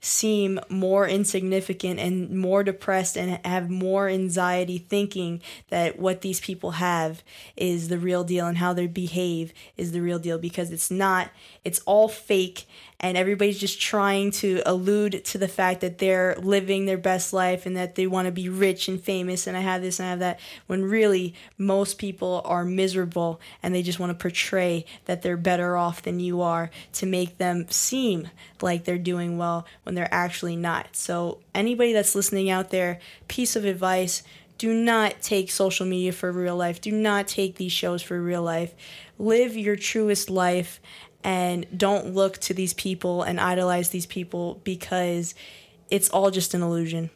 seem 0.06 0.60
more 0.70 1.08
insignificant 1.08 2.00
and 2.00 2.30
more 2.30 2.64
depressed 2.64 3.18
and 3.18 3.44
have 3.44 3.72
more 3.72 4.08
anxiety 4.08 4.78
thinking 4.78 5.42
that 5.70 5.98
what 5.98 6.22
these 6.22 6.40
people 6.40 6.72
have 6.72 7.24
is 7.58 7.88
the 7.88 7.98
real 7.98 8.24
deal 8.24 8.46
and 8.46 8.60
how 8.60 8.72
they 8.72 8.86
behave 8.86 9.52
is 9.78 9.94
the 9.94 10.02
real 10.02 10.20
deal 10.20 10.38
because 10.38 10.70
it's 10.70 10.92
not 10.92 11.32
it's 11.64 11.80
all 11.88 12.08
fake 12.08 12.68
and 13.00 13.18
everybody's 13.18 13.60
just 13.60 13.80
trying 13.82 14.32
to 14.32 14.62
allude 14.66 15.26
to 15.26 15.38
the 15.38 15.48
fact 15.48 15.82
that 15.82 15.98
they're 15.98 16.36
living 16.38 16.86
their 16.86 16.98
best 16.98 17.34
life 17.34 17.66
and 17.66 17.76
that 17.78 17.96
they 17.96 18.08
want 18.08 18.26
to 18.26 18.32
be 18.32 18.50
rich 18.50 18.88
and 18.88 19.02
famous 19.02 19.48
and 19.48 19.58
I 19.58 19.62
have 19.62 19.82
this 19.82 20.00
and 20.00 20.08
I 20.08 20.10
have 20.12 20.20
that 20.20 20.40
when 20.68 20.84
really 20.84 21.34
most 21.58 21.98
people 21.98 22.42
are 22.46 22.64
miserable 22.64 23.42
and 23.62 23.74
they 23.74 23.84
just 23.84 24.00
want 24.00 24.12
to 24.12 24.22
portray 24.22 24.86
that 25.06 25.22
they're 25.22 25.38
better 25.38 25.78
off 25.78 26.02
than 26.02 26.20
you 26.20 26.42
are 26.42 26.70
to 26.94 27.06
make 27.06 27.38
them 27.38 27.68
seem 27.70 28.30
like 28.62 28.86
they're 28.86 28.98
doing 28.98 29.38
well 29.38 29.66
when 29.84 29.96
they're 29.96 30.14
actually 30.14 30.56
not. 30.56 30.96
So 30.96 31.40
anybody 31.54 31.94
that's 31.94 32.16
listening 32.16 32.50
out 32.50 32.70
there, 32.70 33.00
piece 33.28 33.56
of 33.56 33.66
advice, 33.66 34.24
do 34.58 34.74
not 34.74 35.22
take 35.22 35.52
social 35.52 35.86
media 35.86 36.14
for 36.14 36.32
real 36.32 36.56
life. 36.56 36.80
Do 36.80 36.92
not 36.92 37.28
take 37.28 37.56
these 37.58 37.74
shows 37.74 38.02
for 38.02 38.22
real 38.22 38.42
life. 38.42 38.74
Live 39.18 39.58
your 39.58 39.76
truest 39.76 40.30
life 40.30 40.80
and 41.26 41.66
don't 41.76 42.14
look 42.14 42.38
to 42.38 42.54
these 42.54 42.76
people 42.76 43.24
and 43.24 43.40
idolize 43.40 43.90
these 43.90 44.06
people 44.06 44.62
because 44.64 45.34
it's 45.90 46.08
all 46.10 46.30
just 46.30 46.54
an 46.54 46.62
illusion. 46.62 47.10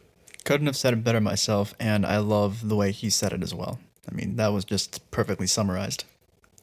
Couldn't 0.44 0.66
have 0.66 0.76
said 0.76 0.94
it 0.94 1.04
better 1.04 1.20
myself, 1.20 1.74
and 1.78 2.04
I 2.04 2.18
love 2.18 2.68
the 2.68 2.74
way 2.74 2.90
he 2.90 3.08
said 3.08 3.32
it 3.32 3.42
as 3.42 3.54
well. 3.54 3.78
I 4.10 4.14
mean, 4.14 4.34
that 4.36 4.48
was 4.48 4.64
just 4.64 5.08
perfectly 5.12 5.46
summarized. 5.46 6.04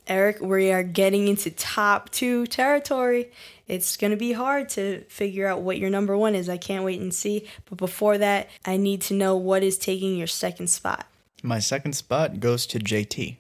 Eric, 0.08 0.42
we 0.42 0.72
are 0.72 0.84
getting 0.84 1.30
into 1.30 1.50
top 1.50 2.10
two 2.10 2.48
territory. 2.48 3.32
It's 3.66 3.96
going 3.96 4.12
to 4.12 4.18
be 4.18 4.34
hard 4.34 4.68
to 4.70 5.04
figure 5.06 5.48
out 5.48 5.62
what 5.62 5.78
your 5.78 5.90
number 5.90 6.18
one 6.18 6.36
is. 6.36 6.50
I 6.50 6.58
can't 6.58 6.84
wait 6.84 7.00
and 7.00 7.14
see. 7.14 7.48
But 7.70 7.78
before 7.78 8.18
that, 8.18 8.50
I 8.66 8.76
need 8.76 9.02
to 9.04 9.14
know 9.14 9.38
what 9.38 9.64
is 9.64 9.78
taking 9.78 10.18
your 10.18 10.28
second 10.28 10.68
spot. 10.68 11.08
My 11.44 11.60
second 11.60 11.94
spot 11.94 12.40
goes 12.42 12.66
to 12.68 12.80
JT. 12.80 13.38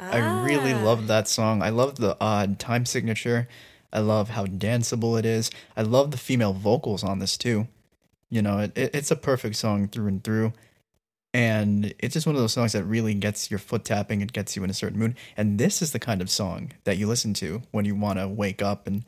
I 0.00 0.44
really 0.44 0.72
Ah. 0.72 0.82
love 0.82 1.06
that 1.08 1.28
song. 1.28 1.62
I 1.62 1.68
love 1.70 1.96
the 1.96 2.16
odd 2.20 2.58
time 2.58 2.86
signature. 2.86 3.48
I 3.92 4.00
love 4.00 4.30
how 4.30 4.46
danceable 4.46 5.18
it 5.18 5.26
is. 5.26 5.50
I 5.76 5.82
love 5.82 6.10
the 6.10 6.16
female 6.16 6.52
vocals 6.52 7.02
on 7.04 7.18
this 7.18 7.36
too. 7.36 7.68
You 8.30 8.42
know, 8.42 8.58
it, 8.60 8.76
it, 8.76 8.94
it's 8.94 9.10
a 9.10 9.16
perfect 9.16 9.56
song 9.56 9.88
through 9.88 10.06
and 10.06 10.24
through. 10.24 10.52
And 11.32 11.94
it's 11.98 12.14
just 12.14 12.26
one 12.26 12.34
of 12.34 12.40
those 12.40 12.52
songs 12.52 12.72
that 12.72 12.84
really 12.84 13.14
gets 13.14 13.50
your 13.50 13.58
foot 13.58 13.84
tapping. 13.84 14.20
It 14.20 14.32
gets 14.32 14.56
you 14.56 14.64
in 14.64 14.70
a 14.70 14.74
certain 14.74 14.98
mood. 14.98 15.16
And 15.36 15.58
this 15.58 15.80
is 15.82 15.92
the 15.92 15.98
kind 15.98 16.20
of 16.20 16.30
song 16.30 16.72
that 16.84 16.96
you 16.98 17.06
listen 17.06 17.34
to 17.34 17.62
when 17.70 17.84
you 17.84 17.94
want 17.94 18.18
to 18.18 18.26
wake 18.28 18.62
up 18.62 18.86
and, 18.86 19.04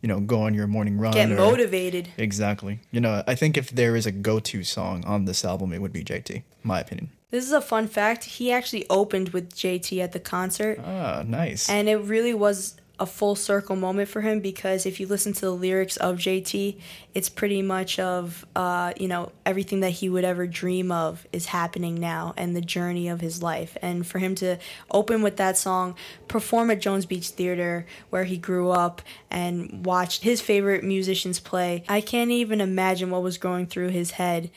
you 0.00 0.08
know, 0.08 0.20
go 0.20 0.42
on 0.42 0.54
your 0.54 0.66
morning 0.66 0.98
run. 0.98 1.12
Get 1.12 1.30
or- 1.30 1.36
motivated. 1.36 2.08
Exactly. 2.16 2.80
You 2.90 3.00
know, 3.00 3.22
I 3.26 3.34
think 3.34 3.56
if 3.56 3.70
there 3.70 3.96
is 3.96 4.06
a 4.06 4.12
go 4.12 4.38
to 4.40 4.62
song 4.64 5.04
on 5.04 5.24
this 5.24 5.44
album, 5.44 5.72
it 5.72 5.80
would 5.80 5.92
be 5.92 6.04
JT, 6.04 6.42
my 6.62 6.80
opinion. 6.80 7.10
This 7.30 7.44
is 7.44 7.52
a 7.52 7.60
fun 7.60 7.88
fact. 7.88 8.24
He 8.24 8.52
actually 8.52 8.86
opened 8.88 9.30
with 9.30 9.54
JT 9.54 10.00
at 10.02 10.12
the 10.12 10.20
concert. 10.20 10.78
Ah, 10.82 11.24
nice. 11.26 11.68
And 11.68 11.88
it 11.88 11.96
really 11.96 12.32
was 12.34 12.76
a 12.98 13.06
full 13.06 13.34
circle 13.34 13.76
moment 13.76 14.08
for 14.08 14.22
him 14.22 14.40
because 14.40 14.86
if 14.86 14.98
you 14.98 15.06
listen 15.06 15.32
to 15.34 15.40
the 15.42 15.50
lyrics 15.50 15.96
of 15.98 16.16
JT, 16.16 16.78
it's 17.14 17.28
pretty 17.28 17.60
much 17.60 17.98
of, 17.98 18.46
uh, 18.56 18.92
you 18.98 19.06
know, 19.06 19.32
everything 19.44 19.80
that 19.80 19.90
he 19.90 20.08
would 20.08 20.24
ever 20.24 20.46
dream 20.46 20.90
of 20.90 21.26
is 21.32 21.46
happening 21.46 21.96
now 21.96 22.32
and 22.36 22.56
the 22.56 22.60
journey 22.60 23.08
of 23.08 23.20
his 23.20 23.42
life. 23.42 23.76
And 23.82 24.06
for 24.06 24.18
him 24.18 24.34
to 24.36 24.58
open 24.90 25.20
with 25.20 25.36
that 25.36 25.58
song, 25.58 25.94
perform 26.26 26.70
at 26.70 26.80
Jones 26.80 27.04
Beach 27.04 27.28
Theater 27.28 27.86
where 28.10 28.24
he 28.24 28.38
grew 28.38 28.70
up 28.70 29.02
and 29.30 29.84
watched 29.84 30.22
his 30.22 30.40
favorite 30.40 30.82
musicians 30.82 31.38
play, 31.38 31.84
I 31.88 32.00
can't 32.00 32.30
even 32.30 32.60
imagine 32.60 33.10
what 33.10 33.22
was 33.22 33.36
going 33.36 33.66
through 33.66 33.90
his 33.90 34.12
head 34.12 34.50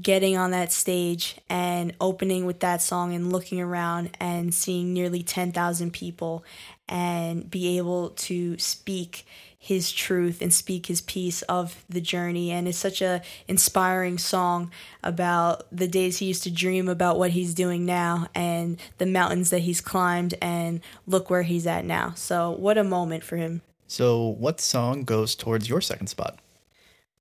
getting 0.00 0.36
on 0.36 0.52
that 0.52 0.72
stage 0.72 1.36
and 1.50 1.94
opening 2.00 2.46
with 2.46 2.60
that 2.60 2.80
song 2.80 3.14
and 3.14 3.32
looking 3.32 3.60
around 3.60 4.10
and 4.18 4.54
seeing 4.54 4.94
nearly 4.94 5.22
10,000 5.22 5.92
people 5.92 6.44
and 6.88 7.50
be 7.50 7.76
able 7.76 8.10
to 8.10 8.56
speak 8.58 9.26
his 9.58 9.92
truth 9.92 10.42
and 10.42 10.52
speak 10.52 10.86
his 10.86 11.00
piece 11.00 11.42
of 11.42 11.84
the 11.88 12.00
journey. 12.00 12.50
And 12.50 12.66
it's 12.66 12.78
such 12.78 13.00
a 13.00 13.22
inspiring 13.46 14.18
song 14.18 14.72
about 15.04 15.64
the 15.70 15.86
days 15.86 16.18
he 16.18 16.26
used 16.26 16.42
to 16.44 16.50
dream 16.50 16.88
about 16.88 17.18
what 17.18 17.30
he's 17.30 17.54
doing 17.54 17.86
now 17.86 18.26
and 18.34 18.80
the 18.98 19.06
mountains 19.06 19.50
that 19.50 19.60
he's 19.60 19.80
climbed 19.80 20.34
and 20.42 20.80
look 21.06 21.30
where 21.30 21.44
he's 21.44 21.66
at 21.66 21.84
now. 21.84 22.12
So 22.16 22.50
what 22.50 22.76
a 22.76 22.82
moment 22.82 23.22
for 23.22 23.36
him. 23.36 23.62
So, 23.86 24.26
what 24.26 24.58
song 24.58 25.04
goes 25.04 25.34
towards 25.34 25.68
your 25.68 25.82
second 25.82 26.06
spot? 26.06 26.38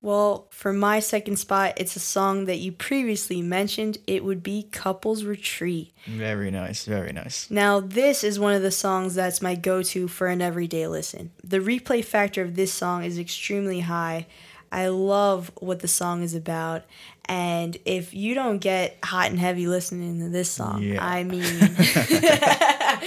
Well, 0.04 0.48
for 0.50 0.74
my 0.74 1.00
second 1.00 1.38
spot, 1.38 1.74
it's 1.78 1.96
a 1.96 2.00
song 2.00 2.46
that 2.46 2.58
you 2.58 2.72
previously 2.72 3.44
mentioned. 3.44 4.00
It 4.08 4.24
would 4.24 4.42
be 4.42 4.64
Couples 4.72 5.24
Retreat. 5.24 5.94
Very 6.08 6.50
nice, 6.50 6.86
very 6.86 7.14
nice. 7.14 7.52
Now, 7.52 7.80
this 7.80 8.24
is 8.24 8.40
one 8.40 8.54
of 8.54 8.64
the 8.64 8.72
songs 8.72 9.14
that's 9.14 9.44
my 9.44 9.54
go 9.54 9.84
to 9.84 10.08
for 10.08 10.26
an 10.28 10.42
everyday 10.42 10.88
listen. 10.88 11.32
The 11.44 11.60
replay 11.60 12.04
factor 12.04 12.42
of 12.42 12.56
this 12.56 12.74
song 12.74 13.04
is 13.04 13.20
extremely 13.20 13.82
high. 13.82 14.26
I 14.72 14.88
love 14.88 15.52
what 15.60 15.82
the 15.82 15.88
song 15.88 16.24
is 16.24 16.34
about. 16.34 16.84
And 17.26 17.78
if 17.86 18.14
you 18.14 18.36
don't 18.36 18.58
get 18.58 18.98
hot 19.04 19.30
and 19.30 19.40
heavy 19.40 19.68
listening 19.68 20.20
to 20.20 20.30
this 20.30 20.50
song, 20.50 20.84
Yeah. 20.84 21.06
I 21.06 21.24
mean, 21.24 21.44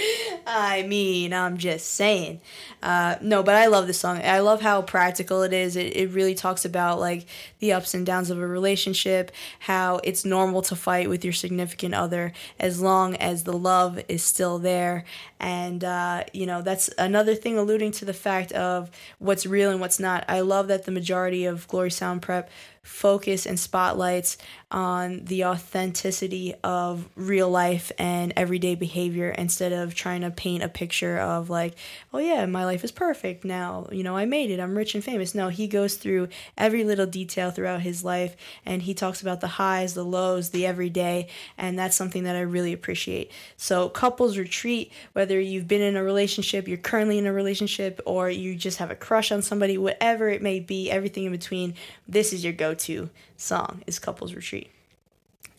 I 0.47 0.83
mean, 0.87 1.33
I'm 1.33 1.57
just 1.57 1.91
saying. 1.91 2.41
Uh, 2.81 3.15
no, 3.21 3.43
but 3.43 3.55
I 3.55 3.67
love 3.67 3.87
this 3.87 3.99
song. 3.99 4.21
I 4.23 4.39
love 4.39 4.61
how 4.61 4.81
practical 4.81 5.41
it 5.43 5.53
is. 5.53 5.75
It, 5.75 5.95
it 5.95 6.11
really 6.11 6.35
talks 6.35 6.65
about 6.65 6.99
like 6.99 7.25
the 7.59 7.73
ups 7.73 7.93
and 7.93 8.05
downs 8.05 8.29
of 8.29 8.39
a 8.39 8.47
relationship, 8.47 9.31
how 9.59 9.99
it's 10.03 10.25
normal 10.25 10.61
to 10.63 10.75
fight 10.75 11.09
with 11.09 11.23
your 11.23 11.33
significant 11.33 11.93
other 11.93 12.31
as 12.59 12.81
long 12.81 13.15
as 13.15 13.43
the 13.43 13.57
love 13.57 13.99
is 14.07 14.23
still 14.23 14.59
there. 14.59 15.05
And, 15.39 15.83
uh, 15.83 16.23
you 16.31 16.45
know, 16.45 16.61
that's 16.61 16.89
another 16.97 17.35
thing 17.35 17.57
alluding 17.57 17.91
to 17.93 18.05
the 18.05 18.13
fact 18.13 18.51
of 18.53 18.89
what's 19.19 19.45
real 19.45 19.71
and 19.71 19.81
what's 19.81 19.99
not. 19.99 20.23
I 20.27 20.39
love 20.41 20.67
that 20.69 20.85
the 20.85 20.91
majority 20.91 21.45
of 21.45 21.67
Glory 21.67 21.91
Sound 21.91 22.21
Prep 22.21 22.49
focus 22.85 23.47
and 23.47 23.59
spotlights 23.59 24.37
on 24.69 25.25
the 25.25 25.43
authenticity 25.43 26.53
of 26.63 27.09
real 27.15 27.49
life 27.49 27.91
and 27.97 28.31
everyday 28.35 28.75
behavior 28.75 29.29
instead 29.29 29.73
of 29.73 29.95
trying 29.95 30.21
to 30.21 30.29
paint 30.29 30.61
a 30.61 30.69
picture 30.69 31.17
of 31.17 31.49
like, 31.49 31.75
oh 32.13 32.19
yeah, 32.19 32.45
my 32.45 32.63
life 32.63 32.83
is 32.83 32.91
perfect 32.91 33.43
now. 33.43 33.87
You 33.91 34.03
know, 34.03 34.15
I 34.15 34.25
made 34.25 34.51
it. 34.51 34.59
I'm 34.59 34.77
rich 34.77 34.93
and 34.93 35.03
famous. 35.03 35.33
No, 35.33 35.49
he 35.49 35.67
goes 35.67 35.95
through 35.95 36.27
every 36.57 36.83
little 36.83 37.07
detail 37.07 37.49
throughout 37.49 37.81
his 37.81 38.03
life 38.03 38.35
and 38.65 38.83
he 38.83 38.93
talks 38.93 39.21
about 39.21 39.41
the 39.41 39.47
highs, 39.47 39.95
the 39.95 40.05
lows, 40.05 40.51
the 40.51 40.67
everyday, 40.67 41.29
and 41.57 41.79
that's 41.79 41.95
something 41.95 42.23
that 42.25 42.35
I 42.35 42.41
really 42.41 42.73
appreciate. 42.73 43.31
So, 43.57 43.89
couples 43.89 44.37
retreat, 44.37 44.91
whether 45.13 45.39
you've 45.39 45.67
been 45.67 45.81
in 45.81 45.95
a 45.95 46.03
relationship, 46.03 46.67
you're 46.67 46.77
currently 46.77 47.17
in 47.17 47.25
a 47.25 47.33
relationship, 47.33 47.99
or 48.05 48.29
you 48.29 48.55
just 48.55 48.77
have 48.77 48.91
a 48.91 48.95
crush 48.95 49.31
on 49.31 49.41
somebody, 49.41 49.77
whatever 49.79 50.29
it 50.29 50.43
may 50.43 50.59
be, 50.59 50.91
everything 50.91 51.25
in 51.25 51.31
between, 51.31 51.73
this 52.07 52.31
is 52.31 52.43
your 52.43 52.53
go 52.53 52.74
to 52.79 53.09
song 53.37 53.83
is 53.87 53.99
Couples 53.99 54.33
Retreat. 54.33 54.71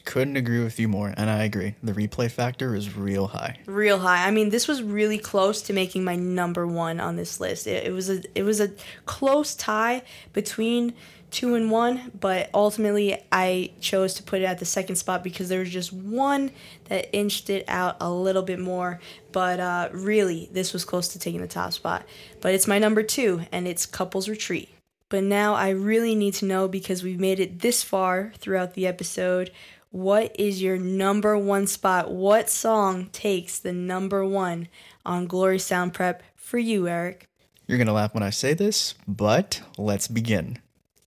Couldn't 0.04 0.36
agree 0.36 0.62
with 0.62 0.78
you 0.78 0.86
more, 0.86 1.12
and 1.16 1.28
I 1.28 1.42
agree. 1.42 1.74
The 1.82 1.92
replay 1.92 2.30
factor 2.30 2.76
is 2.76 2.96
real 2.96 3.26
high. 3.26 3.58
Real 3.66 3.98
high. 3.98 4.24
I 4.24 4.30
mean, 4.30 4.50
this 4.50 4.68
was 4.68 4.80
really 4.80 5.18
close 5.18 5.62
to 5.62 5.72
making 5.72 6.04
my 6.04 6.14
number 6.14 6.64
one 6.64 7.00
on 7.00 7.16
this 7.16 7.40
list. 7.40 7.66
It, 7.66 7.88
it 7.88 7.92
was 7.92 8.08
a 8.08 8.22
it 8.36 8.44
was 8.44 8.60
a 8.60 8.70
close 9.04 9.56
tie 9.56 10.02
between 10.32 10.94
two 11.32 11.56
and 11.56 11.72
one, 11.72 12.12
but 12.18 12.50
ultimately 12.54 13.20
I 13.32 13.72
chose 13.80 14.14
to 14.14 14.22
put 14.22 14.42
it 14.42 14.44
at 14.44 14.60
the 14.60 14.64
second 14.64 14.94
spot 14.94 15.24
because 15.24 15.48
there 15.48 15.60
was 15.60 15.70
just 15.70 15.92
one 15.92 16.52
that 16.84 17.14
inched 17.14 17.50
it 17.50 17.64
out 17.66 17.96
a 18.00 18.10
little 18.10 18.42
bit 18.42 18.60
more. 18.60 19.00
But 19.32 19.58
uh, 19.58 19.88
really, 19.92 20.48
this 20.52 20.72
was 20.72 20.84
close 20.84 21.08
to 21.08 21.18
taking 21.18 21.40
the 21.40 21.48
top 21.48 21.72
spot. 21.72 22.06
But 22.40 22.54
it's 22.54 22.68
my 22.68 22.78
number 22.78 23.02
two, 23.02 23.42
and 23.50 23.66
it's 23.66 23.86
Couples 23.86 24.28
Retreat. 24.28 24.68
But 25.08 25.22
now 25.22 25.54
I 25.54 25.70
really 25.70 26.14
need 26.14 26.34
to 26.34 26.46
know 26.46 26.66
because 26.66 27.02
we've 27.02 27.20
made 27.20 27.38
it 27.38 27.60
this 27.60 27.82
far 27.82 28.32
throughout 28.38 28.74
the 28.74 28.86
episode. 28.86 29.52
What 29.90 30.34
is 30.38 30.60
your 30.60 30.78
number 30.78 31.38
one 31.38 31.68
spot? 31.68 32.10
What 32.10 32.50
song 32.50 33.06
takes 33.12 33.58
the 33.58 33.72
number 33.72 34.26
one 34.26 34.68
on 35.04 35.26
Glory 35.26 35.60
Sound 35.60 35.94
Prep 35.94 36.22
for 36.34 36.58
you, 36.58 36.88
Eric? 36.88 37.28
You're 37.66 37.78
going 37.78 37.86
to 37.86 37.92
laugh 37.92 38.14
when 38.14 38.22
I 38.22 38.30
say 38.30 38.52
this, 38.52 38.94
but 39.06 39.62
let's 39.78 40.08
begin. 40.08 40.58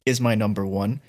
Is 0.05 0.21
my 0.21 0.33
number 0.33 0.65
one. 0.65 1.01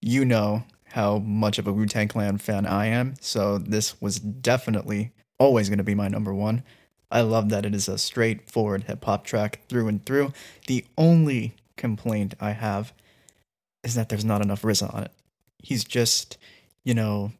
You 0.00 0.24
know 0.24 0.64
how 0.84 1.18
much 1.18 1.58
of 1.58 1.66
a 1.66 1.72
Wu 1.72 1.86
Tang 1.86 2.08
Clan 2.08 2.38
fan 2.38 2.64
I 2.64 2.86
am, 2.86 3.14
so 3.20 3.58
this 3.58 4.00
was 4.00 4.18
definitely 4.18 5.12
always 5.38 5.68
going 5.68 5.78
to 5.78 5.84
be 5.84 5.94
my 5.94 6.08
number 6.08 6.32
one. 6.32 6.62
I 7.10 7.22
love 7.22 7.48
that 7.50 7.66
it 7.66 7.74
is 7.74 7.88
a 7.88 7.98
straightforward 7.98 8.84
hip 8.84 9.04
hop 9.04 9.24
track 9.24 9.60
through 9.68 9.88
and 9.88 10.04
through. 10.06 10.32
The 10.68 10.84
only 10.96 11.54
complaint 11.80 12.34
I 12.40 12.52
have 12.52 12.92
is 13.82 13.94
that 13.94 14.08
there's 14.08 14.24
not 14.24 14.42
enough 14.42 14.62
RZA 14.62 14.94
on 14.94 15.04
it. 15.04 15.12
He's 15.58 15.82
just, 15.82 16.38
you 16.84 16.94
know, 16.94 17.32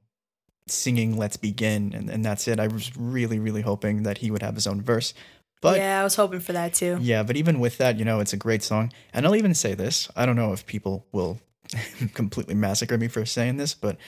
singing 0.67 1.17
Let's 1.17 1.37
Begin 1.37 1.93
and, 1.95 2.11
and 2.11 2.25
that's 2.25 2.49
it. 2.49 2.59
I 2.59 2.67
was 2.67 2.97
really, 2.97 3.39
really 3.39 3.61
hoping 3.61 4.03
that 4.03 4.19
he 4.19 4.31
would 4.31 4.43
have 4.43 4.55
his 4.55 4.67
own 4.67 4.83
verse. 4.83 5.15
But 5.61 5.77
yeah, 5.77 6.01
I 6.01 6.05
was 6.05 6.17
hoping 6.17 6.41
for 6.41 6.53
that 6.55 6.75
too. 6.75 6.99
Yeah, 7.01 7.23
but 7.23 7.37
even 7.37 7.61
with 7.61 7.79
that, 7.79 7.99
you 7.99 8.05
know, 8.05 8.21
it's 8.21 8.33
a 8.33 8.39
great 8.39 8.63
song. 8.63 8.93
And 9.13 9.27
I'll 9.27 9.37
even 9.37 9.55
say 9.55 9.75
this. 9.75 10.09
I 10.17 10.25
don't 10.25 10.37
know 10.37 10.53
if 10.53 10.67
people 10.67 11.07
will 11.13 11.39
completely 12.15 12.55
massacre 12.55 12.97
me 12.97 13.09
for 13.09 13.27
saying 13.27 13.59
this, 13.59 13.75
but 13.75 13.99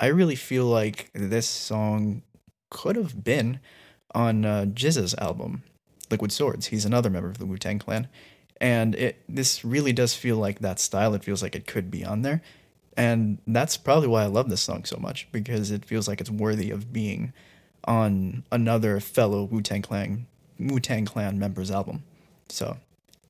I 0.00 0.06
really 0.06 0.34
feel 0.34 0.64
like 0.64 1.10
this 1.12 1.46
song 1.46 2.22
could 2.70 2.96
have 2.96 3.22
been 3.22 3.60
on 4.14 4.44
uh, 4.44 4.64
GZA's 4.66 5.14
album, 5.18 5.62
Liquid 6.10 6.32
Swords. 6.32 6.66
He's 6.68 6.86
another 6.86 7.10
member 7.10 7.28
of 7.28 7.38
the 7.38 7.46
Wu 7.46 7.58
Tang 7.58 7.78
Clan 7.78 8.08
and 8.64 8.94
it 8.94 9.22
this 9.28 9.62
really 9.62 9.92
does 9.92 10.14
feel 10.14 10.38
like 10.38 10.60
that 10.60 10.80
style. 10.80 11.12
It 11.12 11.22
feels 11.22 11.42
like 11.42 11.54
it 11.54 11.66
could 11.66 11.90
be 11.90 12.02
on 12.02 12.22
there, 12.22 12.40
and 12.96 13.36
that's 13.46 13.76
probably 13.76 14.08
why 14.08 14.22
I 14.22 14.26
love 14.26 14.48
this 14.48 14.62
song 14.62 14.86
so 14.86 14.96
much 14.96 15.28
because 15.30 15.70
it 15.70 15.84
feels 15.84 16.08
like 16.08 16.18
it's 16.18 16.30
worthy 16.30 16.70
of 16.70 16.90
being 16.90 17.34
on 17.84 18.42
another 18.50 19.00
fellow 19.00 19.44
Wu 19.44 19.60
Tang 19.60 19.82
Clan 19.82 20.26
Wu 20.58 20.80
Tang 20.80 21.04
Clan 21.04 21.38
members' 21.38 21.70
album. 21.70 22.04
So 22.48 22.78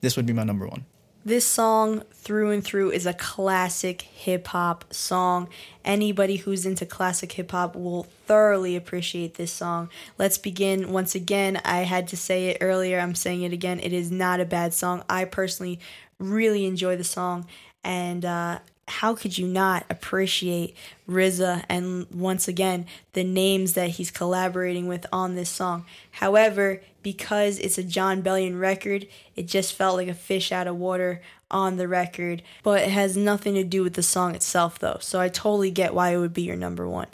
this 0.02 0.16
would 0.16 0.24
be 0.24 0.32
my 0.32 0.44
number 0.44 0.68
one. 0.68 0.84
This 1.26 1.46
song, 1.46 2.02
through 2.12 2.50
and 2.50 2.62
through, 2.62 2.90
is 2.90 3.06
a 3.06 3.14
classic 3.14 4.02
hip 4.02 4.48
hop 4.48 4.92
song. 4.92 5.48
Anybody 5.82 6.36
who's 6.36 6.66
into 6.66 6.84
classic 6.84 7.32
hip 7.32 7.52
hop 7.52 7.74
will 7.74 8.02
thoroughly 8.26 8.76
appreciate 8.76 9.36
this 9.36 9.50
song. 9.50 9.88
Let's 10.18 10.36
begin 10.36 10.92
once 10.92 11.14
again. 11.14 11.62
I 11.64 11.78
had 11.84 12.08
to 12.08 12.16
say 12.18 12.48
it 12.48 12.58
earlier, 12.60 13.00
I'm 13.00 13.14
saying 13.14 13.40
it 13.40 13.54
again. 13.54 13.80
It 13.80 13.94
is 13.94 14.10
not 14.10 14.38
a 14.38 14.44
bad 14.44 14.74
song. 14.74 15.02
I 15.08 15.24
personally 15.24 15.80
really 16.18 16.66
enjoy 16.66 16.96
the 16.96 17.04
song, 17.04 17.46
and 17.82 18.26
uh, 18.26 18.58
how 18.86 19.14
could 19.14 19.38
you 19.38 19.46
not 19.46 19.84
appreciate 19.88 20.76
RZA 21.08 21.64
and 21.68 22.06
once 22.10 22.48
again 22.48 22.86
the 23.12 23.24
names 23.24 23.74
that 23.74 23.90
he's 23.90 24.10
collaborating 24.10 24.88
with 24.88 25.06
on 25.12 25.34
this 25.34 25.50
song? 25.50 25.84
However, 26.12 26.80
because 27.02 27.58
it's 27.58 27.78
a 27.78 27.84
Jon 27.84 28.22
Bellion 28.22 28.60
record, 28.60 29.06
it 29.36 29.46
just 29.46 29.74
felt 29.74 29.96
like 29.96 30.08
a 30.08 30.14
fish 30.14 30.52
out 30.52 30.66
of 30.66 30.76
water 30.76 31.22
on 31.50 31.76
the 31.76 31.88
record, 31.88 32.42
but 32.62 32.82
it 32.82 32.90
has 32.90 33.16
nothing 33.16 33.54
to 33.54 33.64
do 33.64 33.82
with 33.82 33.94
the 33.94 34.02
song 34.02 34.34
itself 34.34 34.78
though. 34.78 34.98
So 35.00 35.20
I 35.20 35.28
totally 35.28 35.70
get 35.70 35.94
why 35.94 36.10
it 36.10 36.18
would 36.18 36.34
be 36.34 36.42
your 36.42 36.56
number 36.56 36.88
1. 36.88 37.06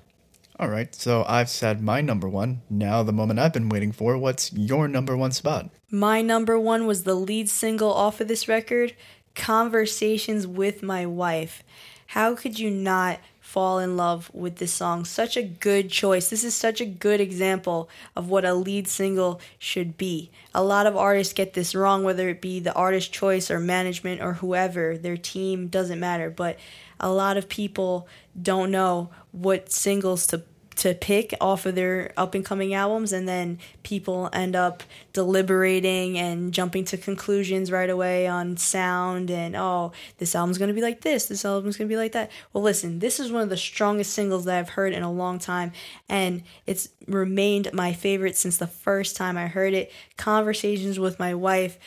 All 0.60 0.68
right, 0.68 0.94
so 0.94 1.24
I've 1.26 1.48
said 1.48 1.82
my 1.82 2.02
number 2.02 2.28
one. 2.28 2.60
Now, 2.68 3.02
the 3.02 3.14
moment 3.14 3.40
I've 3.40 3.54
been 3.54 3.70
waiting 3.70 3.92
for. 3.92 4.18
What's 4.18 4.52
your 4.52 4.88
number 4.88 5.16
one 5.16 5.32
spot? 5.32 5.70
My 5.90 6.20
number 6.20 6.60
one 6.60 6.86
was 6.86 7.04
the 7.04 7.14
lead 7.14 7.48
single 7.48 7.90
off 7.90 8.20
of 8.20 8.28
this 8.28 8.46
record, 8.46 8.94
Conversations 9.34 10.46
with 10.46 10.82
My 10.82 11.06
Wife. 11.06 11.62
How 12.08 12.34
could 12.34 12.58
you 12.58 12.70
not 12.70 13.20
fall 13.40 13.78
in 13.78 13.96
love 13.96 14.30
with 14.34 14.56
this 14.56 14.72
song? 14.72 15.04
Such 15.04 15.36
a 15.36 15.42
good 15.42 15.90
choice. 15.90 16.28
This 16.28 16.44
is 16.44 16.54
such 16.54 16.80
a 16.80 16.86
good 16.86 17.20
example 17.20 17.88
of 18.16 18.28
what 18.28 18.44
a 18.44 18.54
lead 18.54 18.88
single 18.88 19.40
should 19.58 19.96
be. 19.96 20.30
A 20.54 20.62
lot 20.62 20.86
of 20.86 20.96
artists 20.96 21.32
get 21.32 21.54
this 21.54 21.74
wrong, 21.74 22.02
whether 22.02 22.28
it 22.28 22.40
be 22.40 22.58
the 22.58 22.74
artist 22.74 23.12
choice 23.12 23.50
or 23.50 23.60
management 23.60 24.20
or 24.20 24.34
whoever, 24.34 24.98
their 24.98 25.16
team 25.16 25.68
doesn't 25.68 26.00
matter. 26.00 26.30
But 26.30 26.58
a 26.98 27.10
lot 27.10 27.36
of 27.36 27.48
people 27.48 28.08
don't 28.40 28.70
know 28.70 29.10
what 29.32 29.70
singles 29.70 30.26
to 30.28 30.42
to 30.76 30.94
pick 30.94 31.34
off 31.40 31.66
of 31.66 31.74
their 31.74 32.12
up 32.16 32.34
and 32.34 32.44
coming 32.44 32.74
albums 32.74 33.12
and 33.12 33.28
then 33.28 33.58
people 33.82 34.30
end 34.32 34.54
up 34.56 34.82
deliberating 35.12 36.16
and 36.16 36.54
jumping 36.54 36.84
to 36.84 36.96
conclusions 36.96 37.70
right 37.70 37.90
away 37.90 38.26
on 38.26 38.56
sound 38.56 39.30
and 39.30 39.56
oh 39.56 39.92
this 40.18 40.34
album's 40.34 40.58
going 40.58 40.68
to 40.68 40.74
be 40.74 40.82
like 40.82 41.00
this 41.00 41.26
this 41.26 41.44
album's 41.44 41.76
going 41.76 41.88
to 41.88 41.92
be 41.92 41.98
like 41.98 42.12
that. 42.12 42.30
Well 42.52 42.62
listen 42.62 42.98
this 43.00 43.20
is 43.20 43.32
one 43.32 43.42
of 43.42 43.50
the 43.50 43.56
strongest 43.56 44.12
singles 44.12 44.44
that 44.44 44.58
I've 44.58 44.70
heard 44.70 44.92
in 44.92 45.02
a 45.02 45.12
long 45.12 45.38
time 45.38 45.72
and 46.08 46.42
it's 46.66 46.88
remained 47.06 47.72
my 47.72 47.92
favorite 47.92 48.36
since 48.36 48.56
the 48.56 48.66
first 48.66 49.16
time 49.16 49.36
I 49.36 49.48
heard 49.48 49.74
it. 49.74 49.92
Conversations 50.16 50.98
with 50.98 51.18
my 51.18 51.34
wife 51.34 51.78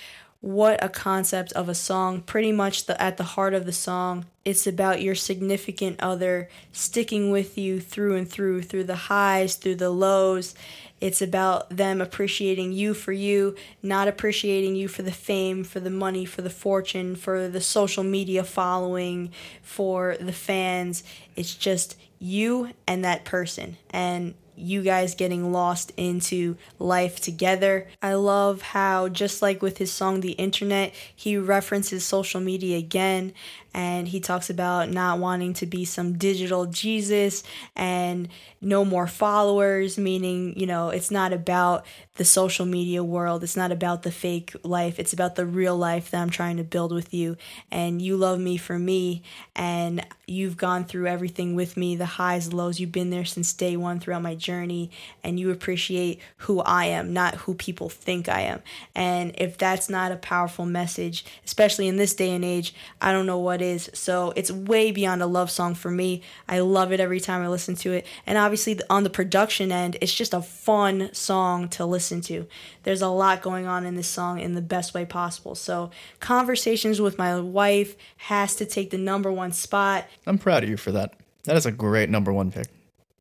what 0.43 0.83
a 0.83 0.89
concept 0.89 1.53
of 1.53 1.69
a 1.69 1.73
song 1.73 2.19
pretty 2.19 2.51
much 2.51 2.85
the 2.85 3.01
at 3.01 3.15
the 3.15 3.23
heart 3.23 3.53
of 3.53 3.65
the 3.65 3.71
song. 3.71 4.25
It's 4.43 4.67
about 4.67 5.01
your 5.01 5.15
significant 5.15 6.01
other 6.01 6.49
sticking 6.73 7.31
with 7.31 7.57
you 7.57 7.79
through 7.79 8.17
and 8.17 8.29
through 8.29 8.63
through 8.63 8.83
the 8.83 9.07
highs 9.07 9.55
through 9.55 9.75
the 9.75 9.89
lows. 9.89 10.53
It's 10.99 11.21
about 11.21 11.69
them 11.69 12.01
appreciating 12.01 12.73
you 12.73 12.93
for 12.93 13.13
you 13.13 13.55
not 13.81 14.09
appreciating 14.09 14.75
you 14.75 14.89
for 14.89 15.01
the 15.01 15.13
fame 15.13 15.63
for 15.63 15.79
the 15.79 15.89
money 15.89 16.25
for 16.25 16.41
the 16.41 16.49
fortune 16.49 17.15
for 17.15 17.47
the 17.47 17.61
social 17.61 18.03
media 18.03 18.43
following 18.43 19.31
for 19.61 20.17
the 20.19 20.33
fans. 20.33 21.05
It's 21.37 21.55
just 21.55 21.97
you 22.19 22.71
and 22.85 23.05
that 23.05 23.23
person. 23.23 23.77
And 23.91 24.33
you 24.55 24.81
guys 24.81 25.15
getting 25.15 25.51
lost 25.51 25.91
into 25.97 26.57
life 26.79 27.19
together. 27.19 27.87
I 28.01 28.13
love 28.13 28.61
how, 28.61 29.09
just 29.09 29.41
like 29.41 29.61
with 29.61 29.77
his 29.77 29.91
song 29.91 30.21
The 30.21 30.33
Internet, 30.33 30.93
he 31.15 31.37
references 31.37 32.05
social 32.05 32.41
media 32.41 32.77
again 32.77 33.33
and 33.73 34.07
he 34.07 34.19
talks 34.19 34.49
about 34.49 34.89
not 34.89 35.19
wanting 35.19 35.53
to 35.55 35.65
be 35.65 35.83
some 35.83 36.17
digital 36.17 36.67
Jesus 36.67 37.43
and 37.75 38.29
no 38.61 38.85
more 38.85 39.07
followers, 39.07 39.97
meaning, 39.97 40.57
you 40.57 40.67
know, 40.67 40.89
it's 40.89 41.09
not 41.09 41.33
about 41.33 41.85
the 42.15 42.23
social 42.23 42.65
media 42.65 43.03
world, 43.03 43.43
it's 43.43 43.57
not 43.57 43.71
about 43.71 44.03
the 44.03 44.11
fake 44.11 44.55
life, 44.63 44.99
it's 44.99 45.13
about 45.13 45.35
the 45.35 45.45
real 45.45 45.75
life 45.75 46.11
that 46.11 46.21
I'm 46.21 46.29
trying 46.29 46.57
to 46.57 46.63
build 46.63 46.91
with 46.93 47.13
you. 47.13 47.35
And 47.71 48.01
you 48.01 48.15
love 48.15 48.39
me 48.39 48.57
for 48.57 48.77
me, 48.77 49.23
and 49.55 50.05
you've 50.27 50.55
gone 50.55 50.85
through 50.85 51.07
everything 51.07 51.55
with 51.55 51.75
me 51.75 51.95
the 51.95 52.05
highs, 52.05 52.53
lows, 52.53 52.79
you've 52.79 52.91
been 52.91 53.09
there 53.09 53.25
since 53.25 53.51
day 53.53 53.75
one 53.75 53.99
throughout 53.99 54.21
my 54.21 54.35
journey 54.43 54.91
and 55.23 55.39
you 55.39 55.49
appreciate 55.49 56.19
who 56.37 56.61
I 56.61 56.85
am, 56.85 57.13
not 57.13 57.35
who 57.35 57.55
people 57.55 57.89
think 57.89 58.29
I 58.29 58.41
am. 58.41 58.61
And 58.93 59.33
if 59.37 59.57
that's 59.57 59.89
not 59.89 60.11
a 60.11 60.17
powerful 60.17 60.65
message, 60.65 61.25
especially 61.45 61.87
in 61.87 61.97
this 61.97 62.13
day 62.13 62.31
and 62.31 62.45
age, 62.45 62.75
I 63.01 63.11
don't 63.11 63.25
know 63.25 63.39
what 63.39 63.61
is. 63.61 63.89
So 63.93 64.33
it's 64.35 64.51
way 64.51 64.91
beyond 64.91 65.23
a 65.23 65.25
love 65.25 65.49
song 65.49 65.73
for 65.73 65.89
me. 65.89 66.21
I 66.47 66.59
love 66.59 66.91
it 66.91 66.99
every 66.99 67.19
time 67.19 67.41
I 67.41 67.47
listen 67.47 67.75
to 67.77 67.93
it. 67.93 68.05
And 68.27 68.37
obviously, 68.37 68.79
on 68.89 69.03
the 69.03 69.09
production 69.09 69.71
end, 69.71 69.97
it's 70.01 70.13
just 70.13 70.33
a 70.33 70.41
fun 70.41 71.09
song 71.13 71.69
to 71.69 71.85
listen 71.85 72.21
to. 72.21 72.45
There's 72.83 73.01
a 73.01 73.07
lot 73.07 73.41
going 73.41 73.65
on 73.65 73.85
in 73.85 73.95
this 73.95 74.07
song 74.07 74.39
in 74.39 74.53
the 74.53 74.61
best 74.61 74.93
way 74.93 75.05
possible. 75.05 75.55
So, 75.55 75.89
Conversations 76.19 76.99
with 77.01 77.17
My 77.17 77.39
Wife 77.39 77.95
has 78.17 78.55
to 78.57 78.65
take 78.65 78.89
the 78.89 78.97
number 78.97 79.31
one 79.31 79.51
spot. 79.51 80.05
I'm 80.27 80.37
proud 80.37 80.63
of 80.63 80.69
you 80.69 80.77
for 80.77 80.91
that. 80.91 81.13
That 81.45 81.57
is 81.57 81.65
a 81.65 81.71
great 81.71 82.09
number 82.09 82.31
one 82.31 82.51
pick. 82.51 82.67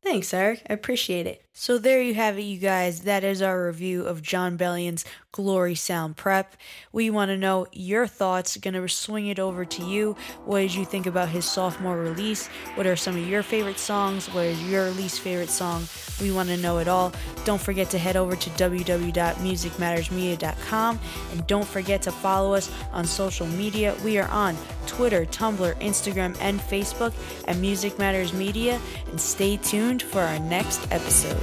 Thanks, 0.03 0.33
Eric. 0.33 0.61
I 0.69 0.73
appreciate 0.73 1.27
it. 1.27 1.42
So 1.55 1.77
there 1.77 2.01
you 2.01 2.15
have 2.15 2.39
it, 2.39 2.41
you 2.41 2.57
guys. 2.57 3.01
That 3.01 3.23
is 3.23 3.41
our 3.41 3.67
review 3.67 4.05
of 4.05 4.23
Jon 4.23 4.57
Bellion's 4.57 5.05
Glory 5.33 5.75
Sound 5.75 6.15
Prep. 6.15 6.55
We 6.91 7.11
want 7.11 7.29
to 7.29 7.37
know 7.37 7.65
your 7.71 8.05
thoughts. 8.07 8.57
Gonna 8.57 8.87
swing 8.87 9.27
it 9.27 9.39
over 9.39 9.65
to 9.65 9.83
you. 9.83 10.15
What 10.45 10.59
did 10.61 10.75
you 10.75 10.85
think 10.85 11.05
about 11.07 11.29
his 11.29 11.45
sophomore 11.45 11.97
release? 11.97 12.47
What 12.75 12.87
are 12.87 12.95
some 12.95 13.17
of 13.17 13.27
your 13.27 13.43
favorite 13.43 13.79
songs? 13.79 14.27
What 14.33 14.45
is 14.45 14.63
your 14.69 14.89
least 14.91 15.19
favorite 15.21 15.49
song? 15.49 15.87
We 16.21 16.31
want 16.31 16.49
to 16.49 16.57
know 16.57 16.77
it 16.79 16.87
all. 16.87 17.11
Don't 17.45 17.61
forget 17.61 17.89
to 17.91 17.97
head 17.97 18.15
over 18.15 18.35
to 18.35 18.49
www.musicmattersmedia.com 18.51 20.99
and 21.31 21.47
don't 21.47 21.67
forget 21.67 22.01
to 22.03 22.11
follow 22.11 22.53
us 22.53 22.69
on 22.91 23.05
social 23.05 23.47
media. 23.47 23.95
We 24.03 24.19
are 24.19 24.29
on 24.29 24.55
Twitter, 24.85 25.25
Tumblr, 25.25 25.73
Instagram, 25.81 26.37
and 26.39 26.59
Facebook 26.59 27.13
at 27.47 27.57
Music 27.57 27.97
Matters 27.97 28.33
Media. 28.33 28.79
And 29.09 29.19
stay 29.19 29.57
tuned 29.57 30.03
for 30.03 30.21
our 30.21 30.37
next 30.39 30.85
episode. 30.91 31.42